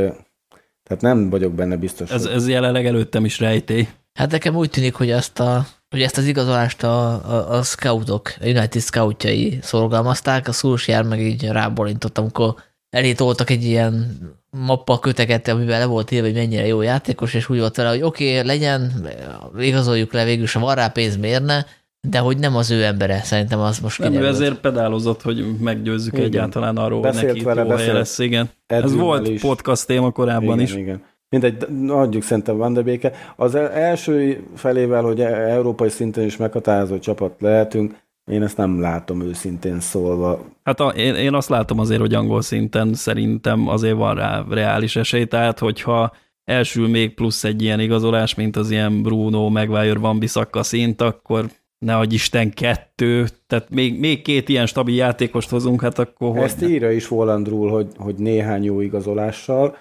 Tehát 0.90 1.04
nem 1.04 1.30
vagyok 1.30 1.54
benne 1.54 1.76
biztos. 1.76 2.10
Ez, 2.12 2.26
hogy... 2.26 2.36
ez 2.36 2.48
jelenleg 2.48 2.86
előttem 2.86 3.26
is 3.26 3.40
rejtély. 3.40 3.88
Hát 4.14 4.32
nekem 4.32 4.56
úgy 4.56 4.70
tűnik, 4.70 4.94
hogy 4.94 5.10
ezt, 5.12 5.40
a, 5.40 5.68
hogy 5.90 6.02
ezt 6.02 6.18
az 6.18 6.26
igazolást 6.26 6.84
a, 6.84 7.10
a, 7.12 7.58
a 7.58 7.64
scoutok, 7.64 8.34
a 8.42 8.46
United 8.46 8.82
scoutjai 8.82 9.60
szorgalmazták, 9.62 10.48
a 10.48 10.52
Szulsjár 10.52 11.04
meg 11.04 11.22
így 11.22 11.48
rábolintott, 11.48 12.18
amikor 12.18 12.56
elé 12.90 13.14
toltak 13.14 13.50
egy 13.50 13.64
ilyen 13.64 14.18
mappa 14.50 15.00
köteget, 15.00 15.48
amivel 15.48 15.80
le 15.80 15.86
volt 15.86 16.12
írva, 16.12 16.26
hogy 16.26 16.36
mennyire 16.36 16.66
jó 16.66 16.82
játékos, 16.82 17.34
és 17.34 17.50
úgy 17.50 17.60
volt 17.60 17.76
vele, 17.76 17.90
hogy 17.90 18.02
oké, 18.02 18.32
okay, 18.32 18.48
legyen, 18.48 19.10
igazoljuk 19.58 20.14
le 20.14 20.24
végül, 20.24 20.46
ha 20.54 20.60
van 20.60 20.76
rá 20.76 20.88
pénz, 20.88 21.18
mérne, 21.18 21.66
de 22.08 22.20
hogy 22.20 22.38
nem 22.38 22.56
az 22.56 22.72
ő 22.72 22.84
embere, 22.84 23.22
szerintem 23.24 23.60
az 23.60 23.80
most 23.80 24.00
Nem, 24.00 24.14
ő 24.14 24.26
ezért 24.26 24.60
pedálozott, 24.60 25.22
hogy 25.22 25.60
meggyőzzük 25.60 26.14
igen. 26.14 26.26
egyáltalán 26.26 26.78
arról, 26.78 27.02
beszélt 27.02 27.34
neki 27.34 27.44
vele, 27.44 27.64
beszélt 27.64 27.94
lesz, 27.94 28.20
igen. 28.20 28.50
Ez 28.68 28.96
volt 28.96 29.28
is. 29.28 29.42
podcast 29.42 29.88
téma 29.88 30.12
korábban 30.12 30.44
igen, 30.44 30.60
is. 30.60 30.76
Igen. 30.76 31.04
Mindegy, 31.30 31.66
adjuk 31.88 32.24
szerintem 32.24 32.58
Van 32.58 32.74
de 32.74 32.82
Béke. 32.82 33.12
Az 33.36 33.56
első 33.56 34.44
felével, 34.56 35.04
hogy 35.04 35.20
e- 35.22 35.50
európai 35.50 35.90
szinten 35.90 36.24
is 36.24 36.38
meghatározó 36.38 37.00
csapat 37.00 37.36
lehetünk, 37.40 37.96
én 38.32 38.44
ezt 38.44 38.58
nem 38.58 38.82
látom 38.82 39.22
őszintén 39.22 39.80
szólva. 39.80 40.46
Hát 40.64 40.80
a, 40.80 40.88
én, 40.88 41.16
én 41.16 41.34
azt 41.34 41.50
látom 41.50 41.80
azért, 41.80 42.00
hogy 42.00 42.14
angol 42.14 42.42
szinten 42.42 42.94
szerintem 42.94 43.68
azért 43.68 43.96
van 43.96 44.16
rá 44.16 44.46
reális 44.50 44.96
esély, 44.96 45.26
tehát 45.26 45.60
hogyha 45.60 46.12
elsül 46.44 46.88
még 46.88 47.14
plusz 47.14 47.44
egy 47.44 47.62
ilyen 47.62 47.80
igazolás, 47.80 48.36
mint 48.36 48.56
az 48.56 48.72
ilyen 48.72 49.02
Bruno, 49.02 49.50
Maguire, 49.50 50.00
Van 50.00 50.20
Bissaka 50.20 50.64
szint, 50.64 51.02
akkor 51.02 51.46
ne 51.80 51.98
adj 51.98 52.14
Isten 52.14 52.52
kettő, 52.52 53.28
tehát 53.48 53.70
még, 53.70 54.00
még 54.00 54.22
két 54.22 54.50
ilyen 54.50 54.66
stabil 54.66 54.96
játékost 54.96 55.50
hozunk, 55.50 55.82
hát 55.82 56.00
akkor 56.00 56.38
Ezt 56.38 56.62
írja 56.62 56.92
is 56.92 57.08
Volandrul, 57.08 57.70
hogy, 57.70 57.88
hogy 57.98 58.16
néhány 58.16 58.64
jó 58.64 58.82
igazolással, 58.82 59.78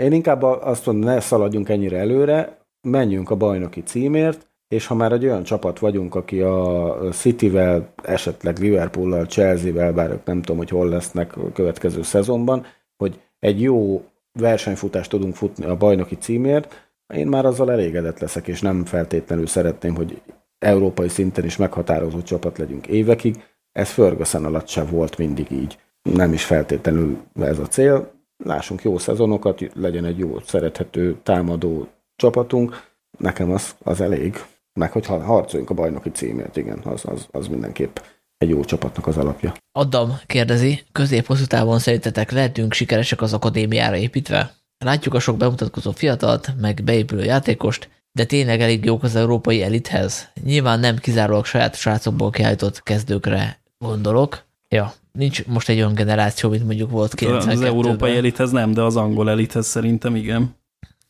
én 0.00 0.12
inkább 0.12 0.42
azt 0.42 0.86
mondom, 0.86 1.04
ne 1.04 1.20
szaladjunk 1.20 1.68
ennyire 1.68 1.98
előre, 1.98 2.58
menjünk 2.88 3.30
a 3.30 3.36
bajnoki 3.36 3.82
címért, 3.82 4.46
és 4.68 4.86
ha 4.86 4.94
már 4.94 5.12
egy 5.12 5.24
olyan 5.24 5.42
csapat 5.42 5.78
vagyunk, 5.78 6.14
aki 6.14 6.40
a 6.40 6.98
Cityvel, 7.12 7.92
esetleg 8.02 8.58
Liverpoollal, 8.58 9.24
Chelsea-vel, 9.24 9.92
bár 9.92 10.10
ők 10.10 10.24
nem 10.24 10.40
tudom, 10.40 10.56
hogy 10.56 10.68
hol 10.68 10.88
lesznek 10.88 11.36
a 11.36 11.52
következő 11.52 12.02
szezonban, 12.02 12.66
hogy 12.96 13.20
egy 13.38 13.60
jó 13.60 14.04
versenyfutást 14.32 15.10
tudunk 15.10 15.34
futni 15.34 15.64
a 15.64 15.76
bajnoki 15.76 16.16
címért, 16.16 16.90
én 17.14 17.26
már 17.26 17.46
azzal 17.46 17.72
elégedett 17.72 18.18
leszek, 18.18 18.48
és 18.48 18.60
nem 18.60 18.84
feltétlenül 18.84 19.46
szeretném, 19.46 19.94
hogy 19.94 20.20
európai 20.58 21.08
szinten 21.08 21.44
is 21.44 21.56
meghatározó 21.56 22.22
csapat 22.22 22.58
legyünk 22.58 22.86
évekig. 22.86 23.44
Ez 23.72 23.90
Ferguson 23.90 24.44
alatt 24.44 24.68
sem 24.68 24.86
volt 24.86 25.18
mindig 25.18 25.50
így. 25.50 25.78
Nem 26.02 26.32
is 26.32 26.44
feltétlenül 26.44 27.18
ez 27.34 27.58
a 27.58 27.66
cél 27.66 28.14
lássunk 28.44 28.82
jó 28.82 28.98
szezonokat, 28.98 29.60
legyen 29.74 30.04
egy 30.04 30.18
jó, 30.18 30.40
szerethető, 30.40 31.16
támadó 31.22 31.88
csapatunk. 32.16 32.84
Nekem 33.18 33.50
az, 33.50 33.74
az 33.82 34.00
elég. 34.00 34.44
Meg 34.72 34.92
hogy 34.92 35.06
harcoljunk 35.06 35.70
a 35.70 35.74
bajnoki 35.74 36.10
címért, 36.10 36.56
igen, 36.56 36.80
az, 36.84 37.02
az, 37.04 37.26
az 37.30 37.48
mindenképp 37.48 37.96
egy 38.38 38.48
jó 38.48 38.64
csapatnak 38.64 39.06
az 39.06 39.16
alapja. 39.16 39.54
Adam 39.72 40.18
kérdezi, 40.26 40.82
közép-hosszú 40.92 41.44
távon 41.44 41.78
szerintetek 41.78 42.30
lehetünk 42.30 42.72
sikeresek 42.72 43.20
az 43.20 43.32
akadémiára 43.32 43.96
építve? 43.96 44.54
Látjuk 44.84 45.14
a 45.14 45.18
sok 45.18 45.36
bemutatkozó 45.36 45.90
fiatalt, 45.90 46.52
meg 46.60 46.82
beépülő 46.84 47.24
játékost, 47.24 47.88
de 48.16 48.24
tényleg 48.24 48.60
elég 48.60 48.84
jók 48.84 49.02
az 49.02 49.16
európai 49.16 49.62
elithez. 49.62 50.28
Nyilván 50.44 50.80
nem 50.80 50.96
kizárólag 50.96 51.44
saját 51.44 51.74
srácokból 51.74 52.30
kiállított 52.30 52.82
kezdőkre 52.82 53.60
gondolok. 53.78 54.44
Ja, 54.68 54.92
nincs 55.12 55.46
most 55.46 55.68
egy 55.68 55.76
olyan 55.76 55.94
generáció, 55.94 56.50
mint 56.50 56.64
mondjuk 56.64 56.90
volt 56.90 57.14
92 57.14 57.58
Az 57.58 57.66
európai 57.66 58.16
elithez 58.16 58.50
nem, 58.50 58.72
de 58.72 58.82
az 58.82 58.96
angol 58.96 59.30
elithez 59.30 59.66
szerintem 59.66 60.16
igen. 60.16 60.56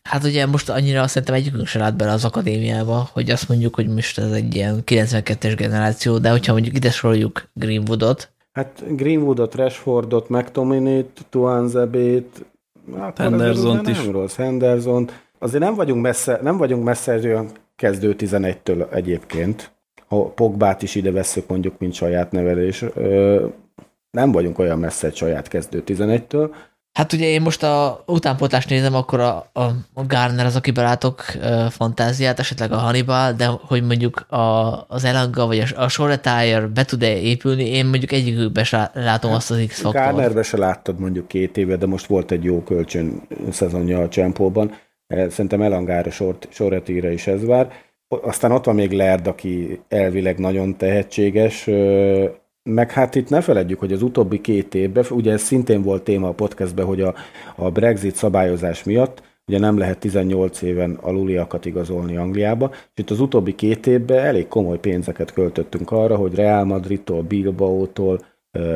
Hát 0.03 0.25
ugye 0.25 0.47
most 0.47 0.69
annyira 0.69 1.07
szerintem 1.07 1.35
egyikünk 1.35 1.67
se 1.67 1.79
lát 1.79 1.97
bele 1.97 2.13
az 2.13 2.25
akadémiába, 2.25 3.09
hogy 3.13 3.31
azt 3.31 3.49
mondjuk, 3.49 3.75
hogy 3.75 3.89
most 3.89 4.19
ez 4.19 4.31
egy 4.31 4.55
ilyen 4.55 4.83
92-es 4.87 5.55
generáció, 5.57 6.19
de 6.19 6.31
hogyha 6.31 6.53
mondjuk 6.53 6.77
ide 6.77 6.91
soroljuk 6.91 7.49
Greenwoodot. 7.53 8.33
Hát 8.53 8.83
Greenwoodot, 8.97 9.55
Rashfordot, 9.55 10.29
McTominay-t, 10.29 11.27
Tuanzebét, 11.31 12.45
Henderson 13.17 13.89
is. 13.89 13.97
Nem 13.97 14.11
rossz, 14.11 14.35
Henderson. 14.35 15.11
Azért 15.39 15.63
nem 15.63 15.75
vagyunk 15.75 16.03
messze, 16.03 16.39
nem 16.43 16.57
vagyunk 16.57 16.85
messze 16.85 17.19
olyan 17.25 17.51
kezdő 17.77 18.15
11-től 18.19 18.93
egyébként. 18.95 19.75
Ha 20.09 20.25
Pogbát 20.25 20.83
is 20.83 20.95
ide 20.95 21.11
veszük 21.11 21.49
mondjuk, 21.49 21.79
mint 21.79 21.95
saját 21.95 22.33
nevelés 22.33 22.85
nem 24.17 24.33
vagyunk 24.33 24.59
olyan 24.59 24.79
messze 24.79 25.07
egy 25.07 25.17
saját 25.17 25.49
kezdő 25.49 25.83
11-től. 25.87 26.55
Hát 26.93 27.13
ugye 27.13 27.27
én 27.27 27.43
most 27.43 27.63
a 27.63 28.03
utánpótlást 28.07 28.69
nézem, 28.69 28.95
akkor 28.95 29.21
a, 29.21 29.51
a, 29.53 29.63
a 29.95 30.07
Garner 30.07 30.47
az, 30.47 30.57
akiben 30.57 30.85
látok 30.85 31.25
uh, 31.37 31.67
fantáziát, 31.67 32.39
esetleg 32.39 32.73
a 32.73 32.77
Hannibal, 32.77 33.33
de 33.33 33.47
hogy 33.47 33.83
mondjuk 33.83 34.21
a, 34.21 34.85
az 34.89 35.05
Elanga 35.05 35.47
vagy 35.47 35.59
a, 35.59 35.83
a 35.83 35.89
Shoretire 35.89 36.67
be 36.75 36.85
tud-e 36.85 37.17
épülni, 37.17 37.69
én 37.69 37.87
mondjuk 37.87 38.13
egyikükben 38.13 38.65
se 38.65 38.91
látom 38.95 39.33
azt 39.33 39.51
az 39.51 39.65
X-faktort. 39.67 40.05
Garnerbe 40.05 40.43
se 40.43 40.57
láttad 40.57 40.99
mondjuk 40.99 41.29
két 41.29 41.57
éve, 41.57 41.77
de 41.77 41.87
most 41.87 42.07
volt 42.07 42.31
egy 42.31 42.45
jó 42.45 42.63
kölcsön 42.63 43.23
szezonja 43.51 43.99
a 43.99 44.09
Csempóban. 44.09 44.73
Eh, 45.07 45.29
szerintem 45.31 45.63
Elangára, 45.63 46.11
Soretire 46.51 47.13
is 47.13 47.27
ez 47.27 47.45
vár. 47.45 47.73
Aztán 48.09 48.53
ott 48.53 48.65
van 48.65 48.75
még 48.75 48.93
Lerd, 48.93 49.27
aki 49.27 49.81
elvileg 49.89 50.39
nagyon 50.39 50.77
tehetséges, 50.77 51.65
meg 52.63 52.91
hát 52.91 53.15
itt 53.15 53.29
ne 53.29 53.41
feledjük, 53.41 53.79
hogy 53.79 53.93
az 53.93 54.03
utóbbi 54.03 54.41
két 54.41 54.75
évben, 54.75 55.05
ugye 55.11 55.33
ez 55.33 55.43
szintén 55.43 55.83
volt 55.83 56.03
téma 56.03 56.29
a 56.29 56.33
podcastben, 56.33 56.87
hogy 56.87 57.01
a, 57.01 57.15
a 57.57 57.71
Brexit 57.71 58.15
szabályozás 58.15 58.85
miatt 58.85 59.23
ugye 59.47 59.59
nem 59.59 59.79
lehet 59.79 59.99
18 59.99 60.63
éven 60.63 60.99
aluliakat 61.01 61.65
igazolni 61.65 62.17
Angliába, 62.17 62.71
és 62.73 62.79
itt 62.95 63.11
az 63.11 63.21
utóbbi 63.21 63.55
két 63.55 63.87
évben 63.87 64.25
elég 64.25 64.49
komoly 64.49 64.79
pénzeket 64.79 65.33
költöttünk 65.33 65.91
arra, 65.91 66.17
hogy 66.17 66.35
Real 66.35 66.65
Madridtól, 66.65 67.23
Bilbao-tól, 67.23 68.25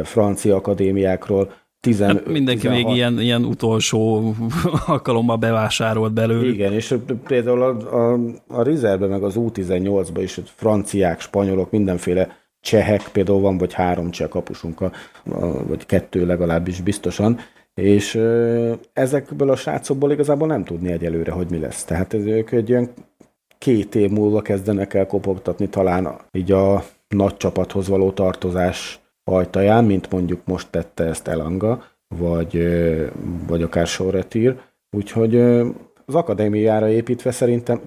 francia 0.03 0.57
akadémiákról 0.57 1.53
10 1.81 2.01
hát 2.01 2.27
mindenki 2.27 2.61
16. 2.61 2.85
még 2.85 2.97
ilyen, 2.97 3.21
ilyen 3.21 3.45
utolsó 3.45 4.35
alkalommal 4.87 5.37
bevásárolt 5.37 6.13
belőle. 6.13 6.49
Igen, 6.49 6.73
és 6.73 6.95
például 7.27 7.63
a, 7.63 7.97
a, 7.97 8.19
a 8.47 8.63
Rizerbe 8.63 9.07
meg 9.07 9.23
az 9.23 9.35
U18-ba 9.37 10.19
is 10.23 10.41
franciák, 10.45 11.21
spanyolok, 11.21 11.71
mindenféle 11.71 12.39
csehek, 12.61 13.09
például 13.13 13.41
van 13.41 13.59
vagy 13.59 13.73
három 13.73 14.11
cseh 14.11 14.29
kapusunk, 14.29 14.81
a, 14.81 14.93
a, 15.31 15.67
vagy 15.67 15.87
kettő 15.87 16.27
legalábbis 16.27 16.81
biztosan, 16.81 17.39
és 17.75 18.15
ö, 18.15 18.73
ezekből 18.93 19.51
a 19.51 19.57
srácokból 19.57 20.13
igazából 20.13 20.47
nem 20.47 20.65
tudni 20.65 20.93
egyelőre, 20.93 21.33
hogy 21.33 21.51
mi 21.51 21.59
lesz. 21.59 21.85
Tehát 21.85 22.15
ez, 22.15 22.25
ők 22.25 22.51
egy 22.51 22.71
olyan 22.71 22.91
két 23.59 23.95
év 23.95 24.11
múlva 24.11 24.43
kezdenek 24.43 24.95
el 24.95 25.07
kopogtatni 25.07 25.69
talán 25.69 26.17
így 26.33 26.53
a 26.53 26.85
nagy 27.09 27.37
csapathoz 27.37 27.89
való 27.89 28.11
tartozás 28.11 29.00
ajtaján, 29.31 29.85
mint 29.85 30.11
mondjuk 30.11 30.41
most 30.45 30.71
tette 30.71 31.05
ezt 31.05 31.29
Elanga, 31.29 31.85
vagy, 32.17 32.69
vagy 33.47 33.63
akár 33.63 33.87
Sorretír. 33.87 34.57
Úgyhogy 34.97 35.37
az 36.07 36.15
akadémiára 36.15 36.89
építve 36.89 37.31
szerintem 37.31 37.81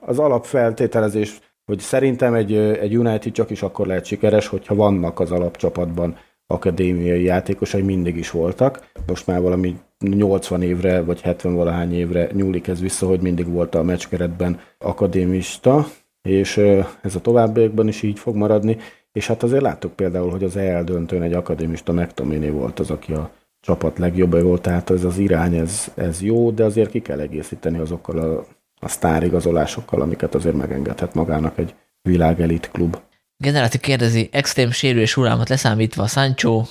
az 0.00 0.18
alapfeltételezés, 0.18 1.40
hogy 1.64 1.78
szerintem 1.78 2.34
egy, 2.34 2.54
egy 2.54 2.96
United 2.96 3.32
csak 3.32 3.50
is 3.50 3.62
akkor 3.62 3.86
lehet 3.86 4.04
sikeres, 4.04 4.46
hogyha 4.46 4.74
vannak 4.74 5.20
az 5.20 5.30
alapcsapatban 5.30 6.16
akadémiai 6.46 7.22
játékosai, 7.22 7.82
mindig 7.82 8.16
is 8.16 8.30
voltak. 8.30 8.90
Most 9.06 9.26
már 9.26 9.40
valami 9.40 9.76
80 9.98 10.62
évre, 10.62 11.02
vagy 11.02 11.20
70 11.20 11.54
valahány 11.54 11.94
évre 11.94 12.28
nyúlik 12.32 12.68
ez 12.68 12.80
vissza, 12.80 13.06
hogy 13.06 13.20
mindig 13.20 13.52
volt 13.52 13.74
a 13.74 13.82
meccskeretben 13.82 14.60
akadémista, 14.78 15.86
és 16.22 16.56
ez 17.02 17.14
a 17.14 17.20
továbbiakban 17.20 17.88
is 17.88 18.02
így 18.02 18.18
fog 18.18 18.36
maradni. 18.36 18.76
És 19.12 19.26
hát 19.26 19.42
azért 19.42 19.62
láttuk 19.62 19.92
például, 19.92 20.30
hogy 20.30 20.44
az 20.44 20.56
EL 20.56 20.84
döntőn 20.84 21.22
egy 21.22 21.32
akadémista 21.32 21.92
McTominay 21.92 22.50
volt 22.50 22.78
az, 22.78 22.90
aki 22.90 23.12
a 23.12 23.30
csapat 23.60 23.98
legjobb 23.98 24.42
volt, 24.42 24.62
tehát 24.62 24.90
ez 24.90 25.04
az 25.04 25.18
irány, 25.18 25.54
ez, 25.54 25.92
ez 25.94 26.22
jó, 26.22 26.50
de 26.50 26.64
azért 26.64 26.90
ki 26.90 27.00
kell 27.00 27.20
egészíteni 27.20 27.78
azokkal 27.78 28.18
a, 28.18 28.46
a 28.80 28.88
sztárigazolásokkal, 28.88 30.00
amiket 30.00 30.34
azért 30.34 30.56
megengedhet 30.56 31.14
magának 31.14 31.58
egy 31.58 31.74
világelit 32.02 32.70
klub. 32.70 32.96
Generáti 33.36 33.78
kérdezi, 33.78 34.28
extrém 34.32 34.70
sérülés 34.70 35.14
hullámot 35.14 35.48
leszámítva 35.48 36.06
Sancho, 36.06 36.62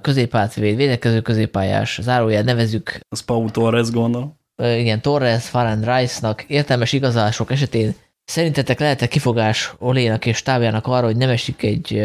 középátvéd, 0.00 0.76
védekező 0.76 1.20
középpályás, 1.20 1.98
zárójel 2.02 2.42
nevezük. 2.42 3.00
Az 3.08 3.20
Pau 3.20 3.50
Torres 3.50 3.90
gondol. 3.90 4.36
Igen, 4.62 5.02
Torres, 5.02 5.48
Farand 5.48 5.84
Rice-nak 5.84 6.42
értelmes 6.42 6.92
igazolások 6.92 7.50
esetén 7.50 7.94
Szerintetek 8.28 8.78
lehet-e 8.80 9.08
kifogás 9.08 9.74
Olénak 9.78 10.26
és 10.26 10.42
tábjának 10.42 10.86
arra, 10.86 11.06
hogy 11.06 11.16
nem 11.16 11.28
esik 11.28 11.62
egy 11.62 12.02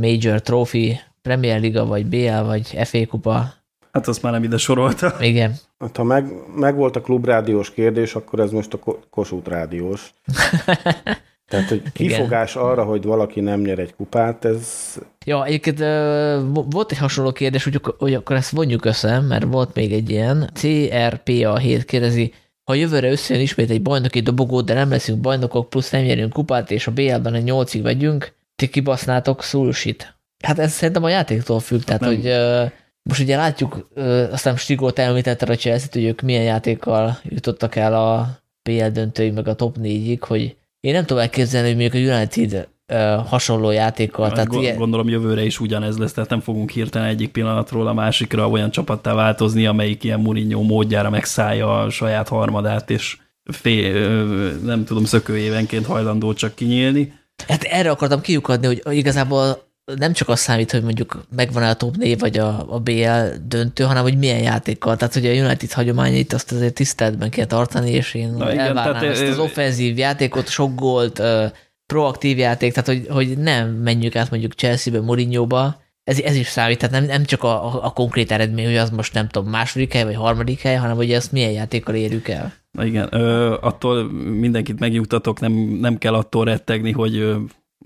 Major 0.00 0.40
Trophy, 0.40 1.00
Premier 1.22 1.60
Liga, 1.60 1.86
vagy 1.86 2.06
BL, 2.06 2.42
vagy 2.44 2.78
FA 2.84 3.06
kupa? 3.06 3.52
Hát 3.92 4.08
azt 4.08 4.22
már 4.22 4.32
nem 4.32 4.42
ide 4.42 4.56
sorolta. 4.56 5.14
Igen. 5.20 5.54
Hát 5.78 5.96
ha 5.96 6.04
meg, 6.04 6.32
meg 6.56 6.76
volt 6.76 6.96
a 6.96 7.00
klubrádiós 7.00 7.70
kérdés, 7.70 8.14
akkor 8.14 8.40
ez 8.40 8.50
most 8.50 8.74
a 8.74 8.78
Kossuth 9.10 9.48
rádiós. 9.48 10.12
Tehát, 11.48 11.68
hogy 11.68 11.82
kifogás 11.92 12.54
Igen. 12.54 12.66
arra, 12.66 12.84
hogy 12.84 13.02
valaki 13.02 13.40
nem 13.40 13.60
nyer 13.60 13.78
egy 13.78 13.94
kupát, 13.94 14.44
ez... 14.44 14.94
Ja, 15.24 15.44
egyébként 15.44 15.78
volt 16.70 16.90
egy 16.90 16.98
hasonló 16.98 17.32
kérdés, 17.32 17.64
hogy, 17.64 17.80
hogy 17.98 18.14
akkor 18.14 18.36
ezt 18.36 18.50
vonjuk 18.50 18.84
össze, 18.84 19.20
mert 19.20 19.44
volt 19.44 19.74
még 19.74 19.92
egy 19.92 20.10
ilyen. 20.10 20.50
CRPA 20.54 21.58
7 21.58 21.84
kérdezi, 21.84 22.32
ha 22.64 22.74
jövőre 22.74 23.10
összejön 23.10 23.42
ismét 23.42 23.70
egy 23.70 23.82
bajnoki 23.82 24.20
dobogó, 24.20 24.60
de 24.60 24.74
nem 24.74 24.90
leszünk 24.90 25.20
bajnokok, 25.20 25.68
plusz 25.68 25.90
nem 25.90 26.02
nyerünk 26.02 26.32
kupát, 26.32 26.70
és 26.70 26.86
a 26.86 26.90
BL-ben 26.92 27.34
egy 27.34 27.44
nyolcig 27.44 27.82
vegyünk, 27.82 28.32
ti 28.56 28.68
kibasznátok 28.68 29.42
szulsit. 29.42 30.16
Hát 30.44 30.58
ez 30.58 30.72
szerintem 30.72 31.04
a 31.04 31.08
játéktól 31.08 31.60
függ, 31.60 31.82
tehát 31.82 32.00
nem. 32.00 32.10
hogy 32.10 32.26
uh, 32.26 32.70
most 33.02 33.20
ugye 33.20 33.36
látjuk, 33.36 33.88
uh, 33.94 34.28
aztán 34.32 34.56
Stigót 34.56 34.98
említette 34.98 35.52
a 35.52 35.56
chelsea 35.56 35.88
hogy 35.92 36.04
ők 36.04 36.20
milyen 36.20 36.42
játékkal 36.42 37.18
jutottak 37.22 37.76
el 37.76 37.94
a 37.94 38.38
BL 38.62 38.86
döntőig, 38.86 39.32
meg 39.32 39.48
a 39.48 39.54
top 39.54 39.76
4-ig, 39.82 40.20
hogy 40.20 40.56
én 40.80 40.92
nem 40.92 41.04
tudom 41.04 41.22
elképzelni, 41.22 41.68
hogy 41.68 41.76
mondjuk 41.76 42.10
a 42.10 42.14
United 42.14 42.68
hasonló 43.26 43.70
játékkal. 43.70 44.24
Hát, 44.24 44.34
tehát 44.34 44.54
ilyen... 44.62 44.76
Gondolom 44.76 45.08
jövőre 45.08 45.44
is 45.44 45.60
ugyanez 45.60 45.98
lesz, 45.98 46.12
tehát 46.12 46.30
nem 46.30 46.40
fogunk 46.40 46.70
hirtelen 46.70 47.08
egyik 47.08 47.30
pillanatról 47.30 47.86
a 47.86 47.92
másikra 47.92 48.48
olyan 48.48 48.70
csapattá 48.70 49.14
változni, 49.14 49.66
amelyik 49.66 50.04
ilyen 50.04 50.20
Mourinho 50.20 50.62
módjára 50.62 51.10
megszállja 51.10 51.82
a 51.82 51.90
saját 51.90 52.28
harmadát, 52.28 52.90
és 52.90 53.16
fél, 53.52 54.24
nem 54.64 54.84
tudom, 54.84 55.04
szökőévenként 55.04 55.86
hajlandó 55.86 56.32
csak 56.32 56.54
kinyílni. 56.54 57.12
Hát 57.48 57.62
erre 57.62 57.90
akartam 57.90 58.20
kiukadni, 58.20 58.66
hogy 58.66 58.96
igazából 58.96 59.72
nem 59.96 60.12
csak 60.12 60.28
az 60.28 60.40
számít, 60.40 60.70
hogy 60.70 60.82
mondjuk 60.82 61.24
megvan 61.36 61.62
a 61.62 61.74
top 61.74 61.96
név, 61.96 62.18
vagy 62.18 62.38
a, 62.38 62.74
a 62.74 62.80
BL 62.80 63.26
döntő, 63.46 63.84
hanem 63.84 64.02
hogy 64.02 64.18
milyen 64.18 64.42
játékkal. 64.42 64.96
Tehát, 64.96 65.14
hogy 65.14 65.26
a 65.26 65.32
United 65.32 65.72
hagyományait 65.72 66.32
azt 66.32 66.52
azért 66.52 66.74
tiszteletben 66.74 67.30
kell 67.30 67.46
tartani, 67.46 67.90
és 67.90 68.14
én 68.14 68.30
Na 68.30 68.52
igen, 68.52 68.66
elvárnám 68.66 69.00
tehát, 69.00 69.16
ezt 69.16 69.22
az 69.22 69.38
offenzív 69.38 69.98
játékot, 69.98 70.48
sok 70.48 70.74
gólt, 70.74 71.22
proaktív 71.86 72.38
játék, 72.38 72.72
tehát 72.72 72.88
hogy, 72.88 73.06
hogy 73.14 73.38
nem 73.38 73.68
menjük 73.70 74.16
át 74.16 74.30
mondjuk 74.30 74.52
Chelsea-be, 74.52 75.00
Mourinho-ba, 75.00 75.82
ez, 76.04 76.20
ez 76.20 76.36
is 76.36 76.46
számít, 76.46 76.78
tehát 76.78 76.94
nem, 76.94 77.04
nem 77.04 77.24
csak 77.24 77.42
a, 77.42 77.66
a, 77.66 77.84
a 77.84 77.90
konkrét 77.90 78.30
eredmény, 78.30 78.64
hogy 78.64 78.76
az 78.76 78.90
most 78.90 79.14
nem 79.14 79.28
tudom, 79.28 79.50
második 79.50 79.92
hely 79.92 80.04
vagy 80.04 80.14
harmadik 80.14 80.60
hely, 80.60 80.76
hanem 80.76 80.96
hogy 80.96 81.12
ezt 81.12 81.32
milyen 81.32 81.50
játékkal 81.50 81.94
érjük 81.94 82.28
el. 82.28 82.52
Na 82.70 82.84
igen, 82.84 83.08
ö, 83.10 83.56
attól 83.60 84.12
mindenkit 84.12 84.80
megnyugtatok, 84.80 85.40
nem, 85.40 85.52
nem 85.80 85.98
kell 85.98 86.14
attól 86.14 86.44
rettegni, 86.44 86.92
hogy 86.92 87.16
ö, 87.16 87.36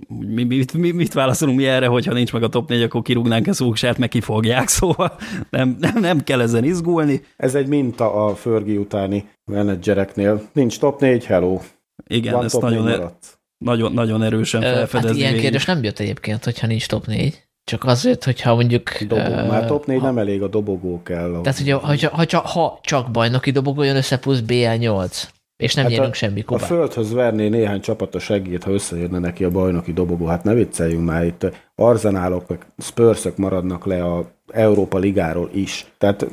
mi, 0.09 0.45
mit, 0.45 0.73
mi, 0.73 0.91
mit 0.91 1.13
válaszolunk 1.13 1.59
mi 1.59 1.67
erre, 1.67 1.87
hogyha 1.87 2.13
nincs 2.13 2.33
meg 2.33 2.43
a 2.43 2.49
top 2.49 2.69
4, 2.69 2.83
akkor 2.83 3.03
kirúgnánk 3.03 3.47
ezt 3.47 3.59
Szúksát, 3.59 3.99
meg 3.99 4.09
kifogják, 4.09 4.69
szóval 4.79 5.17
nem, 5.51 5.77
nem, 5.81 6.01
nem 6.01 6.25
kell 6.25 6.41
ezen 6.41 6.65
izgulni. 6.65 7.23
Ez 7.37 7.55
egy 7.55 7.67
minta 7.67 8.27
a 8.27 8.35
Fergie 8.35 8.79
utáni 8.79 9.29
menedzsereknél. 9.45 10.43
Nincs 10.53 10.79
top 10.79 11.01
4, 11.01 11.25
hello. 11.25 11.61
Igen, 12.07 12.35
Van 12.35 12.45
ezt 12.45 12.61
nagyon, 12.61 12.83
maradt 12.83 13.38
nagyon, 13.59 13.93
nagyon 13.93 14.23
erősen 14.23 14.61
felfedezni. 14.61 15.09
Hát 15.09 15.17
ilyen 15.17 15.29
végig. 15.29 15.43
kérdés 15.43 15.65
nem 15.65 15.83
jött 15.83 15.99
egyébként, 15.99 16.45
hogyha 16.45 16.67
nincs 16.67 16.87
top 16.87 17.07
4. 17.07 17.43
Csak 17.65 17.85
azért, 17.85 18.25
hogyha 18.25 18.55
mondjuk... 18.55 19.03
Dobó, 19.03 19.21
uh, 19.21 19.49
már 19.49 19.67
top 19.67 19.87
4 19.87 19.99
ha, 19.99 20.07
nem 20.07 20.19
elég, 20.19 20.43
a 20.43 20.49
dobogó 20.49 21.03
kell. 21.03 21.41
Tehát, 21.43 21.59
hogyha, 21.59 21.79
hogyha, 21.79 22.17
hogyha, 22.17 22.41
ha 22.41 22.79
csak 22.83 23.11
bajnoki 23.11 23.51
dobogó 23.51 23.83
jön 23.83 23.97
össze, 23.97 24.19
plusz 24.19 24.43
BL8, 24.47 25.23
és 25.57 25.75
nem 25.75 25.85
hát 25.85 25.93
nyerünk 25.93 26.13
a, 26.13 26.15
semmi 26.15 26.43
kubát. 26.43 26.63
A 26.63 26.67
földhöz 26.67 27.13
verné 27.13 27.49
néhány 27.49 27.81
csapat 27.81 28.15
a 28.15 28.19
segít, 28.19 28.65
ha 28.65 28.71
összejönne 28.71 29.19
neki 29.19 29.45
a 29.45 29.51
bajnoki 29.51 29.93
dobogó. 29.93 30.27
Hát 30.27 30.45
ne 30.45 30.55
vicceljünk 30.55 31.05
már, 31.05 31.25
itt 31.25 31.51
arzenálok, 31.75 32.49
meg 32.49 32.67
spurs 32.79 33.27
maradnak 33.37 33.87
le 33.87 34.05
a 34.05 34.31
Európa 34.53 34.99
Ligáról 34.99 35.51
is. 35.53 35.87
Tehát 35.99 36.27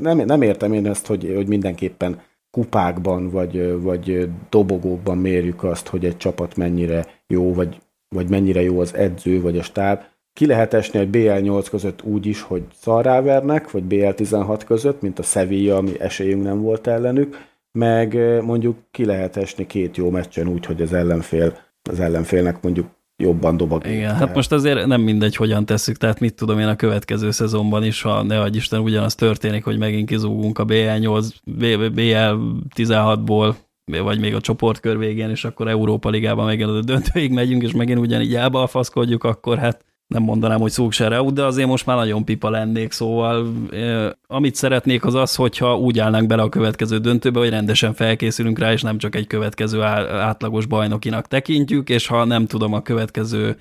nem, 0.00 0.18
nem 0.18 0.42
értem 0.42 0.72
én 0.72 0.86
ezt, 0.86 1.06
hogy, 1.06 1.32
hogy 1.34 1.46
mindenképpen 1.46 2.20
kupákban 2.50 3.30
vagy, 3.30 3.80
vagy 3.80 4.28
dobogókban 4.48 5.18
mérjük 5.18 5.64
azt, 5.64 5.88
hogy 5.88 6.04
egy 6.04 6.16
csapat 6.16 6.56
mennyire 6.56 7.06
jó, 7.26 7.54
vagy, 7.54 7.80
vagy 8.08 8.28
mennyire 8.28 8.62
jó 8.62 8.80
az 8.80 8.94
edző, 8.94 9.40
vagy 9.40 9.58
a 9.58 9.62
stáb. 9.62 10.00
Ki 10.32 10.46
lehet 10.46 10.74
esni 10.74 10.98
egy 10.98 11.08
BL8 11.12 11.66
között 11.70 12.02
úgy 12.02 12.26
is, 12.26 12.42
hogy 12.42 12.62
szarrávernek, 12.74 13.70
vagy 13.70 13.84
BL16 13.88 14.62
között, 14.66 15.00
mint 15.02 15.18
a 15.18 15.22
Sevilla, 15.22 15.76
ami 15.76 16.00
esélyünk 16.00 16.42
nem 16.42 16.60
volt 16.60 16.86
ellenük, 16.86 17.36
meg 17.72 18.14
mondjuk 18.42 18.76
ki 18.90 19.04
lehet 19.04 19.36
esni 19.36 19.66
két 19.66 19.96
jó 19.96 20.10
meccsen 20.10 20.48
úgy, 20.48 20.66
hogy 20.66 20.82
az 20.82 20.92
ellenfél, 20.92 21.56
az 21.90 22.00
ellenfélnek 22.00 22.62
mondjuk 22.62 22.86
jobban 23.22 23.56
dobog. 23.56 23.86
Igen, 23.86 24.14
hát 24.14 24.34
most 24.34 24.52
azért 24.52 24.86
nem 24.86 25.00
mindegy, 25.00 25.36
hogyan 25.36 25.66
tesszük, 25.66 25.96
tehát 25.96 26.20
mit 26.20 26.34
tudom 26.34 26.58
én 26.58 26.66
a 26.66 26.76
következő 26.76 27.30
szezonban 27.30 27.84
is, 27.84 28.02
ha 28.02 28.22
ne 28.22 28.40
adj 28.40 28.56
Isten 28.56 28.80
ugyanaz 28.80 29.14
történik, 29.14 29.64
hogy 29.64 29.78
megint 29.78 30.08
kizúgunk 30.08 30.58
a 30.58 30.64
BL8, 30.64 31.30
BL16-ból, 31.58 33.54
vagy 34.02 34.20
még 34.20 34.34
a 34.34 34.40
csoportkör 34.40 34.98
végén, 34.98 35.30
és 35.30 35.44
akkor 35.44 35.68
Európa 35.68 36.08
Ligában 36.08 36.44
megint 36.44 36.70
a 36.70 36.80
döntőig 36.80 37.32
megyünk, 37.32 37.62
és 37.62 37.72
megint 37.72 37.98
ugyanígy 37.98 38.34
elbalfaszkodjuk, 38.34 39.24
akkor 39.24 39.58
hát 39.58 39.84
nem 40.08 40.22
mondanám, 40.22 40.60
hogy 40.60 40.70
szúg 40.70 40.92
se 40.92 41.22
de 41.32 41.44
azért 41.44 41.68
most 41.68 41.86
már 41.86 41.96
nagyon 41.96 42.24
pipa 42.24 42.50
lennék, 42.50 42.92
szóval 42.92 43.52
eh, 43.70 44.10
amit 44.26 44.54
szeretnék 44.54 45.04
az 45.04 45.14
az, 45.14 45.34
hogyha 45.34 45.78
úgy 45.78 45.98
állnánk 45.98 46.26
bele 46.26 46.42
a 46.42 46.48
következő 46.48 46.98
döntőbe, 46.98 47.38
hogy 47.38 47.50
rendesen 47.50 47.94
felkészülünk 47.94 48.58
rá, 48.58 48.72
és 48.72 48.82
nem 48.82 48.98
csak 48.98 49.14
egy 49.14 49.26
következő 49.26 49.82
átlagos 49.82 50.66
bajnokinak 50.66 51.26
tekintjük, 51.26 51.88
és 51.88 52.06
ha 52.06 52.24
nem 52.24 52.46
tudom, 52.46 52.72
a 52.72 52.82
következő 52.82 53.56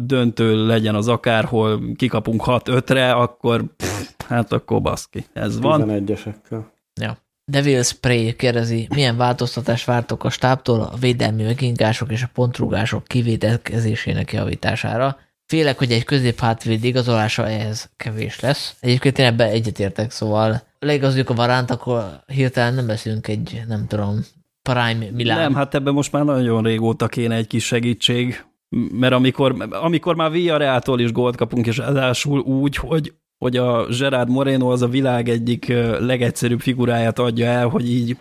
döntő 0.00 0.66
legyen 0.66 0.94
az 0.94 1.08
akárhol, 1.08 1.80
kikapunk 1.96 2.42
6-5-re, 2.46 3.12
akkor 3.12 3.64
pff, 3.76 4.10
hát 4.28 4.52
akkor 4.52 4.80
baszki. 4.80 5.24
Ez 5.32 5.60
van. 5.60 5.84
11-esekkel. 5.86 6.64
Ja. 7.00 7.16
Devil 7.50 7.82
Spray 7.82 8.36
kérdezi, 8.36 8.88
milyen 8.94 9.16
változtatást 9.16 9.84
vártok 9.84 10.24
a 10.24 10.30
stábtól 10.30 10.80
a 10.80 10.96
védelmi 11.00 11.42
megingások 11.42 12.12
és 12.12 12.22
a 12.22 12.30
pontrugások 12.34 13.04
kivételkezésének 13.04 14.32
javítására? 14.32 15.16
Félek, 15.46 15.78
hogy 15.78 15.92
egy 15.92 16.04
középhátvéd 16.04 16.84
igazolása 16.84 17.48
ehhez 17.48 17.90
kevés 17.96 18.40
lesz. 18.40 18.76
Egyébként 18.80 19.18
én 19.18 19.26
ebben 19.26 19.50
egyetértek, 19.50 20.10
szóval 20.10 20.62
leigazoljuk 20.78 21.30
a 21.30 21.34
varánt, 21.34 21.70
akkor 21.70 22.22
hirtelen 22.26 22.74
nem 22.74 22.86
beszélünk 22.86 23.28
egy, 23.28 23.62
nem 23.68 23.86
tudom, 23.86 24.20
Prime 24.62 25.10
Milán. 25.12 25.38
Nem, 25.38 25.54
hát 25.54 25.74
ebben 25.74 25.92
most 25.92 26.12
már 26.12 26.24
nagyon 26.24 26.62
régóta 26.62 27.06
kéne 27.08 27.34
egy 27.34 27.46
kis 27.46 27.64
segítség, 27.64 28.44
mert 28.92 29.12
amikor, 29.12 29.68
amikor 29.70 30.14
már 30.14 30.30
Villarreal-tól 30.30 31.00
is 31.00 31.12
gólt 31.12 31.36
kapunk, 31.36 31.66
és 31.66 31.76
ráadásul 31.76 32.38
úgy, 32.40 32.76
hogy 32.76 33.12
hogy 33.38 33.56
a 33.56 33.86
Gerard 33.98 34.30
Moreno 34.30 34.70
az 34.70 34.82
a 34.82 34.88
világ 34.88 35.28
egyik 35.28 35.66
legegyszerűbb 35.98 36.60
figuráját 36.60 37.18
adja 37.18 37.46
el, 37.46 37.68
hogy 37.68 37.90
így 37.90 38.16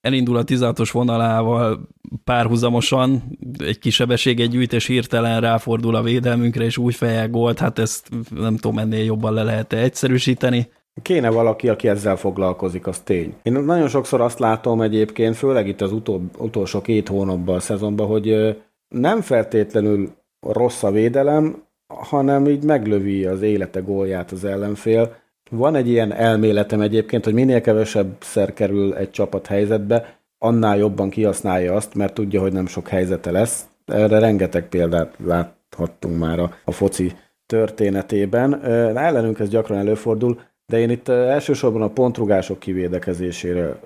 elindul 0.00 0.36
a 0.36 0.44
16-os 0.44 0.88
vonalával 0.92 1.88
párhuzamosan, 2.24 3.38
egy 3.58 3.78
kis 3.78 3.94
sebességet 3.94 4.48
gyűjt, 4.48 4.72
és 4.72 4.86
hirtelen 4.86 5.40
ráfordul 5.40 5.94
a 5.94 6.02
védelmünkre, 6.02 6.64
és 6.64 6.78
úgy 6.78 6.94
fejel 6.94 7.28
gólt, 7.28 7.58
hát 7.58 7.78
ezt 7.78 8.08
nem 8.34 8.56
tudom, 8.56 8.78
ennél 8.78 9.04
jobban 9.04 9.32
le 9.32 9.42
lehet 9.42 9.72
-e 9.72 9.76
egyszerűsíteni. 9.76 10.68
Kéne 11.02 11.30
valaki, 11.30 11.68
aki 11.68 11.88
ezzel 11.88 12.16
foglalkozik, 12.16 12.86
az 12.86 12.98
tény. 12.98 13.34
Én 13.42 13.52
nagyon 13.52 13.88
sokszor 13.88 14.20
azt 14.20 14.38
látom 14.38 14.80
egyébként, 14.80 15.36
főleg 15.36 15.68
itt 15.68 15.80
az 15.80 15.92
utol, 15.92 16.22
utolsó 16.38 16.80
két 16.80 17.08
hónapban 17.08 17.54
a 17.54 17.60
szezonban, 17.60 18.06
hogy 18.06 18.56
nem 18.88 19.20
feltétlenül 19.20 20.10
rossz 20.40 20.82
a 20.82 20.90
védelem, 20.90 21.62
hanem 21.94 22.48
így 22.48 22.64
meglövi 22.64 23.24
az 23.24 23.42
élete 23.42 23.80
gólját 23.80 24.30
az 24.30 24.44
ellenfél. 24.44 25.16
Van 25.50 25.74
egy 25.74 25.88
ilyen 25.88 26.12
elméletem 26.12 26.80
egyébként, 26.80 27.24
hogy 27.24 27.34
minél 27.34 27.60
kevesebb 27.60 28.16
szer 28.20 28.52
kerül 28.52 28.94
egy 28.94 29.10
csapat 29.10 29.46
helyzetbe, 29.46 30.18
annál 30.38 30.76
jobban 30.76 31.10
kihasználja 31.10 31.74
azt, 31.74 31.94
mert 31.94 32.14
tudja, 32.14 32.40
hogy 32.40 32.52
nem 32.52 32.66
sok 32.66 32.88
helyzete 32.88 33.30
lesz. 33.30 33.68
Erre 33.86 34.18
rengeteg 34.18 34.68
példát 34.68 35.14
láthattunk 35.24 36.18
már 36.18 36.38
a, 36.38 36.54
a 36.64 36.72
foci 36.72 37.12
történetében. 37.46 38.64
Ellenünk 38.96 39.38
ez 39.38 39.48
gyakran 39.48 39.78
előfordul, 39.78 40.40
de 40.66 40.78
én 40.78 40.90
itt 40.90 41.08
elsősorban 41.08 41.82
a 41.82 41.88
pontrugások 41.88 42.58
kivédekezésére 42.58 43.78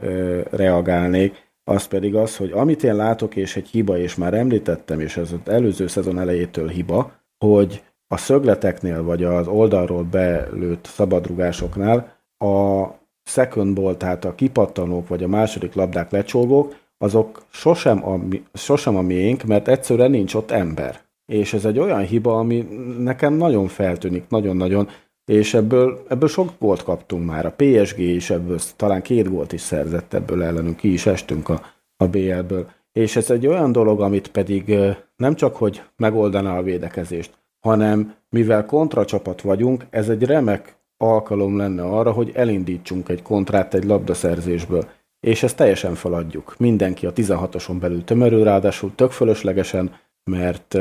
reagálnék, 0.51 1.51
az 1.64 1.87
pedig 1.87 2.14
az, 2.14 2.37
hogy 2.37 2.51
amit 2.51 2.85
én 2.85 2.96
látok, 2.96 3.37
és 3.37 3.57
egy 3.57 3.68
hiba, 3.68 3.98
és 3.98 4.14
már 4.14 4.35
említettem, 4.35 5.01
és 5.01 5.16
ez 5.16 5.33
az 5.33 5.53
előző 5.53 5.87
szezon 5.87 6.18
elejétől 6.18 6.68
hiba, 6.68 7.12
hogy 7.44 7.83
a 8.12 8.16
szögleteknél, 8.16 9.03
vagy 9.03 9.25
az 9.25 9.46
oldalról 9.46 10.03
belőtt 10.03 10.85
szabadrugásoknál 10.87 12.16
a 12.38 12.85
second 13.25 13.75
ball, 13.75 13.96
tehát 13.96 14.25
a 14.25 14.35
kipattanók, 14.35 15.09
vagy 15.09 15.22
a 15.22 15.29
második 15.29 15.75
labdák 15.75 16.11
lecsolgók, 16.11 16.77
azok 16.98 17.42
sosem 17.51 18.09
a, 18.09 18.18
sosem 18.55 18.96
a 18.96 19.03
miénk, 19.03 19.42
mert 19.42 19.68
egyszerűen 19.68 20.11
nincs 20.11 20.35
ott 20.35 20.51
ember. 20.51 21.01
És 21.33 21.53
ez 21.53 21.64
egy 21.64 21.79
olyan 21.79 22.03
hiba, 22.03 22.38
ami 22.38 22.68
nekem 22.98 23.35
nagyon 23.35 23.68
feltűnik, 23.68 24.25
nagyon-nagyon, 24.29 24.88
és 25.25 25.55
ebből, 25.55 26.05
ebből 26.09 26.29
sok 26.29 26.53
gólt 26.59 26.83
kaptunk 26.83 27.27
már. 27.27 27.46
A 27.46 27.55
PSG 27.57 27.98
is 27.98 28.31
ebből 28.31 28.59
talán 28.77 29.03
két 29.03 29.31
gólt 29.31 29.53
is 29.53 29.61
szerzett 29.61 30.14
ebből 30.14 30.42
ellenünk, 30.42 30.77
ki 30.77 30.92
is 30.92 31.07
estünk 31.07 31.48
a, 31.48 31.62
a 31.96 32.07
BL-ből. 32.07 32.70
És 32.92 33.16
ez 33.16 33.31
egy 33.31 33.46
olyan 33.46 33.72
dolog, 33.72 34.01
amit 34.01 34.29
pedig 34.29 34.75
nem 35.16 35.35
csak, 35.35 35.57
hogy 35.57 35.83
megoldaná 35.96 36.59
a 36.59 36.62
védekezést, 36.62 37.40
hanem 37.62 38.14
mivel 38.31 38.66
kontracsapat 38.66 39.40
vagyunk, 39.40 39.87
ez 39.90 40.09
egy 40.09 40.22
remek 40.22 40.77
alkalom 40.96 41.57
lenne 41.57 41.83
arra, 41.83 42.12
hogy 42.12 42.31
elindítsunk 42.35 43.09
egy 43.09 43.22
kontrát 43.22 43.75
egy 43.75 43.85
labdaszerzésből. 43.85 44.88
És 45.20 45.42
ezt 45.42 45.57
teljesen 45.57 45.94
feladjuk. 45.94 46.55
Mindenki 46.59 47.07
a 47.07 47.12
16-oson 47.12 47.77
belül 47.81 48.05
tömörül, 48.05 48.44
ráadásul 48.44 48.94
tök 48.94 49.11
fölöslegesen, 49.11 49.94
mert 50.31 50.79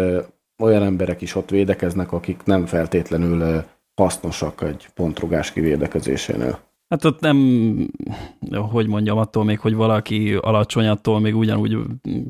olyan 0.63 0.83
emberek 0.83 1.21
is 1.21 1.35
ott 1.35 1.49
védekeznek, 1.49 2.11
akik 2.11 2.43
nem 2.43 2.65
feltétlenül 2.65 3.63
hasznosak 3.95 4.61
egy 4.61 4.89
pontrugás 4.93 5.51
kivédekezésénél. 5.51 6.59
Hát 6.91 7.05
ott 7.05 7.19
nem, 7.19 7.37
hogy 8.51 8.87
mondjam, 8.87 9.17
attól 9.17 9.43
még, 9.43 9.59
hogy 9.59 9.73
valaki 9.73 10.33
alacsony, 10.41 10.87
attól 10.87 11.19
még 11.19 11.35
ugyanúgy 11.35 11.77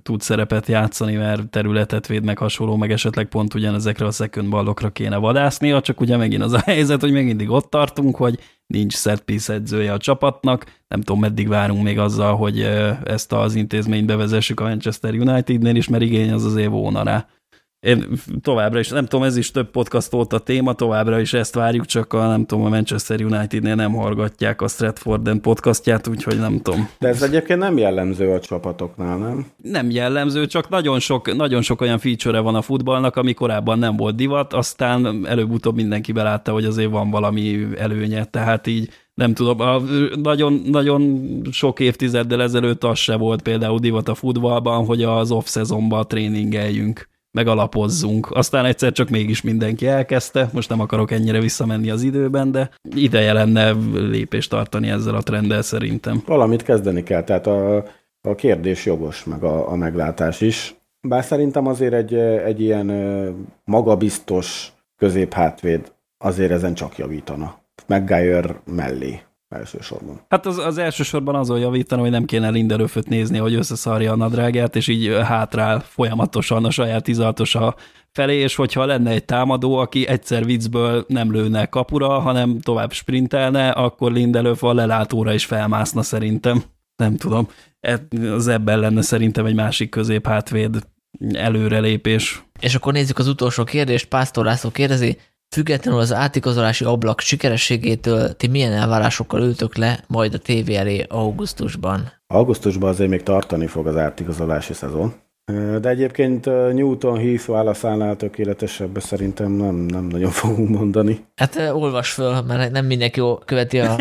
tud 0.04 0.22
szerepet 0.22 0.68
játszani, 0.68 1.16
mert 1.16 1.50
területet 1.50 2.08
véd 2.08 2.24
meg 2.24 2.38
hasonló, 2.38 2.76
meg 2.76 2.92
esetleg 2.92 3.28
pont 3.28 3.54
ugyanezekre 3.54 4.06
a 4.06 4.12
second 4.12 4.50
ballokra 4.50 4.90
kéne 4.90 5.18
vadásznia, 5.18 5.82
csak 5.82 6.02
ugye 6.02 6.18
megint 6.18 6.44
az 6.44 6.54
a 6.54 6.60
helyzet, 6.60 7.02
hogy 7.02 7.12
még 7.12 7.26
mindig 7.26 7.50
ott 7.50 7.70
tartunk, 7.70 8.16
hogy 8.16 8.40
nincs 8.68 8.94
set 8.94 9.22
piece 9.22 9.54
edzője 9.54 9.94
a 9.94 9.98
csapatnak, 9.98 10.66
nem 10.88 11.02
tudom, 11.02 11.20
meddig 11.22 11.48
várunk 11.48 11.84
még 11.84 12.00
azzal, 12.00 12.36
hogy 12.36 12.60
ezt 13.04 13.34
az 13.34 13.56
intézményt 13.56 14.06
bevezessük 14.06 14.60
a 14.60 14.64
Manchester 14.64 15.14
Unitednél 15.14 15.76
is, 15.76 15.88
mert 15.88 16.04
igény 16.04 16.32
az 16.32 16.46
azért 16.46 16.70
volna 16.70 17.04
rá. 17.04 17.28
Én 17.82 18.08
továbbra 18.42 18.80
is, 18.80 18.90
nem 18.90 19.06
tudom, 19.06 19.26
ez 19.26 19.38
is 19.38 19.52
több 19.52 19.72
podcast 19.72 20.12
volt 20.12 20.34
a 20.34 20.40
téma, 20.40 20.74
továbbra 20.74 21.20
is 21.20 21.34
ezt 21.34 21.56
várjuk, 21.56 21.86
csak 21.86 22.14
a, 22.14 22.28
nem 22.28 22.46
tudom, 22.46 22.66
a 22.66 22.70
Manchester 22.70 23.24
Unitednél 23.24 23.76
nem 23.76 23.94
hallgatják 23.94 24.62
a 24.62 24.68
Stratford 24.68 25.40
podcastját, 25.40 26.08
úgyhogy 26.08 26.40
nem 26.40 26.60
tudom. 26.62 26.90
De 27.00 27.08
ez 27.08 27.22
egyébként 27.22 27.60
nem 27.60 27.78
jellemző 27.78 28.32
a 28.32 28.40
csapatoknál, 28.40 29.18
nem? 29.18 29.46
Nem 29.64 29.90
jellemző, 29.90 30.46
csak 30.46 30.70
nagyon 30.70 31.00
sok, 31.00 31.36
nagyon 31.36 31.62
sok 31.62 31.82
olyan 31.82 32.00
feature 32.00 32.40
van 32.40 32.56
a 32.56 32.62
futballnak, 32.62 33.16
ami 33.16 33.34
korábban 33.34 33.80
nem 33.80 33.96
volt 33.96 34.16
divat, 34.16 34.54
aztán 34.54 35.26
előbb-utóbb 35.28 35.76
mindenki 35.76 36.12
belátta, 36.12 36.52
hogy 36.52 36.66
azért 36.66 36.92
van 36.92 37.10
valami 37.10 37.68
előnye, 37.78 38.26
tehát 38.26 38.68
így 38.68 38.90
nem 39.14 39.34
tudom, 39.34 39.60
a, 39.60 39.82
nagyon, 40.16 40.62
nagyon 40.66 41.22
sok 41.52 41.80
évtizeddel 41.80 42.42
ezelőtt 42.42 42.84
az 42.84 42.98
se 42.98 43.16
volt 43.16 43.42
például 43.42 43.80
divat 43.80 44.10
a 44.10 44.16
futballban, 44.16 44.86
hogy 44.86 45.04
az 45.04 45.32
off-szezonban 45.32 46.08
tréningeljünk 46.08 47.10
megalapozzunk. 47.32 48.32
Aztán 48.32 48.66
egyszer 48.66 48.92
csak 48.92 49.10
mégis 49.10 49.42
mindenki 49.42 49.88
elkezdte, 49.88 50.50
most 50.54 50.70
nem 50.70 50.80
akarok 50.80 51.12
ennyire 51.12 51.40
visszamenni 51.40 51.90
az 51.90 52.02
időben, 52.02 52.52
de 52.52 52.70
ideje 52.96 53.34
lenne 53.34 53.72
lépést 53.94 54.50
tartani 54.50 54.90
ezzel 54.90 55.16
a 55.16 55.22
trenddel 55.22 55.62
szerintem. 55.62 56.22
Valamit 56.26 56.64
kezdeni 56.64 57.04
kell, 57.04 57.24
tehát 57.24 57.48
a, 57.48 57.76
a 58.22 58.36
kérdés 58.36 58.86
jogos, 58.86 59.24
meg 59.24 59.44
a, 59.44 59.72
a 59.72 59.76
meglátás 59.76 60.42
is. 60.42 60.76
Bár 61.08 61.24
szerintem 61.24 61.68
azért 61.68 61.94
egy, 61.94 62.14
egy 62.16 62.62
ilyen 62.62 62.92
magabiztos 63.64 64.72
középhátvéd 64.98 65.92
azért 66.18 66.52
ezen 66.52 66.74
csak 66.74 66.98
javítana. 66.98 67.60
McGuire 67.88 68.62
mellé 68.66 69.20
elsősorban. 69.52 70.22
Hát 70.30 70.46
az, 70.46 70.58
az 70.58 70.78
elsősorban 70.78 71.36
azon 71.36 71.60
javítani, 71.60 72.02
hogy 72.02 72.12
nem 72.12 72.26
kéne 72.26 72.50
Lindelöföt 72.50 73.10
nézni, 73.10 73.38
hogy 73.38 73.54
összeszarja 73.54 74.12
a 74.12 74.16
nadrágját, 74.16 74.76
és 74.76 74.88
így 74.88 75.18
hátrál 75.24 75.80
folyamatosan 75.80 76.66
a 76.66 76.72
saját 76.72 77.08
izaltosa 77.08 77.76
felé, 78.12 78.36
és 78.36 78.56
hogyha 78.56 78.86
lenne 78.86 79.12
egy 79.12 79.26
támadó, 79.26 79.76
aki 79.78 80.08
egyszer 80.08 80.46
viccből 80.46 81.06
nem 81.08 81.32
lőne 81.32 81.66
kapura, 81.66 82.20
hanem 82.20 82.60
tovább 82.60 82.92
sprintelne, 82.92 83.70
akkor 83.70 84.12
Lindelöf 84.12 84.64
a 84.64 84.74
lelátóra 84.74 85.34
is 85.34 85.46
felmászna 85.46 86.02
szerintem. 86.02 86.64
Nem 86.96 87.16
tudom. 87.16 87.48
E, 87.80 88.08
az 88.32 88.48
ebben 88.48 88.80
lenne 88.80 89.02
szerintem 89.02 89.46
egy 89.46 89.56
másik 89.56 89.90
középhátvéd 89.90 90.80
előrelépés. 91.34 92.44
És 92.60 92.76
akkor 92.76 92.94
nézzük 92.94 93.18
az 93.18 93.28
utolsó 93.28 93.64
kérdést. 93.64 94.08
Pásztor 94.08 94.46
László 94.46 94.70
kérdezi, 94.70 95.18
Függetlenül 95.56 96.00
az 96.00 96.14
átigazolási 96.14 96.84
ablak 96.84 97.20
sikerességétől 97.20 98.36
ti 98.36 98.48
milyen 98.48 98.72
elvárásokkal 98.72 99.42
ültök 99.42 99.76
le 99.76 100.04
majd 100.08 100.34
a 100.34 100.38
tévé 100.38 100.76
elé 100.76 101.06
augusztusban? 101.10 102.12
Augusztusban 102.28 102.90
azért 102.90 103.10
még 103.10 103.24
tartani 103.24 103.68
fog 103.68 103.88
az 103.88 103.98
átigazolási 103.98 104.74
szezon. 104.74 105.14
De 105.82 105.90
egyébként 105.90 106.46
Newton 106.46 107.18
Heath 107.18 107.48
válaszánál 107.48 108.16
tökéletesebb 108.16 109.00
szerintem 109.00 109.52
nem, 109.52 109.76
nem 109.76 110.06
nagyon 110.06 110.30
fogunk 110.42 110.70
mondani. 110.70 111.26
Hát 111.36 111.56
olvas 111.56 112.12
föl, 112.12 112.42
mert 112.42 112.72
nem 112.72 112.86
mindenki 112.86 113.20
jó 113.20 113.36
követi 113.36 113.80
a, 113.80 113.96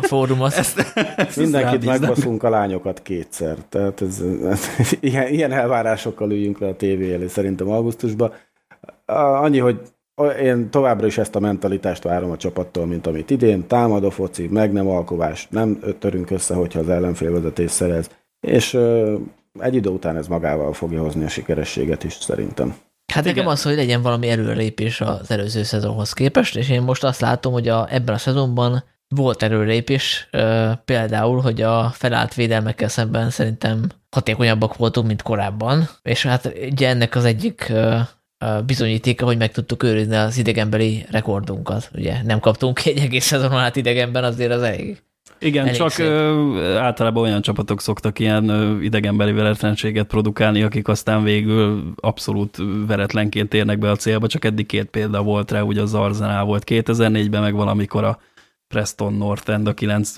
a 0.00 0.02
fórumot. 0.02 0.52
Ezt, 0.62 0.94
ezt 1.16 1.36
Mindenkit 1.36 1.84
megbaszunk 1.84 2.42
a 2.42 2.48
lányokat 2.48 3.02
kétszer. 3.02 3.56
Tehát 3.68 4.00
ez, 4.00 4.22
ez, 4.44 4.68
ilyen, 5.00 5.28
ilyen 5.28 5.52
elvárásokkal 5.52 6.30
üljünk 6.30 6.58
le 6.58 6.68
a 6.68 6.76
tévé 6.76 7.14
elé 7.14 7.26
szerintem 7.26 7.68
augusztusban. 7.68 8.32
Annyi, 9.06 9.58
hogy 9.58 9.80
én 10.42 10.70
továbbra 10.70 11.06
is 11.06 11.18
ezt 11.18 11.36
a 11.36 11.40
mentalitást 11.40 12.02
várom 12.02 12.30
a 12.30 12.36
csapattól, 12.36 12.86
mint 12.86 13.06
amit 13.06 13.30
idén, 13.30 13.66
támadó 13.66 14.10
foci, 14.10 14.48
meg 14.48 14.72
nem 14.72 14.88
alkovás, 14.88 15.46
nem 15.50 15.78
törünk 15.98 16.30
össze, 16.30 16.54
hogyha 16.54 16.78
az 16.78 16.88
ellenfél 16.88 17.32
vezetés 17.32 17.70
szerez, 17.70 18.10
és 18.40 18.78
egy 19.58 19.74
idő 19.74 19.88
után 19.90 20.16
ez 20.16 20.26
magával 20.26 20.72
fogja 20.72 21.02
hozni 21.02 21.24
a 21.24 21.28
sikerességet 21.28 22.04
is 22.04 22.12
szerintem. 22.12 22.76
Hát 23.12 23.24
nekem 23.24 23.46
az, 23.46 23.62
hogy 23.62 23.74
legyen 23.74 24.02
valami 24.02 24.28
előrelépés 24.28 25.00
az 25.00 25.30
előző 25.30 25.62
szezonhoz 25.62 26.12
képest, 26.12 26.56
és 26.56 26.70
én 26.70 26.82
most 26.82 27.04
azt 27.04 27.20
látom, 27.20 27.52
hogy 27.52 27.68
a, 27.68 27.86
ebben 27.90 28.14
a 28.14 28.18
szezonban 28.18 28.84
volt 29.08 29.42
előrelépés, 29.42 30.28
például, 30.84 31.40
hogy 31.40 31.62
a 31.62 31.90
felállt 31.90 32.34
védelmekkel 32.34 32.88
szemben 32.88 33.30
szerintem 33.30 33.86
hatékonyabbak 34.10 34.76
voltunk, 34.76 35.06
mint 35.06 35.22
korábban, 35.22 35.88
és 36.02 36.26
hát 36.26 36.52
ugye 36.70 36.88
ennek 36.88 37.14
az 37.14 37.24
egyik 37.24 37.72
bizonyítéka, 38.66 39.24
hogy 39.24 39.36
meg 39.36 39.52
tudtuk 39.52 39.82
őrizni 39.82 40.16
az 40.16 40.38
idegenbeli 40.38 41.06
rekordunkat. 41.10 41.90
Ugye 41.94 42.22
nem 42.22 42.40
kaptunk 42.40 42.84
egy 42.84 42.98
egész 42.98 43.24
szezonon 43.24 43.58
át 43.58 43.76
idegenben, 43.76 44.24
azért 44.24 44.52
az 44.52 44.62
elég. 44.62 45.00
Igen, 45.38 45.66
elég 45.66 45.76
csak 45.76 45.90
szép. 45.90 46.06
általában 46.76 47.22
olyan 47.22 47.40
csapatok 47.40 47.80
szoktak 47.80 48.18
ilyen 48.18 48.78
idegenbeli 48.82 49.32
veretlenséget 49.32 50.06
produkálni, 50.06 50.62
akik 50.62 50.88
aztán 50.88 51.22
végül 51.22 51.92
abszolút 51.96 52.58
veretlenként 52.86 53.54
érnek 53.54 53.78
be 53.78 53.90
a 53.90 53.96
célba, 53.96 54.26
csak 54.26 54.44
eddig 54.44 54.66
két 54.66 54.86
példa 54.86 55.22
volt 55.22 55.50
rá, 55.50 55.60
ugye 55.60 55.80
az 55.80 55.94
Arsenal 55.94 56.44
volt 56.44 56.64
2004-ben, 56.66 57.42
meg 57.42 57.54
valamikor 57.54 58.04
a 58.04 58.18
Preston 58.68 59.12
North 59.12 59.50
End 59.50 59.66
a 59.66 59.74
9, 59.74 60.16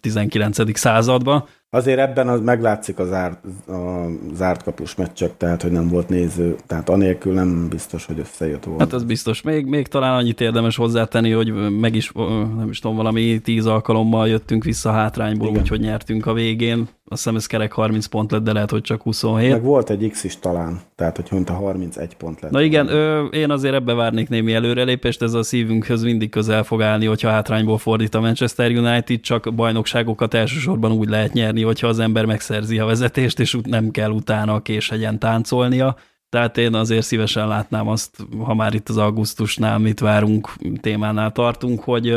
19. 0.00 0.78
században. 0.78 1.48
Azért 1.76 1.98
ebben 1.98 2.28
az 2.28 2.40
meglátszik 2.40 2.98
a 2.98 3.04
zárt, 3.04 3.38
a 3.68 4.06
zárt 4.34 4.62
kapus 4.62 4.94
meccsek, 4.94 5.36
tehát 5.36 5.62
hogy 5.62 5.70
nem 5.70 5.88
volt 5.88 6.08
néző, 6.08 6.56
tehát 6.66 6.88
anélkül 6.88 7.32
nem 7.32 7.68
biztos, 7.68 8.06
hogy 8.06 8.18
összejött 8.18 8.64
volna. 8.64 8.80
Hát 8.80 8.92
az 8.92 9.04
biztos. 9.04 9.42
Még, 9.42 9.66
még 9.66 9.86
talán 9.86 10.14
annyit 10.14 10.40
érdemes 10.40 10.76
hozzátenni, 10.76 11.30
hogy 11.30 11.52
meg 11.80 11.94
is, 11.94 12.12
nem 12.56 12.68
is 12.70 12.78
tudom, 12.78 12.96
valami 12.96 13.38
tíz 13.38 13.66
alkalommal 13.66 14.28
jöttünk 14.28 14.64
vissza 14.64 14.90
hátrányból, 14.90 15.48
úgyhogy 15.48 15.80
nyertünk 15.80 16.26
a 16.26 16.32
végén. 16.32 16.88
Azt 17.08 17.22
hiszem 17.22 17.36
ez 17.36 17.46
kerek 17.46 17.72
30 17.72 18.06
pont 18.06 18.30
lett, 18.30 18.42
de 18.42 18.52
lehet, 18.52 18.70
hogy 18.70 18.80
csak 18.80 19.02
27. 19.02 19.50
Meg 19.50 19.62
volt 19.62 19.90
egy 19.90 20.08
X 20.10 20.24
is 20.24 20.38
talán, 20.38 20.80
tehát 20.94 21.16
hogy 21.16 21.42
a 21.46 21.52
31 21.52 22.16
pont 22.16 22.40
lett. 22.40 22.50
Na 22.50 22.60
igen, 22.62 22.88
ö, 22.88 23.24
én 23.24 23.50
azért 23.50 23.74
ebbe 23.74 23.94
várnék 23.94 24.28
némi 24.28 24.52
előrelépést, 24.52 25.22
ez 25.22 25.32
a 25.32 25.42
szívünkhöz 25.42 26.02
mindig 26.02 26.30
közel 26.30 26.62
fog 26.62 26.82
állni, 26.82 27.06
hogyha 27.06 27.30
hátrányból 27.30 27.78
fordít 27.78 28.14
a 28.14 28.20
Manchester 28.20 28.70
United, 28.70 29.20
csak 29.20 29.54
bajnokságokat 29.54 30.34
elsősorban 30.34 30.92
úgy 30.92 31.08
lehet 31.08 31.32
nyerni, 31.32 31.62
hogyha 31.66 31.86
az 31.86 31.98
ember 31.98 32.24
megszerzi 32.24 32.78
a 32.78 32.84
vezetést, 32.84 33.40
és 33.40 33.56
nem 33.62 33.90
kell 33.90 34.10
utána 34.10 34.54
a 34.54 34.62
késhegyen 34.62 35.18
táncolnia. 35.18 35.96
Tehát 36.28 36.58
én 36.58 36.74
azért 36.74 37.06
szívesen 37.06 37.48
látnám 37.48 37.88
azt, 37.88 38.16
ha 38.44 38.54
már 38.54 38.74
itt 38.74 38.88
az 38.88 38.96
augusztusnál 38.96 39.78
mit 39.78 40.00
várunk, 40.00 40.52
témánál 40.80 41.32
tartunk, 41.32 41.80
hogy 41.80 42.08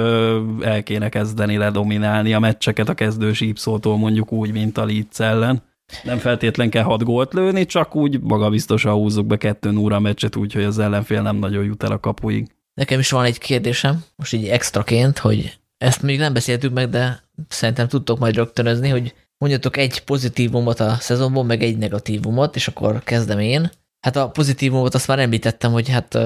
el 0.62 0.84
kéne 0.84 1.10
kezdeni 1.10 1.58
ledominálni 1.58 2.34
a 2.34 2.40
meccseket 2.40 2.90
a 2.90 2.94
kezdős 2.94 3.42
ípszótól 3.42 3.98
mondjuk 3.98 4.32
úgy, 4.32 4.52
mint 4.52 4.78
a 4.78 4.86
Leeds 4.86 5.20
ellen. 5.20 5.62
Nem 6.04 6.18
feltétlen 6.18 6.70
kell 6.70 6.84
hat 6.84 7.04
gólt 7.04 7.34
lőni, 7.34 7.66
csak 7.66 7.96
úgy 7.96 8.22
magabiztosan 8.22 8.94
húzzuk 8.94 9.26
be 9.26 9.38
kettőn 9.38 9.78
óra 9.78 9.96
a 9.96 10.00
meccset, 10.00 10.36
úgyhogy 10.36 10.64
az 10.64 10.80
ellenfél 10.80 11.22
nem 11.22 11.36
nagyon 11.36 11.64
jut 11.64 11.84
el 11.84 11.92
a 11.92 12.00
kapuig. 12.00 12.48
Nekem 12.74 13.00
is 13.00 13.12
van 13.12 13.26
egy 13.26 13.38
kérdésem, 13.38 14.04
most 14.16 14.34
így 14.34 14.48
extraként, 14.48 15.18
hogy 15.18 15.58
ezt 15.78 16.02
még 16.02 16.20
nem 16.20 16.34
beszéltük 16.34 16.74
meg, 16.74 16.90
de 16.90 17.24
szerintem 17.48 17.88
tudtok 17.88 18.20
majd 18.20 18.36
rögtönözni, 18.36 18.90
hogy 18.90 19.14
mondjatok 19.40 19.78
egy 19.78 20.04
pozitívumot 20.04 20.80
a 20.80 20.96
szezonból, 21.00 21.44
meg 21.44 21.64
egy 21.64 21.78
negatívumot, 21.78 22.56
és 22.56 22.68
akkor 22.68 23.04
kezdem 23.04 23.40
én. 23.40 23.72
Hát 24.00 24.16
a 24.16 24.30
pozitívumot 24.30 24.94
azt 24.94 25.08
már 25.08 25.20
említettem, 25.20 25.72
hogy 25.72 25.90
hát 25.90 26.18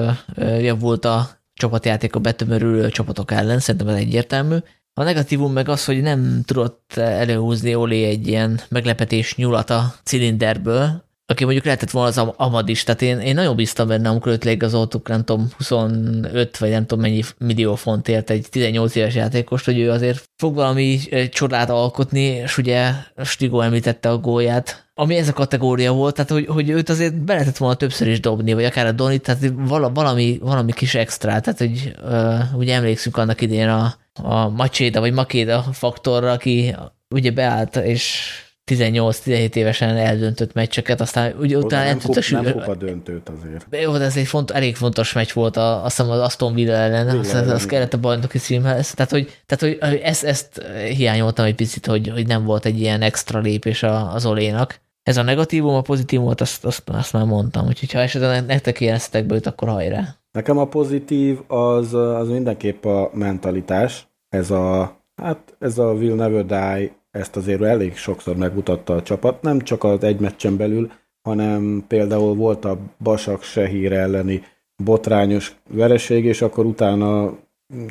javult 0.60 1.04
a 1.04 1.28
csapatjáték 1.54 2.14
a 2.14 2.18
betömörülő 2.18 2.88
csapatok 2.88 3.30
ellen, 3.30 3.58
szerintem 3.58 3.88
ez 3.88 3.96
egyértelmű. 3.96 4.56
A 4.94 5.02
negatívum 5.02 5.52
meg 5.52 5.68
az, 5.68 5.84
hogy 5.84 6.02
nem 6.02 6.42
tudott 6.44 6.92
előhúzni 6.96 7.74
Oli 7.74 8.04
egy 8.04 8.26
ilyen 8.26 8.60
meglepetés 8.68 9.36
nyulat 9.36 9.70
a 9.70 9.94
cilinderből, 10.04 11.04
aki 11.34 11.44
mondjuk 11.44 11.64
lehetett 11.64 11.90
volna 11.90 12.08
az 12.08 12.32
Amad 12.36 12.68
is, 12.68 12.82
tehát 12.82 13.02
én, 13.02 13.18
én 13.18 13.34
nagyon 13.34 13.56
bíztam 13.56 13.88
benne, 13.88 14.08
amikor 14.08 14.32
őt 14.32 14.44
leigazoltuk, 14.44 15.08
nem 15.08 15.24
tudom, 15.24 15.48
25 15.56 16.58
vagy 16.58 16.70
nem 16.70 16.86
tudom 16.86 17.04
mennyi 17.04 17.22
millió 17.38 17.74
fontért 17.74 18.30
egy 18.30 18.46
18 18.50 18.94
éves 18.94 19.14
játékost, 19.14 19.64
hogy 19.64 19.78
ő 19.78 19.90
azért 19.90 20.24
fog 20.36 20.54
valami 20.54 20.98
csodát 21.30 21.70
alkotni, 21.70 22.20
és 22.20 22.58
ugye 22.58 22.92
Stigo 23.24 23.60
említette 23.60 24.10
a 24.10 24.18
gólját, 24.18 24.88
ami 24.94 25.16
ez 25.16 25.28
a 25.28 25.32
kategória 25.32 25.92
volt, 25.92 26.14
tehát 26.14 26.30
hogy, 26.30 26.46
hogy 26.46 26.70
őt 26.70 26.88
azért 26.88 27.14
be 27.14 27.32
lehetett 27.32 27.56
volna 27.56 27.74
többször 27.74 28.08
is 28.08 28.20
dobni, 28.20 28.52
vagy 28.52 28.64
akár 28.64 28.86
a 28.86 28.92
Donit, 28.92 29.22
tehát 29.22 29.52
valami, 29.94 30.38
valami 30.42 30.72
kis 30.72 30.94
extra, 30.94 31.40
tehát 31.40 31.58
hogy 31.58 31.94
uh, 32.02 32.56
ugye 32.56 32.74
emlékszünk 32.74 33.16
annak 33.16 33.40
idén 33.40 33.68
a, 33.68 33.94
a 34.22 34.48
Macséda 34.48 35.00
vagy 35.00 35.12
Makéda 35.12 35.62
faktorra, 35.62 36.32
aki 36.32 36.74
ugye 37.14 37.30
beállt, 37.30 37.76
és 37.76 38.28
18-17 38.70 39.54
évesen 39.54 39.96
eldöntött 39.96 40.52
meccseket, 40.52 41.00
aztán 41.00 41.34
ugye 41.38 41.56
Oda 41.56 41.66
utána 41.66 41.84
nem, 41.84 41.92
nem 41.96 42.00
kup, 42.04 42.14
nem 42.14 42.22
sűrű. 42.22 42.50
kupa 42.50 42.74
döntőt 42.74 43.28
azért. 43.28 43.66
Jó, 43.70 43.96
de 43.96 44.04
ez 44.04 44.16
egy 44.16 44.26
font, 44.26 44.50
elég 44.50 44.76
fontos 44.76 45.12
meccs 45.12 45.32
volt, 45.32 45.56
a, 45.56 45.84
azt 45.84 45.96
hiszem 45.96 46.10
az 46.12 46.20
Aston 46.20 46.54
Villa 46.54 46.72
ellen, 46.72 47.06
Villa 47.06 47.18
azt, 47.18 47.34
az, 47.34 47.40
ellen, 47.40 47.54
az 47.54 47.66
kellett 47.66 47.94
a 47.94 47.98
bajnoki 47.98 48.38
címhez. 48.38 48.94
Tehát, 48.94 49.10
hogy, 49.10 49.42
tehát, 49.46 49.78
hogy 49.90 50.00
ezt, 50.02 50.24
ezt 50.24 50.62
hiányoltam 50.96 51.44
egy 51.44 51.54
picit, 51.54 51.86
hogy, 51.86 52.08
hogy 52.08 52.26
nem 52.26 52.44
volt 52.44 52.64
egy 52.64 52.80
ilyen 52.80 53.02
extra 53.02 53.40
lépés 53.40 53.82
a- 53.82 54.12
az 54.14 54.26
Olénak. 54.26 54.80
Ez 55.02 55.16
a 55.16 55.22
negatívum, 55.22 55.74
a 55.74 55.80
pozitívumot, 55.80 56.40
azt, 56.40 56.64
azt, 56.64 56.82
azt 56.90 57.12
már 57.12 57.24
mondtam, 57.24 57.66
úgyhogy 57.66 57.92
ha 57.92 57.98
esetleg 57.98 58.46
nektek 58.46 58.80
éreztetek 58.80 59.26
be 59.26 59.34
őt, 59.34 59.46
akkor 59.46 59.68
hajrá. 59.68 60.16
Nekem 60.32 60.58
a 60.58 60.64
pozitív 60.66 61.38
az, 61.46 61.94
az 61.94 62.28
mindenképp 62.28 62.84
a 62.84 63.10
mentalitás. 63.12 64.08
Ez 64.28 64.50
a, 64.50 64.96
hát 65.22 65.56
ez 65.58 65.78
a 65.78 65.92
Will 65.92 66.14
Never 66.14 66.44
Die, 66.46 66.90
ezt 67.14 67.36
azért 67.36 67.62
elég 67.62 67.96
sokszor 67.96 68.36
megmutatta 68.36 68.94
a 68.94 69.02
csapat, 69.02 69.42
nem 69.42 69.60
csak 69.60 69.84
az 69.84 70.02
egy 70.02 70.20
meccsen 70.20 70.56
belül, 70.56 70.90
hanem 71.28 71.84
például 71.88 72.34
volt 72.34 72.64
a 72.64 72.78
Basak 72.98 73.42
Sehír 73.42 73.92
elleni 73.92 74.42
botrányos 74.84 75.56
vereség, 75.70 76.24
és 76.24 76.42
akkor 76.42 76.64
utána, 76.64 77.38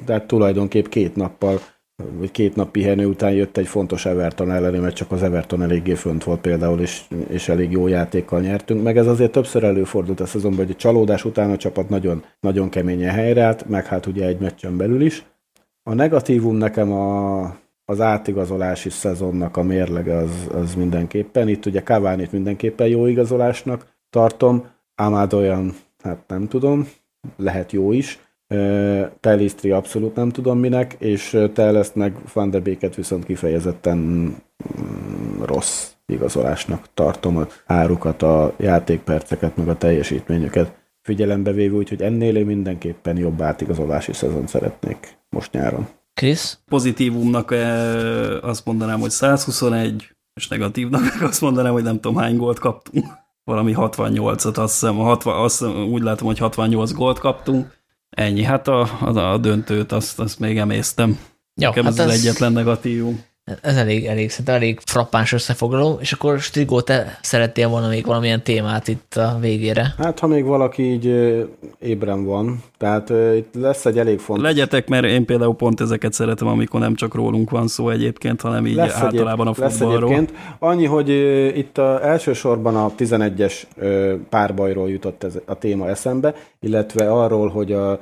tehát 0.06 0.28
tulajdonképp 0.28 0.86
két 0.86 1.16
nappal, 1.16 1.60
vagy 2.18 2.32
két 2.32 2.56
nap 2.56 2.72
pihenő 2.72 3.06
után 3.06 3.32
jött 3.32 3.58
egy 3.58 3.68
fontos 3.68 4.06
Everton 4.06 4.52
elleni, 4.52 4.78
mert 4.78 4.96
csak 4.96 5.12
az 5.12 5.24
Everton 5.24 5.62
eléggé 5.62 5.94
fönt 5.94 6.24
volt 6.24 6.42
például, 6.42 6.80
és, 6.80 7.02
és 7.28 7.50
elég 7.50 7.72
jó 7.72 7.88
játékkal 7.88 8.40
nyertünk. 8.42 8.84
Meg 8.84 8.98
ez 8.98 9.08
azért 9.08 9.32
többször 9.32 9.64
előfordult 9.64 10.20
a 10.20 10.26
szezonban, 10.26 10.66
hogy 10.66 10.74
a 10.74 10.80
csalódás 10.80 11.26
után 11.26 11.52
a 11.52 11.58
csapat 11.58 11.90
nagyon, 11.90 12.24
nagyon 12.40 12.70
keményen 12.70 13.14
helyreállt, 13.14 13.70
meg 13.70 13.86
hát 13.86 14.06
ugye 14.06 14.26
egy 14.26 14.40
meccsen 14.40 14.78
belül 14.78 15.02
is. 15.02 15.26
A 15.84 15.94
negatívum 15.94 16.56
nekem 16.56 16.92
a, 16.92 17.42
az 17.86 18.02
átigazolási 18.02 18.90
szezonnak 18.90 19.58
a 19.58 19.64
mérlege 19.64 20.16
az, 20.16 20.48
az 20.54 20.76
mindenképpen. 20.76 21.48
Itt 21.48 21.66
ugye 21.66 21.84
Cavani-t 21.84 22.32
mindenképpen 22.32 22.88
jó 22.88 23.06
igazolásnak 23.06 23.86
tartom, 24.10 24.72
Amad 24.96 25.34
olyan, 25.34 25.74
hát 26.04 26.24
nem 26.28 26.48
tudom, 26.48 26.88
lehet 27.38 27.72
jó 27.72 27.92
is. 27.92 28.20
Pelistri 29.20 29.72
abszolút 29.72 30.16
nem 30.16 30.30
tudom 30.30 30.60
minek, 30.60 30.96
és 31.00 31.38
Tellest 31.54 31.96
meg 31.96 32.16
Van 32.34 32.50
de 32.50 32.60
Beeket 32.60 32.96
viszont 32.96 33.26
kifejezetten 33.26 33.98
mm, 33.98 35.42
rossz 35.42 35.92
igazolásnak 36.06 36.88
tartom 36.94 37.38
a 37.38 37.48
árukat, 37.66 38.22
a 38.22 38.54
játékperceket, 38.58 39.58
meg 39.58 39.68
a 39.68 39.78
teljesítményüket 39.78 40.74
figyelembe 41.02 41.52
véve, 41.52 41.76
úgyhogy 41.76 42.02
ennél 42.02 42.36
én 42.36 42.46
mindenképpen 42.46 43.18
jobb 43.18 43.42
átigazolási 43.42 44.14
szezon 44.14 44.48
szeretnék 44.48 45.18
most 45.30 45.52
nyáron. 45.52 45.88
Krisz? 46.14 46.60
Pozitívumnak 46.66 47.52
eh, 47.52 48.44
azt 48.44 48.66
mondanám, 48.66 49.00
hogy 49.00 49.10
121, 49.10 50.16
és 50.34 50.48
negatívnak 50.48 51.02
azt 51.30 51.42
mondanám, 51.42 51.72
hogy 51.74 51.84
nem 51.84 52.00
tudom 52.00 52.18
hány 52.18 52.38
gólt 52.38 52.60
kaptunk. 52.60 53.06
Valami 53.44 53.74
68-at, 53.78 54.58
azt 54.58 54.74
hiszem, 54.74 54.96
60, 54.96 55.44
azt 55.44 55.60
hiszem, 55.60 55.84
úgy 55.84 56.02
látom, 56.02 56.28
hogy 56.28 56.38
68 56.38 56.92
gólt 56.92 57.20
kaptunk. 57.20 57.82
Ennyi, 58.10 58.44
hát 58.44 58.68
a, 58.68 58.82
a, 58.82 59.18
a 59.18 59.38
döntőt 59.38 59.92
azt, 59.92 60.20
azt 60.20 60.40
még 60.40 60.58
emésztem. 60.58 61.20
Jó, 61.62 61.68
Nekem 61.68 61.84
hát 61.84 62.00
ez 62.00 62.06
az 62.06 62.20
egyetlen 62.20 62.52
negatívum. 62.52 63.24
Ez 63.62 63.76
elég, 63.76 64.06
elég, 64.06 64.30
szerintem 64.30 64.56
elég 64.56 64.80
frappáns 64.86 65.32
összefoglaló, 65.32 65.98
és 66.02 66.12
akkor 66.12 66.40
Strigó, 66.40 66.82
te 66.82 67.20
szerettél 67.22 67.68
volna 67.70 67.88
még 67.88 68.06
valamilyen 68.06 68.44
témát 68.44 68.88
itt 68.88 69.16
a 69.16 69.38
végére. 69.40 69.94
Hát, 69.98 70.20
ha 70.20 70.28
még 70.28 70.44
valaki 70.44 70.92
így 70.92 71.06
ébren 71.80 72.26
van, 72.26 72.64
tehát 72.78 73.10
itt 73.36 73.54
lesz 73.54 73.86
egy 73.86 74.00
elég 74.00 74.20
fontos... 74.20 74.46
Legyetek, 74.46 74.88
mert 74.88 75.06
én 75.06 75.26
például 75.26 75.56
pont 75.56 75.82
ezeket 75.82 76.14
szeretem, 76.14 76.48
amikor 76.48 76.80
nem 76.80 76.96
csak 76.96 77.16
rólunk 77.16 77.50
van 77.50 77.68
szó 77.68 77.90
egyébként, 77.90 78.42
hanem 78.42 78.66
így 78.66 78.76
lesz 78.76 78.96
általában 78.96 79.48
a 79.48 79.50
egyéb, 79.50 79.64
lesz 79.64 79.78
futballról. 79.78 80.12
egyébként. 80.12 80.40
Annyi, 80.60 80.86
hogy 80.86 81.10
itt 81.58 81.78
a, 81.78 82.08
elsősorban 82.08 82.76
a 82.76 82.92
11-es 82.98 83.62
ö, 83.76 84.16
párbajról 84.30 84.90
jutott 84.90 85.24
ez 85.24 85.34
a 85.46 85.58
téma 85.58 85.90
eszembe, 85.90 86.36
illetve 86.60 87.12
arról, 87.12 87.50
hogy 87.50 87.72
a, 87.72 88.00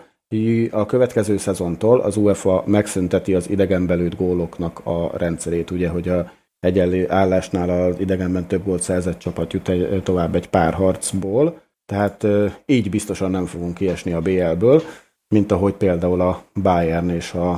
a 0.71 0.85
következő 0.85 1.37
szezontól 1.37 1.99
az 1.99 2.17
UEFA 2.17 2.63
megszünteti 2.65 3.33
az 3.33 3.49
idegenbe 3.49 3.93
lőtt 3.93 4.15
góloknak 4.15 4.81
a 4.83 5.17
rendszerét, 5.17 5.71
ugye, 5.71 5.89
hogy 5.89 6.09
a 6.09 6.31
egyenlő 6.59 7.11
állásnál 7.11 7.69
az 7.69 7.99
idegenben 7.99 8.47
több 8.47 8.63
gólt 8.63 8.81
szerzett 8.81 9.19
csapat 9.19 9.53
jut 9.53 9.69
egy, 9.69 10.03
tovább 10.03 10.35
egy 10.35 10.49
pár 10.49 10.73
harcból, 10.73 11.61
tehát 11.85 12.27
így 12.65 12.89
biztosan 12.89 13.31
nem 13.31 13.45
fogunk 13.45 13.73
kiesni 13.73 14.11
a 14.11 14.21
BL-ből, 14.21 14.81
mint 15.27 15.51
ahogy 15.51 15.73
például 15.73 16.21
a 16.21 16.43
Bayern 16.61 17.09
és 17.09 17.33
a, 17.33 17.51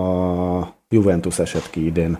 a 0.00 0.76
Juventus 0.88 1.38
esett 1.38 1.70
ki 1.70 1.84
idén 1.84 2.18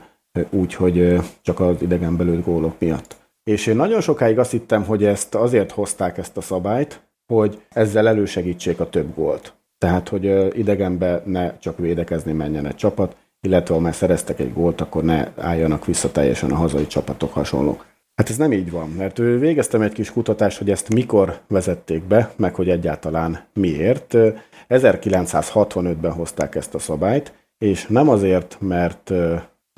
úgy, 0.51 0.75
hogy 0.75 0.99
ö, 0.99 1.19
csak 1.43 1.61
az 1.61 1.83
idegen 1.83 2.17
belőtt 2.17 2.45
gólok 2.45 2.75
miatt. 2.79 3.17
És 3.43 3.67
én 3.67 3.77
nagyon 3.77 4.01
sokáig 4.01 4.39
azt 4.39 4.51
hittem, 4.51 4.85
hogy 4.85 5.05
ezt 5.05 5.35
azért 5.35 5.71
hozták 5.71 6.19
ezt 6.19 6.37
a 6.37 6.41
szabályt, 6.41 7.01
hogy 7.27 7.63
ezzel 7.69 8.09
elősegítsék 8.09 8.81
a 8.81 8.89
több 8.89 9.15
gólt. 9.15 9.58
Tehát, 9.79 10.09
hogy 10.09 10.57
idegenbe 10.59 11.23
ne 11.25 11.59
csak 11.59 11.79
védekezni 11.79 12.33
menjen 12.33 12.67
egy 12.67 12.75
csapat, 12.75 13.17
illetve 13.41 13.75
ha 13.75 13.81
már 13.81 13.95
szereztek 13.95 14.39
egy 14.41 14.53
gólt, 14.53 14.81
akkor 14.81 15.05
ne 15.05 15.29
álljanak 15.37 15.85
vissza 15.87 16.11
teljesen 16.11 16.51
a 16.51 16.57
hazai 16.57 16.87
csapatok 16.87 17.33
hasonlók. 17.33 17.87
Hát 18.15 18.31
ez 18.31 18.37
nem 18.37 18.53
így 18.53 18.71
van, 18.71 18.89
mert 18.89 19.17
végeztem 19.19 19.81
egy 19.83 19.93
kis 19.93 20.13
kutatást, 20.13 20.59
hogy 20.59 20.71
ezt 20.71 20.95
mikor 20.95 21.41
vezették 21.49 22.03
be, 22.03 22.33
meg 22.37 22.55
hogy 22.55 22.69
egyáltalán 22.69 23.45
miért. 23.53 24.15
Ö, 24.15 24.29
1965-ben 24.69 26.13
hozták 26.13 26.55
ezt 26.55 26.75
a 26.75 26.79
szabályt, 26.79 27.33
és 27.59 27.87
nem 27.87 28.09
azért, 28.09 28.57
mert 28.61 29.13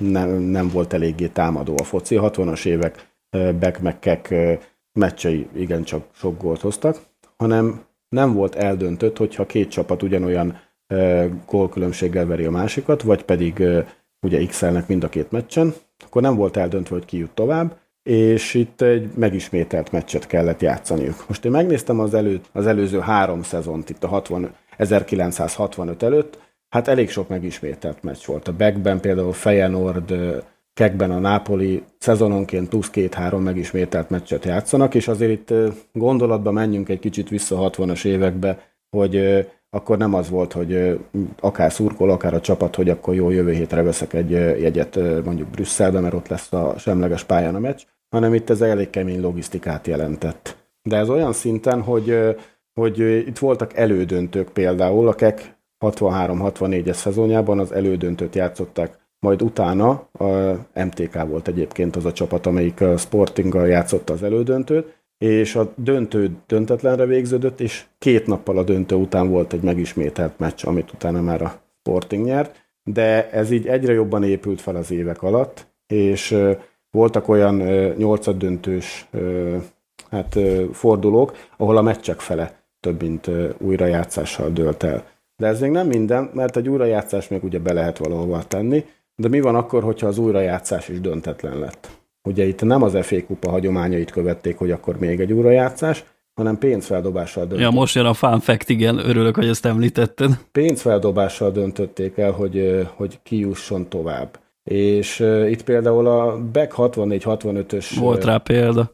nem, 0.03 0.29
nem 0.29 0.69
volt 0.69 0.93
eléggé 0.93 1.27
támadó 1.27 1.75
a 1.79 1.83
foci. 1.83 2.17
60-as 2.21 2.65
évek 2.65 3.07
Beck 3.31 3.79
meg 3.79 3.99
Keck 3.99 4.33
meccsei 4.93 5.47
igencsak 5.55 6.05
sok 6.13 6.41
gólt 6.41 6.61
hoztak, 6.61 6.97
hanem 7.37 7.81
nem 8.15 8.33
volt 8.33 8.55
eldöntött, 8.55 9.17
hogyha 9.17 9.45
két 9.45 9.69
csapat 9.69 10.03
ugyanolyan 10.03 10.59
gólkülönbséggel 11.45 12.25
veri 12.25 12.45
a 12.45 12.51
másikat, 12.51 13.01
vagy 13.01 13.23
pedig 13.23 13.63
ugye 14.21 14.45
x 14.45 14.65
mind 14.87 15.03
a 15.03 15.09
két 15.09 15.31
meccsen, 15.31 15.73
akkor 16.05 16.21
nem 16.21 16.35
volt 16.35 16.57
eldöntve, 16.57 16.95
hogy 16.95 17.05
ki 17.05 17.17
jut 17.17 17.31
tovább, 17.31 17.77
és 18.03 18.53
itt 18.53 18.81
egy 18.81 19.09
megismételt 19.15 19.91
meccset 19.91 20.27
kellett 20.27 20.61
játszaniuk. 20.61 21.23
Most 21.27 21.45
én 21.45 21.51
megnéztem 21.51 21.99
az, 21.99 22.13
elő, 22.13 22.39
az 22.51 22.67
előző 22.67 22.99
három 22.99 23.41
szezont 23.43 23.89
itt 23.89 24.03
a 24.03 24.07
60, 24.07 24.53
1965 24.77 26.03
előtt, 26.03 26.39
hát 26.69 26.87
elég 26.87 27.09
sok 27.09 27.27
megismételt 27.27 28.03
meccs 28.03 28.25
volt. 28.25 28.47
A 28.47 28.53
Beckben 28.53 28.99
például 28.99 29.33
Feyenoord, 29.33 30.13
Kekben 30.73 31.11
a 31.11 31.19
Napoli 31.19 31.83
szezononként 31.97 32.69
plusz 32.69 32.89
két-három 32.89 33.43
megismételt 33.43 34.09
meccset 34.09 34.45
játszanak, 34.45 34.95
és 34.95 35.07
azért 35.07 35.31
itt 35.31 35.53
gondolatba 35.93 36.51
menjünk 36.51 36.89
egy 36.89 36.99
kicsit 36.99 37.29
vissza 37.29 37.69
60-as 37.71 38.05
évekbe, 38.05 38.59
hogy 38.89 39.45
akkor 39.69 39.97
nem 39.97 40.13
az 40.13 40.29
volt, 40.29 40.53
hogy 40.53 40.99
akár 41.39 41.71
szurkol, 41.71 42.09
akár 42.09 42.33
a 42.33 42.41
csapat, 42.41 42.75
hogy 42.75 42.89
akkor 42.89 43.13
jó, 43.13 43.29
jövő 43.29 43.51
hétre 43.51 43.81
veszek 43.81 44.13
egy 44.13 44.31
jegyet 44.31 44.99
mondjuk 45.23 45.49
Brüsszelbe, 45.49 45.99
mert 45.99 46.13
ott 46.13 46.27
lesz 46.27 46.53
a 46.53 46.77
semleges 46.77 47.23
pályán 47.23 47.55
a 47.55 47.59
meccs, 47.59 47.81
hanem 48.09 48.33
itt 48.33 48.49
ez 48.49 48.61
elég 48.61 48.89
kemény 48.89 49.21
logisztikát 49.21 49.87
jelentett. 49.87 50.57
De 50.81 50.97
ez 50.97 51.09
olyan 51.09 51.33
szinten, 51.33 51.81
hogy, 51.81 52.17
hogy 52.73 52.99
itt 52.99 53.37
voltak 53.37 53.77
elődöntők 53.77 54.49
például, 54.49 55.07
a 55.07 55.13
KEK 55.13 55.59
63-64-es 55.85 56.93
szezonjában 56.93 57.59
az 57.59 57.71
elődöntőt 57.71 58.35
játszották, 58.35 58.99
majd 59.25 59.41
utána 59.41 59.89
a 60.11 60.25
MTK 60.73 61.27
volt 61.27 61.47
egyébként 61.47 61.95
az 61.95 62.05
a 62.05 62.13
csapat, 62.13 62.45
amelyik 62.45 62.83
Sportinggal 62.97 63.67
játszotta 63.67 64.13
az 64.13 64.23
elődöntőt, 64.23 64.99
és 65.17 65.55
a 65.55 65.73
döntő 65.75 66.31
döntetlenre 66.47 67.05
végződött, 67.05 67.59
és 67.59 67.85
két 67.97 68.27
nappal 68.27 68.57
a 68.57 68.63
döntő 68.63 68.95
után 68.95 69.29
volt 69.29 69.53
egy 69.53 69.61
megismételt 69.61 70.39
meccs, 70.39 70.65
amit 70.65 70.93
utána 70.93 71.21
már 71.21 71.41
a 71.41 71.61
Sporting 71.79 72.25
nyert, 72.25 72.69
de 72.83 73.29
ez 73.29 73.51
így 73.51 73.67
egyre 73.67 73.93
jobban 73.93 74.23
épült 74.23 74.61
fel 74.61 74.75
az 74.75 74.91
évek 74.91 75.23
alatt, 75.23 75.67
és 75.87 76.37
voltak 76.91 77.27
olyan 77.27 77.55
nyolcad 77.97 78.37
döntős 78.37 79.07
hát, 80.09 80.39
fordulók, 80.71 81.35
ahol 81.57 81.77
a 81.77 81.81
meccsek 81.81 82.19
fele 82.19 82.59
több 82.79 83.01
mint 83.01 83.29
újrajátszással 83.57 84.49
dőlt 84.49 84.83
el. 84.83 85.05
De 85.35 85.47
ez 85.47 85.59
még 85.59 85.71
nem 85.71 85.87
minden, 85.87 86.29
mert 86.33 86.57
egy 86.57 86.69
újrajátszás 86.69 87.27
még 87.27 87.43
ugye 87.43 87.59
be 87.59 87.73
lehet 87.73 87.97
valahova 87.97 88.43
tenni, 88.43 88.85
de 89.21 89.27
mi 89.27 89.39
van 89.41 89.55
akkor, 89.55 89.83
hogyha 89.83 90.07
az 90.07 90.17
újrajátszás 90.17 90.87
is 90.87 91.01
döntetlen 91.01 91.59
lett? 91.59 91.89
Ugye 92.23 92.45
itt 92.45 92.61
nem 92.61 92.81
az 92.81 92.97
FA 93.01 93.25
kupa 93.25 93.49
hagyományait 93.49 94.11
követték, 94.11 94.57
hogy 94.57 94.71
akkor 94.71 94.97
még 94.97 95.19
egy 95.19 95.31
újrajátszás, 95.31 96.03
hanem 96.33 96.57
pénzfeldobással 96.57 97.43
döntötték. 97.43 97.73
Ja, 97.73 97.79
most 97.79 97.95
jön 97.95 98.05
a 98.05 98.13
fun 98.13 98.39
fact, 98.39 98.69
igen, 98.69 98.97
örülök, 98.97 99.35
hogy 99.35 99.47
ezt 99.47 99.65
említetted. 99.65 100.29
Pénzfeldobással 100.51 101.51
döntötték 101.51 102.17
el, 102.17 102.31
hogy, 102.31 102.87
hogy 102.95 103.19
kijusson 103.23 103.89
tovább. 103.89 104.39
És 104.63 105.19
uh, 105.19 105.49
itt 105.51 105.63
például 105.63 106.07
a 106.07 106.37
Beck 106.51 106.73
64-65-ös 106.77 107.85
Volt 107.99 108.23
rá 108.23 108.37
példa. 108.37 108.91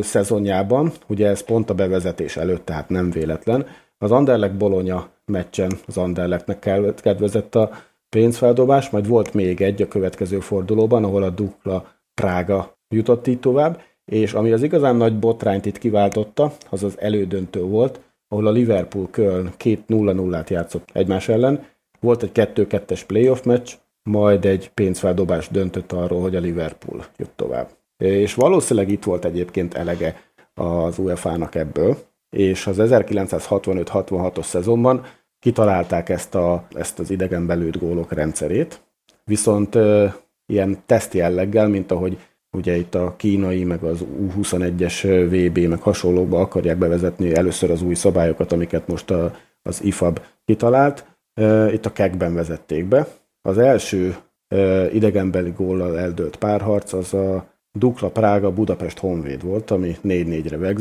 szezonjában, 0.00 0.92
ugye 1.06 1.28
ez 1.28 1.42
pont 1.42 1.70
a 1.70 1.74
bevezetés 1.74 2.36
előtt, 2.36 2.64
tehát 2.64 2.88
nem 2.88 3.10
véletlen, 3.10 3.66
az 3.98 4.10
Anderlecht 4.10 4.56
Bolonya 4.56 5.08
meccsen 5.24 5.72
az 5.86 5.96
Anderlechtnek 5.96 6.58
kedvezett 7.02 7.54
a 7.54 7.70
pénzfeldobás, 8.08 8.90
majd 8.90 9.08
volt 9.08 9.34
még 9.34 9.60
egy 9.60 9.82
a 9.82 9.88
következő 9.88 10.40
fordulóban, 10.40 11.04
ahol 11.04 11.22
a 11.22 11.30
Dukla 11.30 11.86
Prága 12.14 12.76
jutott 12.88 13.26
így 13.26 13.40
tovább, 13.40 13.80
és 14.04 14.32
ami 14.32 14.52
az 14.52 14.62
igazán 14.62 14.96
nagy 14.96 15.18
botrányt 15.18 15.66
itt 15.66 15.78
kiváltotta, 15.78 16.52
az 16.70 16.82
az 16.82 17.00
elődöntő 17.00 17.62
volt, 17.62 18.00
ahol 18.28 18.46
a 18.46 18.50
Liverpool 18.50 19.08
Köln 19.10 19.52
2-0-0-át 19.58 20.50
játszott 20.50 20.88
egymás 20.92 21.28
ellen. 21.28 21.66
Volt 22.00 22.22
egy 22.22 22.30
2-2-es 22.34 23.02
playoff 23.06 23.42
meccs, 23.42 23.72
majd 24.02 24.44
egy 24.44 24.70
pénzfeldobás 24.70 25.48
döntött 25.48 25.92
arról, 25.92 26.20
hogy 26.20 26.36
a 26.36 26.40
Liverpool 26.40 27.04
jut 27.16 27.30
tovább. 27.30 27.68
És 28.04 28.34
valószínűleg 28.34 28.90
itt 28.90 29.04
volt 29.04 29.24
egyébként 29.24 29.74
elege 29.74 30.20
az 30.54 30.98
UEFA-nak 30.98 31.54
ebből, 31.54 31.96
és 32.36 32.66
az 32.66 32.76
1965-66-os 32.80 34.44
szezonban 34.44 35.04
kitalálták 35.38 36.08
ezt, 36.08 36.34
a, 36.34 36.66
ezt 36.74 36.98
az 36.98 37.10
idegen 37.10 37.46
belőtt 37.46 37.78
gólok 37.78 38.12
rendszerét, 38.12 38.80
viszont 39.24 39.74
ö, 39.74 40.06
ilyen 40.46 40.78
teszt 40.86 41.14
jelleggel, 41.14 41.68
mint 41.68 41.90
ahogy 41.90 42.18
ugye 42.56 42.76
itt 42.76 42.94
a 42.94 43.14
kínai, 43.16 43.64
meg 43.64 43.82
az 43.82 44.04
U21-es 44.36 45.26
VB, 45.30 45.58
meg 45.58 45.80
hasonlókba 45.80 46.40
akarják 46.40 46.78
bevezetni 46.78 47.34
először 47.34 47.70
az 47.70 47.82
új 47.82 47.94
szabályokat, 47.94 48.52
amiket 48.52 48.86
most 48.86 49.10
a, 49.10 49.34
az 49.62 49.82
IFAB 49.82 50.20
kitalált. 50.44 51.06
Ö, 51.40 51.72
itt 51.72 51.86
a 51.86 51.92
kekben 51.92 52.34
vezették 52.34 52.84
be. 52.84 53.06
Az 53.42 53.58
első 53.58 54.16
ö, 54.48 54.86
idegenbeli 54.86 55.50
góllal 55.56 55.98
eldőlt 55.98 56.36
párharc 56.36 56.92
az 56.92 57.14
a 57.14 57.56
Dukla 57.78 58.10
Prága 58.10 58.52
Budapest 58.52 58.98
Honvéd 58.98 59.42
volt, 59.42 59.70
ami 59.70 59.96
4-4-re 60.04 60.74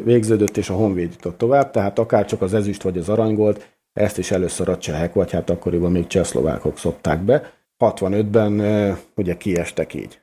végződött, 0.00 0.56
és 0.56 0.70
a 0.70 0.74
Honvéd 0.74 1.12
jutott 1.12 1.38
tovább, 1.38 1.70
tehát 1.70 1.98
akár 1.98 2.24
csak 2.24 2.42
az 2.42 2.54
ezüst 2.54 2.82
vagy 2.82 2.98
az 2.98 3.08
aranygólt, 3.08 3.77
ezt 3.98 4.18
is 4.18 4.30
először 4.30 4.68
a 4.68 4.78
csehek, 4.78 5.14
vagy 5.14 5.30
hát 5.30 5.50
akkoriban 5.50 5.92
még 5.92 6.06
csehszlovákok 6.06 6.78
szopták 6.78 7.20
be. 7.20 7.52
65-ben 7.78 8.60
ugye 9.16 9.36
kiestek 9.36 9.94
így. 9.94 10.20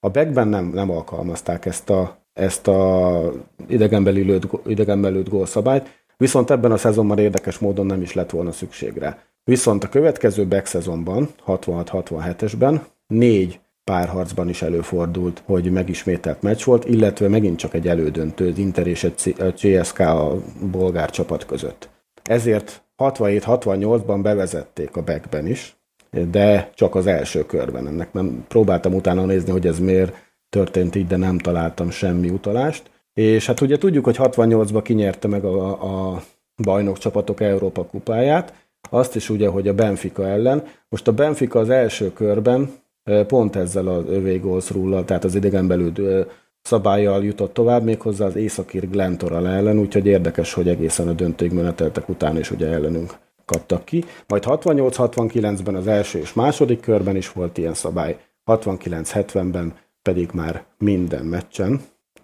A 0.00 0.08
Beckben 0.08 0.48
nem, 0.48 0.64
nem 0.64 0.90
alkalmazták 0.90 1.66
ezt 1.66 1.90
a, 1.90 2.18
ezt 2.32 2.68
a 2.68 3.32
idegenbeli 3.68 4.22
lőtt, 4.22 4.66
idegenben 4.66 5.12
lőtt 5.12 5.28
gólszabályt, 5.28 5.88
viszont 6.16 6.50
ebben 6.50 6.72
a 6.72 6.76
szezonban 6.76 7.18
érdekes 7.18 7.58
módon 7.58 7.86
nem 7.86 8.02
is 8.02 8.12
lett 8.12 8.30
volna 8.30 8.52
szükség 8.52 8.96
rá. 8.96 9.18
Viszont 9.44 9.84
a 9.84 9.88
következő 9.88 10.46
Beck 10.46 10.66
szezonban, 10.66 11.28
66-67-esben 11.46 12.80
négy 13.06 13.60
párharcban 13.84 14.48
is 14.48 14.62
előfordult, 14.62 15.42
hogy 15.44 15.70
megismételt 15.70 16.42
meccs 16.42 16.64
volt, 16.64 16.84
illetve 16.84 17.28
megint 17.28 17.58
csak 17.58 17.74
egy 17.74 17.88
elődöntő, 17.88 18.48
az 18.48 18.58
Inter 18.58 18.86
és 18.86 19.04
a 19.38 19.52
CSK 19.52 19.98
a 19.98 20.36
bolgár 20.70 21.10
csapat 21.10 21.46
között. 21.46 21.88
Ezért 22.22 22.83
67-68-ban 22.98 24.18
bevezették 24.22 24.96
a 24.96 25.02
backben 25.02 25.46
is, 25.46 25.76
de 26.30 26.70
csak 26.74 26.94
az 26.94 27.06
első 27.06 27.46
körben. 27.46 27.86
Ennek 27.86 28.12
nem 28.12 28.44
próbáltam 28.48 28.94
utána 28.94 29.24
nézni, 29.24 29.50
hogy 29.50 29.66
ez 29.66 29.78
miért 29.78 30.14
történt 30.48 30.94
így, 30.94 31.06
de 31.06 31.16
nem 31.16 31.38
találtam 31.38 31.90
semmi 31.90 32.28
utalást. 32.28 32.90
És 33.12 33.46
hát 33.46 33.60
ugye 33.60 33.78
tudjuk, 33.78 34.04
hogy 34.04 34.16
68-ban 34.18 34.80
kinyerte 34.82 35.28
meg 35.28 35.44
a, 35.44 36.12
a 36.12 36.22
bajnok 36.62 36.98
Európa 37.38 37.84
kupáját, 37.84 38.54
azt 38.90 39.16
is 39.16 39.30
ugye, 39.30 39.48
hogy 39.48 39.68
a 39.68 39.74
Benfica 39.74 40.26
ellen. 40.26 40.62
Most 40.88 41.08
a 41.08 41.12
Benfica 41.12 41.58
az 41.58 41.70
első 41.70 42.12
körben 42.12 42.72
pont 43.26 43.56
ezzel 43.56 43.88
az 43.88 44.04
övé 44.08 44.40
rullal, 44.70 45.04
tehát 45.04 45.24
az 45.24 45.34
idegen 45.34 45.66
belül 45.66 45.92
szabályjal 46.64 47.24
jutott 47.24 47.54
tovább, 47.54 47.84
méghozzá 47.84 48.26
az 48.26 48.36
északír 48.36 48.90
Glentoral 48.90 49.48
ellen, 49.48 49.78
úgyhogy 49.78 50.06
érdekes, 50.06 50.52
hogy 50.52 50.68
egészen 50.68 51.08
a 51.08 51.12
döntőig 51.12 51.52
meneteltek 51.52 52.08
után 52.08 52.38
is 52.38 52.50
ugye 52.50 52.66
ellenünk 52.66 53.14
kaptak 53.44 53.84
ki. 53.84 54.04
Majd 54.26 54.42
68-69-ben 54.46 55.74
az 55.74 55.86
első 55.86 56.18
és 56.18 56.32
második 56.32 56.80
körben 56.80 57.16
is 57.16 57.32
volt 57.32 57.58
ilyen 57.58 57.74
szabály, 57.74 58.18
69-70-ben 58.46 59.74
pedig 60.02 60.30
már 60.32 60.64
minden 60.78 61.24
meccsen, 61.24 61.80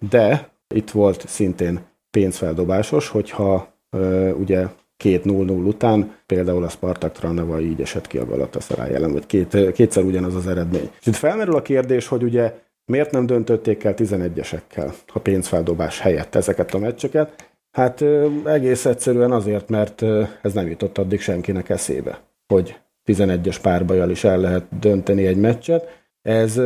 de 0.09 0.51
itt 0.75 0.89
volt 0.89 1.27
szintén 1.27 1.79
pénzfeldobásos, 2.11 3.07
hogyha 3.07 3.73
ö, 3.89 4.31
ugye 4.31 4.67
két 4.97 5.23
0-0 5.25 5.65
után, 5.65 6.15
például 6.25 6.63
a 6.63 6.69
Spartak 6.69 7.11
Tranava 7.11 7.59
így 7.59 7.81
esett 7.81 8.07
ki 8.07 8.17
a 8.17 8.25
Galatasaray 8.25 8.93
ellen, 8.93 9.11
vagy 9.11 9.25
két, 9.25 9.71
kétszer 9.71 10.03
ugyanaz 10.03 10.35
az 10.35 10.47
eredmény. 10.47 10.89
És 10.99 11.05
itt 11.05 11.15
felmerül 11.15 11.55
a 11.55 11.61
kérdés, 11.61 12.07
hogy 12.07 12.23
ugye 12.23 12.53
miért 12.85 13.11
nem 13.11 13.25
döntötték 13.25 13.83
el 13.83 13.93
11-esekkel 13.97 14.93
a 15.13 15.19
pénzfeldobás 15.19 15.99
helyett 15.99 16.35
ezeket 16.35 16.73
a 16.73 16.77
meccseket? 16.77 17.51
Hát 17.71 18.03
egész 18.45 18.85
egyszerűen 18.85 19.31
azért, 19.31 19.69
mert 19.69 20.01
ez 20.41 20.53
nem 20.53 20.67
jutott 20.67 20.97
addig 20.97 21.21
senkinek 21.21 21.69
eszébe, 21.69 22.21
hogy 22.47 22.79
11-es 23.05 23.57
párbajal 23.61 24.09
is 24.09 24.23
el 24.23 24.39
lehet 24.39 24.79
dönteni 24.79 25.25
egy 25.25 25.37
meccset. 25.37 26.03
Ez 26.21 26.61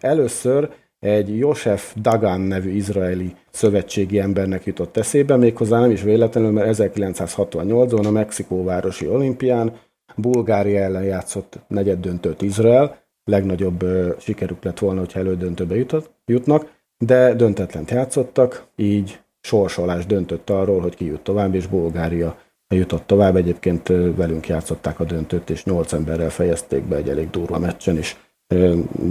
először 0.00 0.70
egy 0.98 1.38
Josef 1.38 1.94
Dagan 2.00 2.40
nevű 2.40 2.70
izraeli 2.70 3.34
szövetségi 3.50 4.18
embernek 4.18 4.64
jutott 4.64 4.96
eszébe, 4.96 5.36
méghozzá 5.36 5.80
nem 5.80 5.90
is 5.90 6.02
véletlenül, 6.02 6.50
mert 6.50 6.78
1968-ban 6.78 8.06
a 8.06 8.10
Mexikóvárosi 8.10 9.08
olimpián 9.08 9.72
Bulgária 10.16 10.80
ellen 10.80 11.04
játszott 11.04 11.58
negyed 11.68 12.00
döntőt 12.00 12.42
Izrael, 12.42 12.96
legnagyobb 13.30 13.84
sikerük 14.18 14.64
lett 14.64 14.78
volna, 14.78 15.00
hogyha 15.00 15.18
elődöntőbe 15.18 15.76
jutott, 15.76 16.10
jutnak, 16.26 16.74
de 16.98 17.34
döntetlent 17.34 17.90
játszottak, 17.90 18.66
így 18.76 19.20
sorsolás 19.40 20.06
döntött 20.06 20.50
arról, 20.50 20.80
hogy 20.80 20.94
ki 20.94 21.04
jut 21.04 21.20
tovább, 21.20 21.54
és 21.54 21.66
Bulgária 21.66 22.38
jutott 22.74 23.06
tovább. 23.06 23.36
Egyébként 23.36 23.88
velünk 24.16 24.48
játszották 24.48 25.00
a 25.00 25.04
döntőt, 25.04 25.50
és 25.50 25.64
nyolc 25.64 25.92
emberrel 25.92 26.30
fejezték 26.30 26.82
be 26.82 26.96
egy 26.96 27.08
elég 27.08 27.30
durva 27.30 27.58
meccsen 27.58 27.98
is. 27.98 28.16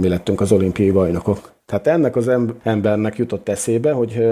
Mi 0.00 0.08
lettünk 0.08 0.40
az 0.40 0.52
olimpiai 0.52 0.90
bajnokok. 0.90 1.52
Tehát 1.64 1.86
ennek 1.86 2.16
az 2.16 2.30
embernek 2.62 3.16
jutott 3.16 3.48
eszébe, 3.48 3.92
hogy 3.92 4.26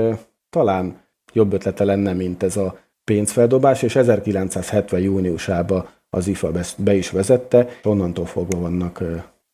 talán 0.51 1.01
jobb 1.32 1.53
ötlete 1.53 1.85
lenne, 1.85 2.12
mint 2.12 2.43
ez 2.43 2.57
a 2.57 2.78
pénzfeldobás, 3.05 3.82
és 3.82 3.97
1970. 3.97 5.01
júniusában 5.01 5.89
az 6.11 6.26
IFA 6.26 6.51
be 6.78 6.95
is 6.95 7.11
vezette, 7.11 7.68
onnantól 7.82 8.26
fogva 8.26 8.59
vannak 8.59 9.03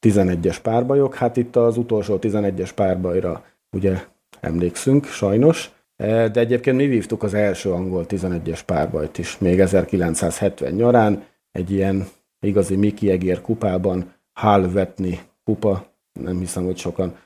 11-es 0.06 0.56
párbajok. 0.62 1.14
Hát 1.14 1.36
itt 1.36 1.56
az 1.56 1.76
utolsó 1.76 2.18
11-es 2.20 2.70
párbajra 2.74 3.44
ugye 3.76 4.04
emlékszünk, 4.40 5.06
sajnos, 5.06 5.70
e, 5.96 6.28
de 6.28 6.40
egyébként 6.40 6.76
mi 6.76 6.86
vívtuk 6.86 7.22
az 7.22 7.34
első 7.34 7.70
angol 7.70 8.04
11-es 8.08 8.60
párbajt 8.66 9.18
is, 9.18 9.38
még 9.38 9.60
1970 9.60 10.72
nyarán, 10.72 11.24
egy 11.52 11.70
ilyen 11.70 12.08
igazi 12.46 12.76
Mickey 12.76 13.10
Egér 13.10 13.40
kupában, 13.40 14.12
Hal 14.32 14.72
Vetni 14.72 15.20
kupa, 15.44 15.86
nem 16.20 16.38
hiszem, 16.38 16.64
hogy 16.64 16.76
sokan 16.76 17.16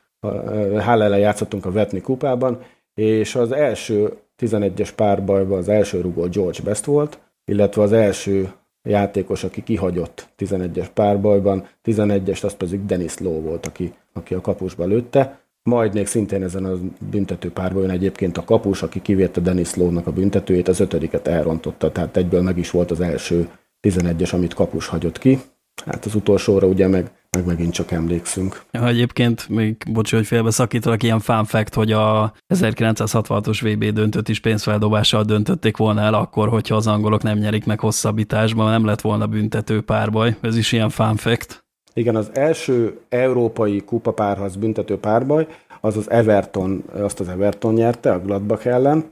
Hal 0.81 1.03
ellen 1.03 1.18
játszottunk 1.18 1.66
a 1.66 1.72
Vetni 1.72 2.01
kupában, 2.01 2.62
és 2.95 3.35
az 3.35 3.53
első 3.53 4.12
11-es 4.43 4.91
párbajban 4.97 5.59
az 5.59 5.68
első 5.68 6.01
rugó 6.01 6.27
George 6.29 6.62
Best 6.62 6.85
volt, 6.85 7.18
illetve 7.45 7.83
az 7.83 7.93
első 7.93 8.53
játékos, 8.85 9.45
aki 9.45 9.62
kihagyott 9.62 10.28
11-es 10.39 10.89
párbajban, 10.95 11.66
11-es, 11.85 12.45
az 12.45 12.55
pedig 12.55 12.87
Dennis 12.87 13.18
Lowe 13.18 13.41
volt, 13.41 13.66
aki, 13.66 13.93
aki 14.12 14.35
a 14.35 14.41
kapusba 14.41 14.85
lőtte. 14.85 15.39
Majd 15.62 15.95
még 15.95 16.07
szintén 16.07 16.43
ezen 16.43 16.64
a 16.64 16.78
büntető 17.11 17.51
párbajon 17.51 17.91
egyébként 17.91 18.39
a 18.39 18.45
kapus, 18.45 18.82
aki 18.82 19.03
kivérte 19.03 19.41
Dennis 19.41 19.74
Lowe-nak 19.74 20.07
a 20.07 20.12
büntetőjét, 20.12 20.68
az 20.68 20.80
ötödiket 20.80 21.26
elrontotta, 21.26 21.93
tehát 21.93 22.16
egyből 22.16 22.43
meg 22.43 22.59
is 22.59 22.70
volt 22.70 22.91
az 22.91 23.01
első 23.01 23.49
11-es, 23.82 24.35
amit 24.35 24.55
kapus 24.55 24.87
hagyott 24.87 25.18
ki. 25.18 25.41
Hát 25.87 26.05
az 26.05 26.14
utolsóra 26.14 26.66
ugye 26.66 26.89
meg, 26.89 27.11
meg 27.35 27.47
megint 27.47 27.72
csak 27.72 27.91
emlékszünk. 27.91 28.62
Ja, 28.70 28.87
egyébként 28.87 29.49
még, 29.49 29.76
bocs, 29.93 30.12
hogy 30.12 30.26
félbe 30.26 30.51
szakítalak, 30.51 31.03
ilyen 31.03 31.20
fun 31.20 31.45
fact, 31.45 31.74
hogy 31.74 31.93
a 31.93 32.32
1966-os 32.55 33.59
VB 33.62 33.85
döntőt 33.85 34.28
is 34.28 34.41
pénzfeldobással 34.41 35.22
döntötték 35.22 35.76
volna 35.76 36.01
el 36.01 36.14
akkor, 36.14 36.49
hogyha 36.49 36.76
az 36.76 36.87
angolok 36.87 37.22
nem 37.22 37.39
nyerik 37.39 37.64
meg 37.64 37.80
hosszabbításban, 37.80 38.70
nem 38.70 38.85
lett 38.85 39.01
volna 39.01 39.26
büntető 39.26 39.80
párbaj. 39.80 40.37
Ez 40.41 40.57
is 40.57 40.72
ilyen 40.72 40.89
fun 40.89 41.16
fact. 41.16 41.64
Igen, 41.95 42.16
az 42.16 42.30
első 42.32 42.99
európai 43.09 43.80
kupapárharc 43.80 44.55
büntető 44.55 44.99
párbaj, 44.99 45.47
az 45.80 45.97
az 45.97 46.11
Everton, 46.11 46.85
azt 46.93 47.20
az 47.20 47.28
Everton 47.28 47.74
nyerte 47.74 48.12
a 48.12 48.20
Gladbach 48.20 48.66
ellen, 48.66 49.05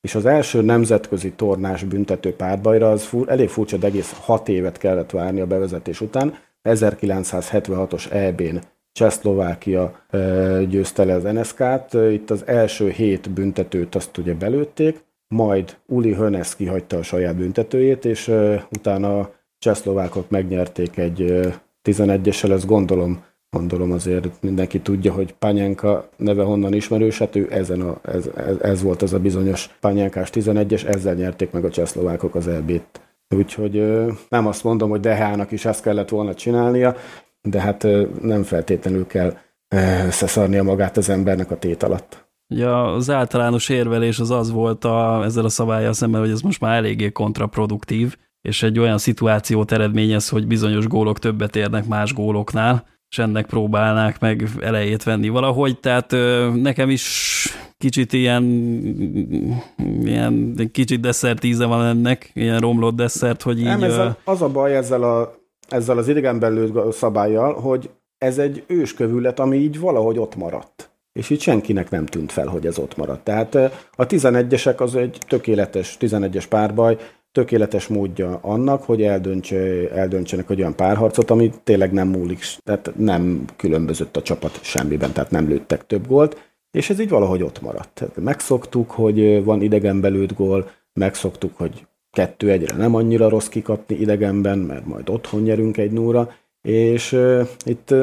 és 0.00 0.14
az 0.14 0.26
első 0.26 0.62
nemzetközi 0.62 1.30
tornás 1.30 1.84
büntető 1.84 2.34
párbajra 2.34 2.90
az 2.90 3.04
fur, 3.04 3.28
elég 3.28 3.48
furcsa, 3.48 3.76
de 3.76 3.86
egész 3.86 4.16
hat 4.20 4.48
évet 4.48 4.78
kellett 4.78 5.10
várni 5.10 5.40
a 5.40 5.46
bevezetés 5.46 6.00
után. 6.00 6.34
1976-os 6.68 8.12
EB-n 8.12 8.60
Csehszlovákia 8.92 10.06
győzte 10.68 11.04
le 11.04 11.14
az 11.14 11.22
NSK-t. 11.22 11.94
Itt 12.12 12.30
az 12.30 12.46
első 12.46 12.88
hét 12.88 13.30
büntetőt 13.30 13.94
azt 13.94 14.18
ugye 14.18 14.34
belőtték, 14.34 15.04
majd 15.28 15.76
Uli 15.86 16.14
Hönes 16.14 16.56
kihagyta 16.56 16.96
a 16.96 17.02
saját 17.02 17.36
büntetőjét, 17.36 18.04
és 18.04 18.32
utána 18.70 19.30
csehszlovákok 19.58 20.30
megnyerték 20.30 20.96
egy 20.96 21.48
11-essel, 21.84 22.50
ezt 22.50 22.66
gondolom 22.66 23.28
Gondolom 23.56 23.92
azért 23.92 24.42
mindenki 24.42 24.80
tudja, 24.80 25.12
hogy 25.12 25.34
Pányenka 25.34 26.08
neve 26.16 26.42
honnan 26.42 26.74
ismerős, 26.74 27.18
hát 27.18 27.36
ő 27.36 27.48
ezen 27.50 27.80
a, 27.80 28.00
ez, 28.02 28.30
ez, 28.36 28.56
ez 28.60 28.82
volt 28.82 29.02
az 29.02 29.12
a 29.12 29.18
bizonyos 29.18 29.76
Pányenkás 29.80 30.30
11-es, 30.32 30.86
ezzel 30.86 31.14
nyerték 31.14 31.50
meg 31.50 31.64
a 31.64 31.70
csehszlovákok 31.70 32.34
az 32.34 32.48
EB-t. 32.48 33.00
Úgyhogy 33.34 33.82
nem 34.28 34.46
azt 34.46 34.64
mondom, 34.64 34.90
hogy 34.90 35.00
DH-nak 35.00 35.50
is 35.50 35.64
ezt 35.64 35.82
kellett 35.82 36.08
volna 36.08 36.34
csinálnia, 36.34 36.96
de 37.42 37.60
hát 37.60 37.86
nem 38.22 38.42
feltétlenül 38.42 39.06
kell 39.06 39.36
összeszarnia 40.06 40.62
magát 40.62 40.96
az 40.96 41.08
embernek 41.08 41.50
a 41.50 41.58
tét 41.58 41.82
alatt. 41.82 42.28
Ja, 42.54 42.92
az 42.94 43.10
általános 43.10 43.68
érvelés 43.68 44.18
az 44.18 44.30
az 44.30 44.50
volt 44.50 44.84
a, 44.84 45.24
ezzel 45.24 45.44
a 45.44 45.48
szabályjal 45.48 45.92
szemben, 45.92 46.20
hogy 46.20 46.30
ez 46.30 46.40
most 46.40 46.60
már 46.60 46.76
eléggé 46.76 47.10
kontraproduktív, 47.10 48.16
és 48.40 48.62
egy 48.62 48.78
olyan 48.78 48.98
szituációt 48.98 49.72
eredményez, 49.72 50.28
hogy 50.28 50.46
bizonyos 50.46 50.86
gólok 50.86 51.18
többet 51.18 51.56
érnek 51.56 51.86
más 51.86 52.14
góloknál, 52.14 52.84
és 53.10 53.18
ennek 53.18 53.46
próbálnák 53.46 54.20
meg 54.20 54.48
elejét 54.60 55.02
venni 55.02 55.28
valahogy, 55.28 55.80
tehát 55.80 56.10
nekem 56.54 56.90
is 56.90 57.46
kicsit 57.78 58.12
ilyen, 58.12 58.42
ilyen 60.02 60.56
kicsit 60.72 61.00
desszert 61.00 61.44
íze 61.44 61.66
van 61.66 61.86
ennek, 61.86 62.30
ilyen 62.34 62.58
romlott 62.58 62.94
desszert, 62.94 63.42
hogy 63.42 63.58
így... 63.58 63.64
Nem, 63.64 63.82
ezzel, 63.82 64.16
az 64.24 64.42
a 64.42 64.48
baj 64.48 64.76
ezzel, 64.76 65.02
a, 65.02 65.34
ezzel 65.68 65.98
az 65.98 66.08
idegenbelül 66.08 66.92
szabályjal, 66.92 67.54
hogy 67.54 67.90
ez 68.18 68.38
egy 68.38 68.64
őskövület, 68.66 69.40
ami 69.40 69.56
így 69.56 69.80
valahogy 69.80 70.18
ott 70.18 70.36
maradt. 70.36 70.90
És 71.12 71.30
így 71.30 71.40
senkinek 71.40 71.90
nem 71.90 72.06
tűnt 72.06 72.32
fel, 72.32 72.46
hogy 72.46 72.66
ez 72.66 72.78
ott 72.78 72.96
maradt. 72.96 73.24
Tehát 73.24 73.54
a 73.96 74.06
11-esek 74.06 74.76
az 74.76 74.94
egy 74.94 75.18
tökéletes 75.28 75.96
11-es 76.00 76.44
párbaj, 76.48 76.96
tökéletes 77.32 77.86
módja 77.86 78.38
annak, 78.42 78.82
hogy 78.82 79.02
eldöntse, 79.02 79.90
eldöntsenek 79.90 80.50
egy 80.50 80.60
olyan 80.60 80.74
párharcot, 80.74 81.30
ami 81.30 81.52
tényleg 81.64 81.92
nem 81.92 82.08
múlik, 82.08 82.44
tehát 82.64 82.92
nem 82.96 83.44
különbözött 83.56 84.16
a 84.16 84.22
csapat 84.22 84.62
semmiben, 84.62 85.12
tehát 85.12 85.30
nem 85.30 85.48
lőttek 85.48 85.86
több 85.86 86.06
gólt, 86.06 86.52
és 86.70 86.90
ez 86.90 87.00
így 87.00 87.08
valahogy 87.08 87.42
ott 87.42 87.60
maradt. 87.60 88.04
Megszoktuk, 88.14 88.90
hogy 88.90 89.44
van 89.44 89.62
idegen 89.62 90.00
belőtt 90.00 90.34
gól, 90.34 90.70
megszoktuk, 90.92 91.56
hogy 91.56 91.86
kettő 92.10 92.50
egyre 92.50 92.76
nem 92.76 92.94
annyira 92.94 93.28
rossz 93.28 93.48
kikapni 93.48 93.94
idegenben, 93.94 94.58
mert 94.58 94.86
majd 94.86 95.08
otthon 95.08 95.42
nyerünk 95.42 95.76
egy 95.76 95.92
núra, 95.92 96.32
és 96.62 97.16
itt 97.64 97.94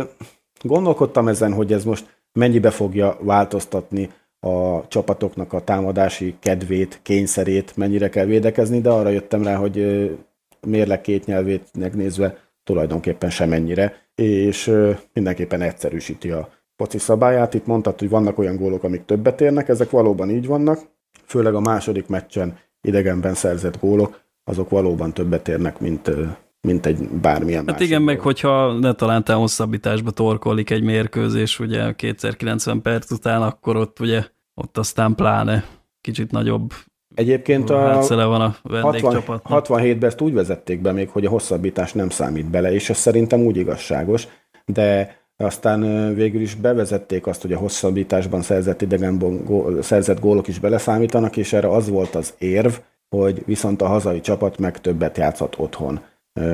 gondolkodtam 0.61 1.27
ezen, 1.27 1.53
hogy 1.53 1.73
ez 1.73 1.83
most 1.83 2.15
mennyibe 2.31 2.69
fogja 2.69 3.17
változtatni 3.21 4.09
a 4.39 4.87
csapatoknak 4.87 5.53
a 5.53 5.63
támadási 5.63 6.35
kedvét, 6.39 6.99
kényszerét, 7.03 7.75
mennyire 7.75 8.09
kell 8.09 8.25
védekezni, 8.25 8.81
de 8.81 8.89
arra 8.89 9.09
jöttem 9.09 9.43
rá, 9.43 9.55
hogy 9.55 10.09
mérleg 10.67 11.01
két 11.01 11.25
nyelvét 11.25 11.69
megnézve 11.79 12.37
tulajdonképpen 12.63 13.29
semennyire, 13.29 13.93
és 14.15 14.73
mindenképpen 15.13 15.61
egyszerűsíti 15.61 16.31
a 16.31 16.49
foci 16.75 16.97
szabályát. 16.97 17.53
Itt 17.53 17.65
mondtad, 17.65 17.99
hogy 17.99 18.09
vannak 18.09 18.37
olyan 18.37 18.55
gólok, 18.55 18.83
amik 18.83 19.05
többet 19.05 19.41
érnek, 19.41 19.67
ezek 19.67 19.89
valóban 19.89 20.29
így 20.29 20.47
vannak, 20.47 20.79
főleg 21.25 21.55
a 21.55 21.59
második 21.59 22.07
meccsen 22.07 22.57
idegenben 22.81 23.33
szerzett 23.33 23.79
gólok, 23.79 24.21
azok 24.43 24.69
valóban 24.69 25.13
többet 25.13 25.47
érnek, 25.47 25.79
mint, 25.79 26.11
mint 26.67 26.85
egy 26.85 27.09
bármilyen 27.09 27.63
Hát 27.67 27.79
igen, 27.79 27.97
gól. 27.97 28.05
meg 28.05 28.19
hogyha 28.19 28.73
ne 28.73 28.93
találtál 28.93 29.37
hosszabbításba 29.37 30.11
torkolik 30.11 30.69
egy 30.69 30.83
mérkőzés, 30.83 31.59
ugye 31.59 31.93
290 31.93 32.81
perc 32.81 33.11
után, 33.11 33.41
akkor 33.41 33.75
ott 33.75 33.99
ugye 33.99 34.23
ott 34.53 34.77
aztán 34.77 35.15
pláne 35.15 35.63
kicsit 36.01 36.31
nagyobb 36.31 36.73
Egyébként 37.15 37.69
a 37.69 38.05
van 38.09 38.41
a 38.41 38.55
60, 38.81 39.23
67-ben 39.27 40.09
ezt 40.09 40.21
úgy 40.21 40.33
vezették 40.33 40.81
be 40.81 40.91
még, 40.91 41.09
hogy 41.09 41.25
a 41.25 41.29
hosszabbítás 41.29 41.93
nem 41.93 42.09
számít 42.09 42.49
bele, 42.49 42.73
és 42.73 42.89
ez 42.89 42.97
szerintem 42.97 43.39
úgy 43.41 43.57
igazságos, 43.57 44.27
de 44.65 45.15
aztán 45.37 46.13
végül 46.15 46.41
is 46.41 46.55
bevezették 46.55 47.27
azt, 47.27 47.41
hogy 47.41 47.53
a 47.53 47.57
hosszabbításban 47.57 48.41
szerzett 48.41 48.81
idegen 48.81 49.43
szerzett 49.81 50.19
gólok 50.19 50.47
is 50.47 50.59
beleszámítanak, 50.59 51.37
és 51.37 51.53
erre 51.53 51.69
az 51.69 51.89
volt 51.89 52.15
az 52.15 52.33
érv, 52.37 52.73
hogy 53.09 53.43
viszont 53.45 53.81
a 53.81 53.87
hazai 53.87 54.21
csapat 54.21 54.57
meg 54.57 54.81
többet 54.81 55.17
játszhat 55.17 55.55
otthon 55.59 55.99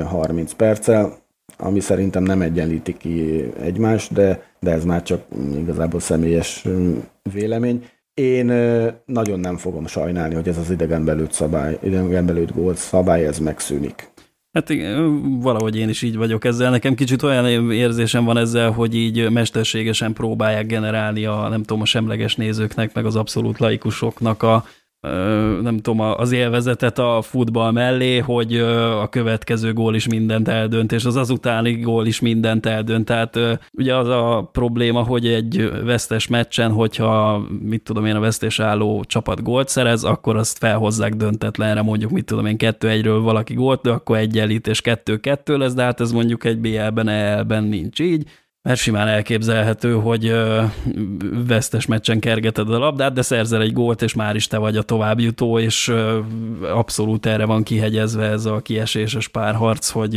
30 0.06 0.52
perccel, 0.52 1.22
ami 1.58 1.80
szerintem 1.80 2.22
nem 2.22 2.40
egyenlíti 2.42 2.96
ki 2.96 3.44
egymást, 3.60 4.12
de, 4.12 4.42
de 4.60 4.70
ez 4.70 4.84
már 4.84 5.02
csak 5.02 5.22
igazából 5.56 6.00
személyes 6.00 6.64
vélemény. 7.32 7.86
Én 8.14 8.46
nagyon 9.06 9.40
nem 9.40 9.56
fogom 9.56 9.86
sajnálni, 9.86 10.34
hogy 10.34 10.48
ez 10.48 10.58
az 10.58 10.70
idegenbelőtt 10.70 11.32
szabály, 11.32 11.78
idegenbelőtt 11.82 12.54
gól 12.54 12.74
szabály, 12.74 13.26
ez 13.26 13.38
megszűnik. 13.38 14.12
Hát 14.52 14.72
valahogy 15.40 15.76
én 15.76 15.88
is 15.88 16.02
így 16.02 16.16
vagyok 16.16 16.44
ezzel. 16.44 16.70
Nekem 16.70 16.94
kicsit 16.94 17.22
olyan 17.22 17.72
érzésem 17.72 18.24
van 18.24 18.36
ezzel, 18.36 18.70
hogy 18.70 18.94
így 18.94 19.30
mesterségesen 19.30 20.12
próbálják 20.12 20.66
generálni 20.66 21.24
a, 21.24 21.48
nem 21.48 21.62
tudom, 21.62 21.82
a 21.82 21.84
semleges 21.84 22.36
nézőknek, 22.36 22.94
meg 22.94 23.06
az 23.06 23.16
abszolút 23.16 23.58
laikusoknak 23.58 24.42
a, 24.42 24.64
nem 25.62 25.78
tudom, 25.78 26.00
az 26.00 26.32
élvezetet 26.32 26.98
a 26.98 27.22
futball 27.22 27.70
mellé, 27.72 28.18
hogy 28.18 28.56
a 29.00 29.08
következő 29.08 29.72
gól 29.72 29.94
is 29.94 30.08
mindent 30.08 30.48
eldönt, 30.48 30.92
és 30.92 31.04
az 31.04 31.16
azutáni 31.16 31.72
gól 31.72 32.06
is 32.06 32.20
mindent 32.20 32.66
eldönt. 32.66 33.04
Tehát 33.04 33.38
ugye 33.72 33.96
az 33.96 34.08
a 34.08 34.48
probléma, 34.52 35.02
hogy 35.02 35.26
egy 35.26 35.70
vesztes 35.84 36.26
meccsen, 36.26 36.72
hogyha 36.72 37.42
mit 37.62 37.82
tudom 37.82 38.06
én, 38.06 38.16
a 38.16 38.20
vesztés 38.20 38.60
álló 38.60 39.04
csapat 39.06 39.42
gólt 39.42 39.68
szerez, 39.68 40.04
akkor 40.04 40.36
azt 40.36 40.58
felhozzák 40.58 41.14
döntetlenre, 41.14 41.82
mondjuk 41.82 42.10
mit 42.10 42.24
tudom 42.24 42.46
én, 42.46 42.56
kettő 42.56 42.88
egyről 42.88 43.20
valaki 43.20 43.54
gólt, 43.54 43.82
de 43.82 43.90
akkor 43.90 44.16
egyenlít 44.16 44.66
és 44.66 44.80
kettő-kettő 44.80 45.56
lesz, 45.56 45.74
de 45.74 45.82
hát 45.82 46.00
ez 46.00 46.12
mondjuk 46.12 46.44
egy 46.44 46.58
BL-ben, 46.58 47.08
EL-ben 47.08 47.64
nincs 47.64 48.00
így 48.00 48.24
mert 48.64 48.80
simán 48.80 49.08
elképzelhető, 49.08 49.92
hogy 49.92 50.34
vesztes 51.46 51.86
meccsen 51.86 52.20
kergeted 52.20 52.70
a 52.70 52.78
labdát, 52.78 53.12
de 53.12 53.22
szerzel 53.22 53.62
egy 53.62 53.72
gólt, 53.72 54.02
és 54.02 54.14
már 54.14 54.36
is 54.36 54.46
te 54.46 54.58
vagy 54.58 54.76
a 54.76 54.82
továbbjutó, 54.82 55.58
és 55.58 55.92
abszolút 56.62 57.26
erre 57.26 57.44
van 57.44 57.62
kihegyezve 57.62 58.24
ez 58.24 58.44
a 58.44 58.60
kieséses 58.60 59.28
párharc, 59.28 59.88
hogy 59.88 60.16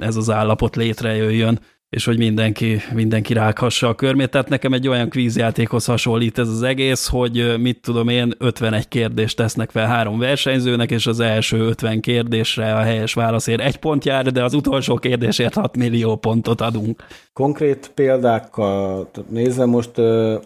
ez 0.00 0.16
az 0.16 0.30
állapot 0.30 0.76
létrejöjjön. 0.76 1.60
És 1.90 2.04
hogy 2.04 2.18
mindenki, 2.18 2.80
mindenki 2.94 3.32
rághassa 3.32 3.88
a 3.88 3.94
körmét. 3.94 4.30
Tehát 4.30 4.48
nekem 4.48 4.72
egy 4.72 4.88
olyan 4.88 5.08
kvízjátékhoz 5.08 5.84
hasonlít 5.84 6.38
ez 6.38 6.48
az 6.48 6.62
egész, 6.62 7.06
hogy 7.06 7.54
mit 7.60 7.80
tudom 7.80 8.08
én, 8.08 8.34
51 8.38 8.88
kérdést 8.88 9.36
tesznek 9.36 9.70
fel 9.70 9.86
három 9.86 10.18
versenyzőnek, 10.18 10.90
és 10.90 11.06
az 11.06 11.20
első 11.20 11.58
50 11.58 12.00
kérdésre 12.00 12.74
a 12.74 12.78
helyes 12.80 13.14
válaszért 13.14 13.60
egy 13.60 13.76
pont 13.76 14.04
jár, 14.04 14.32
de 14.32 14.44
az 14.44 14.54
utolsó 14.54 14.96
kérdésért 14.96 15.54
6 15.54 15.76
millió 15.76 16.16
pontot 16.16 16.60
adunk. 16.60 17.04
Konkrét 17.32 17.90
példákkal 17.94 19.10
nézem 19.28 19.68
most, 19.68 19.98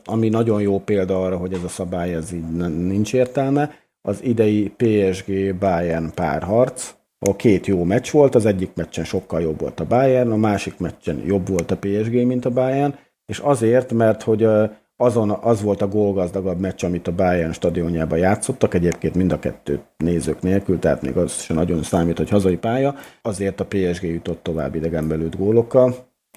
ami 0.05 0.29
nagyon 0.29 0.61
jó 0.61 0.81
példa 0.81 1.23
arra, 1.23 1.37
hogy 1.37 1.53
ez 1.53 1.63
a 1.65 1.69
szabály 1.69 2.15
ez 2.15 2.33
így 2.33 2.51
nincs 2.87 3.15
értelme, 3.15 3.81
az 4.03 4.25
idei 4.25 4.75
PSG 4.77 5.55
Bayern 5.59 6.11
párharc, 6.15 6.95
a 7.25 7.37
két 7.37 7.67
jó 7.67 7.85
meccs 7.85 8.11
volt, 8.11 8.35
az 8.35 8.47
egyik 8.47 8.71
meccsen 8.75 9.05
sokkal 9.05 9.41
jobb 9.41 9.61
volt 9.61 9.81
a 9.81 9.87
Bayern, 9.87 10.31
a 10.31 10.37
másik 10.37 10.79
meccsen 10.79 11.23
jobb 11.27 11.49
volt 11.49 11.71
a 11.71 11.77
PSG, 11.77 12.27
mint 12.27 12.45
a 12.45 12.51
Bayern, 12.51 12.95
és 13.27 13.39
azért, 13.39 13.93
mert 13.93 14.23
hogy 14.23 14.49
azon 14.97 15.31
az 15.31 15.63
volt 15.63 15.83
a 15.83 15.89
gólgazdagabb 15.89 16.61
meccs, 16.61 16.85
amit 16.85 17.09
a 17.09 17.15
Bayern 17.15 17.53
stadionjában 17.53 18.19
játszottak, 18.19 18.75
egyébként 18.75 19.15
mind 19.15 19.33
a 19.33 19.39
kettő 19.39 19.81
nézők 19.97 20.43
nélkül, 20.43 20.79
tehát 20.79 21.03
még 21.03 21.17
az 21.17 21.33
sem 21.41 21.57
nagyon 21.57 21.83
számít, 21.83 22.17
hogy 22.17 22.29
hazai 22.29 22.57
pálya, 22.57 22.95
azért 23.23 23.61
a 23.61 23.67
PSG 23.67 24.03
jutott 24.03 24.43
tovább 24.43 24.75
idegenbelült 24.75 25.37
gólokkal, 25.37 25.95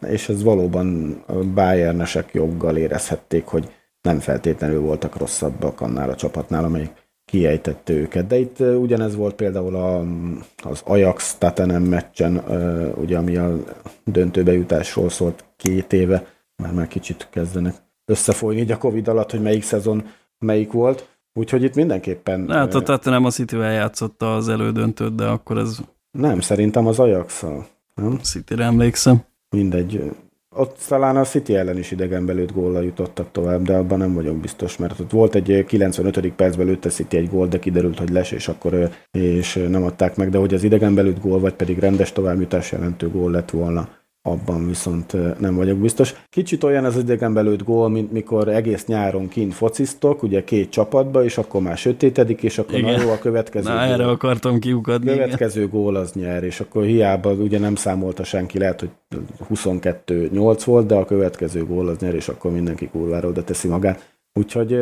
és 0.07 0.29
ez 0.29 0.43
valóban 0.43 1.17
a 1.27 1.33
Bayernesek 1.33 2.29
joggal 2.33 2.77
érezhették, 2.77 3.45
hogy 3.45 3.71
nem 4.01 4.19
feltétlenül 4.19 4.81
voltak 4.81 5.17
rosszabbak 5.17 5.81
annál 5.81 6.09
a 6.09 6.15
csapatnál, 6.15 6.63
amelyik 6.63 7.04
kiejtette 7.35 7.93
őket. 7.93 8.27
De 8.27 8.37
itt 8.37 8.59
ugyanez 8.59 9.15
volt 9.15 9.35
például 9.35 9.75
a, 9.75 10.05
az 10.69 10.81
Ajax 10.85 11.35
Tatanem 11.37 11.83
meccsen, 11.83 12.43
ugye, 12.97 13.17
ami 13.17 13.35
a 13.35 13.57
döntőbe 14.03 14.51
jutásról 14.51 15.09
szólt 15.09 15.45
két 15.57 15.93
éve, 15.93 16.25
már 16.63 16.73
már 16.73 16.87
kicsit 16.87 17.27
kezdenek 17.31 17.75
összefolyni 18.05 18.61
így 18.61 18.71
a 18.71 18.77
Covid 18.77 19.07
alatt, 19.07 19.31
hogy 19.31 19.41
melyik 19.41 19.63
szezon 19.63 20.07
melyik 20.39 20.71
volt. 20.71 21.07
Úgyhogy 21.33 21.63
itt 21.63 21.75
mindenképpen... 21.75 22.49
Hát 22.49 22.73
a 22.73 22.81
Tatanem 22.81 23.25
a 23.25 23.29
City-vel 23.29 23.71
játszotta 23.71 24.35
az 24.35 24.49
elődöntőt, 24.49 25.15
de 25.15 25.25
akkor 25.25 25.57
ez... 25.57 25.77
Nem, 26.11 26.39
szerintem 26.39 26.87
az 26.87 26.99
Ajax-szal. 26.99 27.67
Nem? 27.93 28.19
City-re 28.21 28.63
emlékszem. 28.63 29.23
Mindegy. 29.49 30.11
Ott 30.57 30.77
talán 30.87 31.17
a 31.17 31.23
City 31.23 31.55
ellen 31.55 31.77
is 31.77 31.91
idegenbelőtt 31.91 32.51
góllal 32.51 32.83
jutottak 32.83 33.31
tovább, 33.31 33.61
de 33.61 33.75
abban 33.75 33.97
nem 33.97 34.13
vagyok 34.13 34.37
biztos, 34.37 34.77
mert 34.77 34.99
ott 34.99 35.11
volt 35.11 35.35
egy 35.35 35.65
95. 35.67 36.33
percben 36.33 36.65
lőtte 36.65 36.89
City 36.89 37.17
egy 37.17 37.29
gól, 37.29 37.47
de 37.47 37.59
kiderült, 37.59 37.99
hogy 37.99 38.09
les, 38.09 38.31
és 38.31 38.47
akkor 38.47 38.89
és 39.11 39.65
nem 39.69 39.83
adták 39.83 40.15
meg, 40.15 40.29
de 40.29 40.37
hogy 40.37 40.53
az 40.53 40.63
idegenbelőtt 40.63 41.21
gól, 41.21 41.39
vagy 41.39 41.53
pedig 41.53 41.79
rendes 41.79 42.11
továbbjutás 42.11 42.71
jelentő 42.71 43.09
gól 43.09 43.31
lett 43.31 43.49
volna, 43.49 43.89
abban 44.27 44.67
viszont 44.67 45.39
nem 45.39 45.55
vagyok 45.55 45.77
biztos. 45.77 46.13
Kicsit 46.29 46.63
olyan 46.63 46.85
az 46.85 46.97
idegenbelőtt 46.97 47.63
gól, 47.63 47.89
mint 47.89 48.11
mikor 48.11 48.47
egész 48.47 48.85
nyáron 48.85 49.27
kint 49.27 49.53
fociztok, 49.53 50.23
ugye 50.23 50.43
két 50.43 50.69
csapatba, 50.69 51.23
és 51.23 51.37
akkor 51.37 51.61
már 51.61 51.77
sötétedik, 51.77 52.43
és 52.43 52.57
akkor 52.57 52.77
igen. 52.77 52.95
na 52.95 53.01
jó, 53.01 53.09
a 53.09 53.19
következő 53.19 53.69
Na, 53.69 53.73
gól. 53.73 53.83
erre 53.83 54.07
akartam 54.07 54.59
kiukadni. 54.59 55.09
A 55.09 55.13
következő 55.13 55.61
igen. 55.61 55.71
gól 55.71 55.95
az 55.95 56.11
nyer, 56.11 56.43
és 56.43 56.59
akkor 56.59 56.83
hiába 56.83 57.31
ugye 57.31 57.59
nem 57.59 57.75
számolta 57.75 58.23
senki, 58.23 58.57
lehet, 58.57 58.79
hogy 58.79 58.89
22-8 59.53 60.61
volt, 60.65 60.87
de 60.87 60.95
a 60.95 61.05
következő 61.05 61.65
gól 61.65 61.87
az 61.87 61.97
nyer, 61.97 62.15
és 62.15 62.27
akkor 62.27 62.51
mindenki 62.51 62.87
kurvára 62.87 63.27
oda 63.27 63.43
teszi 63.43 63.67
magát. 63.67 64.13
Úgyhogy 64.33 64.79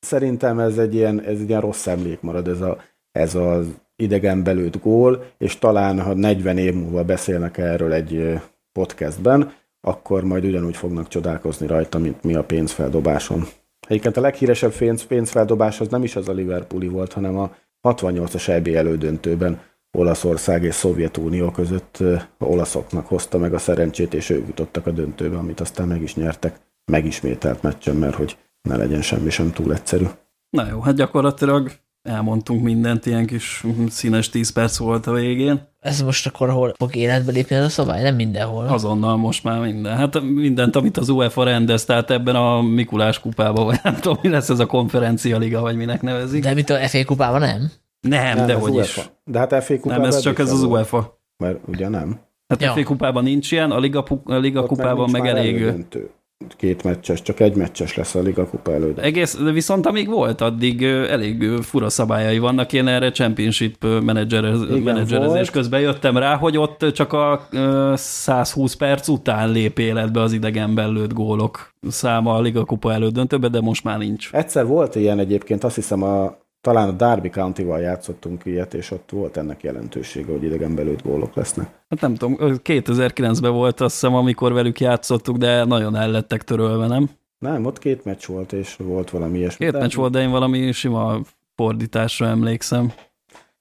szerintem 0.00 0.58
ez 0.58 0.78
egy 0.78 0.94
ilyen, 0.94 1.20
ez 1.20 1.38
egy 1.40 1.48
ilyen 1.48 1.60
rossz 1.60 1.86
emlék 1.86 2.20
marad, 2.20 2.48
ez, 2.48 2.60
a, 2.60 2.78
ez 3.12 3.34
az 3.34 3.66
idegenbelőtt 3.96 4.82
gól, 4.82 5.24
és 5.38 5.58
talán, 5.58 6.00
ha 6.00 6.14
40 6.14 6.58
év 6.58 6.74
múlva 6.74 7.04
beszélnek 7.04 7.58
erről 7.58 7.92
egy 7.92 8.40
podcastben, 8.72 9.52
akkor 9.80 10.24
majd 10.24 10.44
ugyanúgy 10.44 10.76
fognak 10.76 11.08
csodálkozni 11.08 11.66
rajta, 11.66 11.98
mint 11.98 12.22
mi 12.22 12.34
a 12.34 12.44
pénzfeldobáson. 12.44 13.44
Egyébként 13.88 14.16
a 14.16 14.20
leghíresebb 14.20 14.72
pénz, 14.76 15.02
pénzfeldobás 15.02 15.80
az 15.80 15.88
nem 15.88 16.02
is 16.02 16.16
az 16.16 16.28
a 16.28 16.32
Liverpooli 16.32 16.88
volt, 16.88 17.12
hanem 17.12 17.38
a 17.38 17.54
68-as 17.88 18.48
EB 18.48 18.66
elődöntőben 18.66 19.60
Olaszország 19.98 20.62
és 20.62 20.74
Szovjetunió 20.74 21.50
között 21.50 21.98
olaszoknak 22.38 23.06
hozta 23.06 23.38
meg 23.38 23.54
a 23.54 23.58
szerencsét, 23.58 24.14
és 24.14 24.30
ők 24.30 24.46
jutottak 24.46 24.86
a 24.86 24.90
döntőbe, 24.90 25.36
amit 25.36 25.60
aztán 25.60 25.88
meg 25.88 26.02
is 26.02 26.14
nyertek 26.14 26.60
megismételt 26.84 27.62
meccsen, 27.62 27.96
mert 27.96 28.14
hogy 28.14 28.38
ne 28.68 28.76
legyen 28.76 29.02
semmi 29.02 29.30
sem 29.30 29.52
túl 29.52 29.72
egyszerű. 29.72 30.06
Na 30.50 30.66
jó, 30.66 30.80
hát 30.80 30.94
gyakorlatilag 30.94 31.70
elmondtunk 32.02 32.62
mindent, 32.62 33.06
ilyen 33.06 33.26
kis 33.26 33.64
színes 33.88 34.28
10 34.28 34.52
perc 34.52 34.76
volt 34.76 35.06
a 35.06 35.12
végén. 35.12 35.70
Ez 35.80 36.02
most 36.02 36.26
akkor 36.26 36.50
hol 36.50 36.74
fog 36.76 36.96
életbe 36.96 37.32
lépni 37.32 37.56
ez 37.56 37.64
a 37.64 37.68
szabály? 37.68 38.02
Nem 38.02 38.14
mindenhol. 38.14 38.66
Azonnal 38.66 39.16
most 39.16 39.44
már 39.44 39.60
minden. 39.60 39.96
Hát 39.96 40.20
mindent, 40.20 40.76
amit 40.76 40.96
az 40.96 41.08
UEFA 41.08 41.44
rendez, 41.44 41.84
tehát 41.84 42.10
ebben 42.10 42.34
a 42.34 42.62
Mikulás 42.62 43.20
kupában, 43.20 43.64
vagy 43.64 43.78
nem 43.82 43.94
tudom, 43.94 44.18
mi 44.22 44.28
lesz 44.28 44.48
ez 44.48 44.58
a 44.58 44.66
konferencia 44.66 45.38
liga, 45.38 45.60
vagy 45.60 45.76
minek 45.76 46.02
nevezik. 46.02 46.42
De 46.42 46.54
mint 46.54 46.70
a 46.70 46.88
FA 46.88 47.04
kupában 47.04 47.40
nem? 47.40 47.70
Nem, 48.00 48.36
nem 48.36 48.46
de 48.46 48.54
hogy 48.54 48.74
is. 48.74 49.10
De 49.24 49.38
hát 49.38 49.64
FA 49.64 49.74
kupában 49.74 50.00
Nem, 50.00 50.10
ez 50.10 50.20
csak 50.20 50.38
ez 50.38 50.52
az 50.52 50.62
UEFA. 50.62 51.20
Mert 51.36 51.58
ugye 51.66 51.88
nem. 51.88 52.20
Hát 52.48 52.62
ja. 52.62 52.72
FA 52.72 52.82
kupában 52.82 53.22
nincs 53.22 53.52
ilyen, 53.52 53.70
a 53.70 53.78
Liga, 53.78 54.04
a 54.24 54.34
Liga 54.34 54.66
kupában 54.66 55.10
meg, 55.10 55.22
meg 55.22 55.30
elég... 55.30 55.54
Elődöntő 55.54 56.10
két 56.56 56.84
meccses, 56.84 57.22
csak 57.22 57.40
egy 57.40 57.54
meccses 57.54 57.96
lesz 57.96 58.14
a 58.14 58.20
Liga 58.20 58.46
Kupa 58.46 58.72
előtt. 58.72 58.98
Egész, 58.98 59.36
de 59.36 59.50
viszont 59.50 59.86
amíg 59.86 60.08
volt, 60.08 60.40
addig 60.40 60.82
elég 60.82 61.42
fura 61.62 61.88
szabályai 61.88 62.38
vannak. 62.38 62.72
Én 62.72 62.86
erre 62.86 63.10
Championship 63.10 63.86
menedzserezés 64.02 65.50
közben 65.50 65.80
jöttem 65.80 66.16
rá, 66.16 66.36
hogy 66.36 66.58
ott 66.58 66.84
csak 66.92 67.12
a 67.12 67.48
120 67.94 68.74
perc 68.74 69.08
után 69.08 69.50
lép 69.50 69.78
életbe 69.78 70.20
az 70.20 70.32
idegenben 70.32 70.92
lőtt 70.92 71.12
gólok 71.12 71.70
száma 71.88 72.34
a 72.34 72.40
Liga 72.40 72.64
Kupa 72.64 72.92
elődöntőbe, 72.92 73.48
de 73.48 73.60
most 73.60 73.84
már 73.84 73.98
nincs. 73.98 74.28
Egyszer 74.32 74.66
volt 74.66 74.94
ilyen 74.94 75.18
egyébként, 75.18 75.64
azt 75.64 75.74
hiszem 75.74 76.02
a 76.02 76.40
talán 76.62 76.88
a 76.88 76.92
Derby 76.92 77.28
County-val 77.28 77.80
játszottunk 77.80 78.44
ilyet, 78.44 78.74
és 78.74 78.90
ott 78.90 79.10
volt 79.10 79.36
ennek 79.36 79.62
jelentősége, 79.62 80.32
hogy 80.32 80.42
idegen 80.42 80.74
belőtt 80.74 81.02
gólok 81.02 81.34
lesznek. 81.34 81.66
Hát 81.88 82.00
nem 82.00 82.14
tudom, 82.14 82.36
2009-ben 82.40 83.52
volt 83.52 83.80
azt 83.80 83.92
hiszem, 83.92 84.14
amikor 84.14 84.52
velük 84.52 84.80
játszottuk, 84.80 85.36
de 85.36 85.64
nagyon 85.64 85.96
el 85.96 86.10
lettek 86.10 86.42
törölve, 86.42 86.86
nem? 86.86 87.10
Nem, 87.38 87.64
ott 87.64 87.78
két 87.78 88.04
meccs 88.04 88.26
volt, 88.26 88.52
és 88.52 88.76
volt 88.76 89.10
valami 89.10 89.38
ilyesmi. 89.38 89.64
Két 89.64 89.80
meccs 89.80 89.94
volt, 89.94 90.12
de 90.12 90.20
én 90.20 90.30
valami 90.30 90.72
sima 90.72 91.20
fordításra 91.54 92.26
emlékszem. 92.26 92.92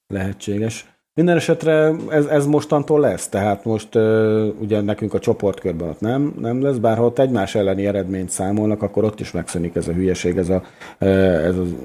Lehetséges. 0.08 0.86
Minden 1.14 1.36
esetre 1.36 1.94
ez, 2.10 2.26
ez 2.26 2.46
mostantól 2.46 3.00
lesz, 3.00 3.28
tehát 3.28 3.66
most 3.66 3.96
uh, 3.96 4.48
ugye 4.60 4.82
nekünk 4.82 5.14
a 5.14 5.20
csoportkörben 5.20 5.90
ott 5.90 6.00
nem, 6.00 6.34
nem 6.40 6.62
lesz, 6.62 6.78
bár 6.78 6.98
ha 6.98 7.06
ott 7.06 7.20
egymás 7.20 7.56
elleni 7.56 7.86
eredményt 7.86 8.30
számolnak, 8.30 8.82
akkor 8.82 9.04
ott 9.04 9.20
is 9.20 9.32
megszűnik 9.32 9.76
ez 9.76 9.88
a 9.88 9.94
hülyeség, 9.94 10.38
ez, 10.38 10.50
a, 10.50 10.64
ez 10.98 11.58
az 11.58 11.76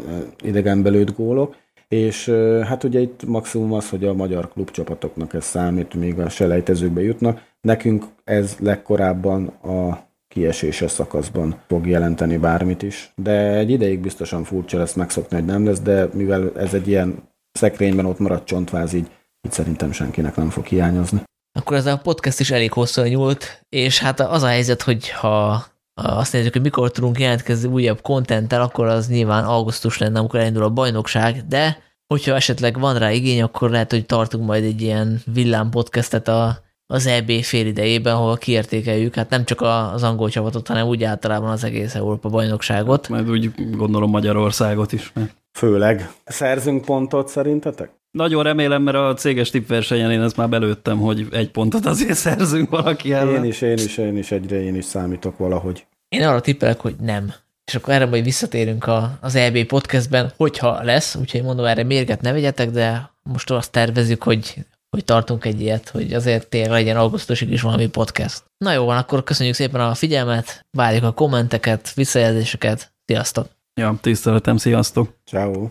idegenbelőtt 0.45 1.17
gólok. 1.17 1.55
És 1.89 2.29
uh, 2.29 2.61
hát 2.61 2.85
ugye 2.85 3.01
itt 3.01 3.27
maximum 3.27 3.73
az, 3.73 3.91
hogy 3.91 4.05
a 4.05 4.15
magyar 4.15 4.49
klubcsapatoknak 4.49 5.35
ez 5.35 5.45
számít, 5.45 5.95
még 5.95 6.19
a 6.19 6.29
selejtezőkbe 6.29 7.03
jutnak. 7.03 7.41
Nekünk 7.61 8.05
ez 8.25 8.57
legkorábban 8.61 9.47
a 9.47 10.05
kieséses 10.29 10.91
szakaszban 10.91 11.55
fog 11.69 11.87
jelenteni 11.87 12.37
bármit 12.37 12.83
is. 12.83 13.13
De 13.15 13.55
egy 13.55 13.71
ideig 13.71 14.01
biztosan 14.01 14.45
furcsa 14.45 14.79
lesz 14.79 14.95
megszokni, 14.95 15.37
hogy 15.37 15.47
nem 15.47 15.65
lesz, 15.65 15.81
de 15.81 16.09
mivel 16.13 16.51
ez 16.57 16.75
egy 16.75 16.89
ilyen 16.89 17.15
szekrényben 17.57 18.07
ott 18.07 18.19
maradt 18.19 18.47
csontváz, 18.47 18.93
így, 18.93 19.11
így 19.47 19.53
szerintem 19.53 19.93
senkinek 19.93 20.37
nem 20.37 20.51
fog 20.51 20.65
hiányozni. 20.65 21.23
Akkor 21.59 21.77
ez 21.77 21.87
a 21.87 21.99
podcast 21.99 22.41
is 22.41 22.51
elég 22.51 22.73
hosszú 22.73 23.03
nyúlt, 23.03 23.61
és 23.69 23.99
hát 23.99 24.21
az 24.21 24.43
a 24.43 24.47
helyzet, 24.47 24.83
hogy 24.83 25.11
ha 25.11 25.65
azt 26.03 26.33
nézzük, 26.33 26.53
hogy 26.53 26.63
mikor 26.63 26.91
tudunk 26.91 27.21
jelentkezni 27.21 27.69
újabb 27.69 28.01
kontenttel, 28.01 28.63
akkor 28.63 28.87
az 28.87 29.09
nyilván 29.09 29.45
augusztus 29.45 29.99
lenne, 29.99 30.19
amikor 30.19 30.41
elindul 30.41 30.63
a 30.63 30.71
bajnokság, 30.71 31.47
de 31.49 31.79
hogyha 32.07 32.35
esetleg 32.35 32.79
van 32.79 32.99
rá 32.99 33.11
igény, 33.11 33.43
akkor 33.43 33.71
lehet, 33.71 33.91
hogy 33.91 34.07
tartunk 34.07 34.47
majd 34.47 34.65
egy 34.65 34.81
ilyen 34.81 35.21
villám 35.33 35.71
podcastet 35.71 36.29
a, 36.29 36.59
az 36.87 37.07
EB 37.07 37.31
fél 37.31 37.67
idejében, 37.67 38.15
ahol 38.15 38.37
kiértékeljük, 38.37 39.15
hát 39.15 39.31
nem 39.31 39.45
csak 39.45 39.61
az 39.61 40.03
angol 40.03 40.31
csapatot, 40.31 40.69
hanem 40.69 40.87
úgy 40.87 41.05
általában 41.05 41.51
az 41.51 41.65
egész 41.65 41.95
Európa 41.95 42.29
bajnokságot. 42.29 43.09
Majd 43.09 43.31
úgy 43.31 43.71
gondolom 43.77 44.11
Magyarországot 44.11 44.93
is. 44.93 45.11
Mert... 45.15 45.35
Főleg. 45.57 46.11
Szerzünk 46.25 46.85
pontot 46.85 47.29
szerintetek? 47.29 47.91
Nagyon 48.11 48.43
remélem, 48.43 48.83
mert 48.83 48.97
a 48.97 49.15
céges 49.15 49.51
tippversenyen 49.51 50.11
én 50.11 50.23
ezt 50.23 50.37
már 50.37 50.49
belőttem, 50.49 50.99
hogy 50.99 51.27
egy 51.31 51.51
pontot 51.51 51.87
azért 51.87 52.15
szerzünk 52.15 52.71
valaki 52.71 53.13
ellen. 53.13 53.45
Én 53.45 53.51
is, 53.51 53.61
én 53.61 53.73
is, 53.73 53.99
én 53.99 54.17
is 54.17 54.31
egyre 54.31 54.63
én 54.63 54.75
is 54.75 54.85
számítok 54.85 55.39
valahogy. 55.39 55.87
Én 56.09 56.23
arra 56.23 56.41
tippelek, 56.41 56.81
hogy 56.81 56.95
nem. 57.01 57.33
És 57.65 57.75
akkor 57.75 57.95
erre 57.95 58.07
majd 58.07 58.25
visszatérünk 58.25 58.87
a, 58.87 59.19
az 59.21 59.35
EB 59.35 59.65
podcastben, 59.65 60.33
hogyha 60.37 60.83
lesz, 60.83 61.15
úgyhogy 61.15 61.43
mondom, 61.43 61.65
erre 61.65 61.83
mérget 61.83 62.21
ne 62.21 62.33
vegyetek, 62.33 62.71
de 62.71 63.11
most 63.23 63.51
azt 63.51 63.73
tervezzük, 63.73 64.23
hogy, 64.23 64.55
hogy 64.91 65.05
tartunk 65.05 65.45
egy 65.45 65.61
ilyet, 65.61 65.89
hogy 65.89 66.13
azért 66.13 66.49
tényleg 66.49 66.71
legyen 66.71 66.97
augusztusig 66.97 67.53
is 67.53 67.63
valami 67.63 67.89
podcast. 67.89 68.43
Na 68.59 68.73
jó 68.73 68.85
van, 68.85 68.97
akkor 68.97 69.23
köszönjük 69.23 69.55
szépen 69.55 69.81
a 69.81 69.95
figyelmet, 69.95 70.67
várjuk 70.71 71.05
a 71.05 71.13
kommenteket, 71.13 71.95
visszajelzéseket, 71.95 72.93
sziasztok! 73.05 73.56
Ja, 73.81 73.95
tiszteletem, 74.01 74.57
sziasztok! 74.57 75.09
Ciao. 75.25 75.71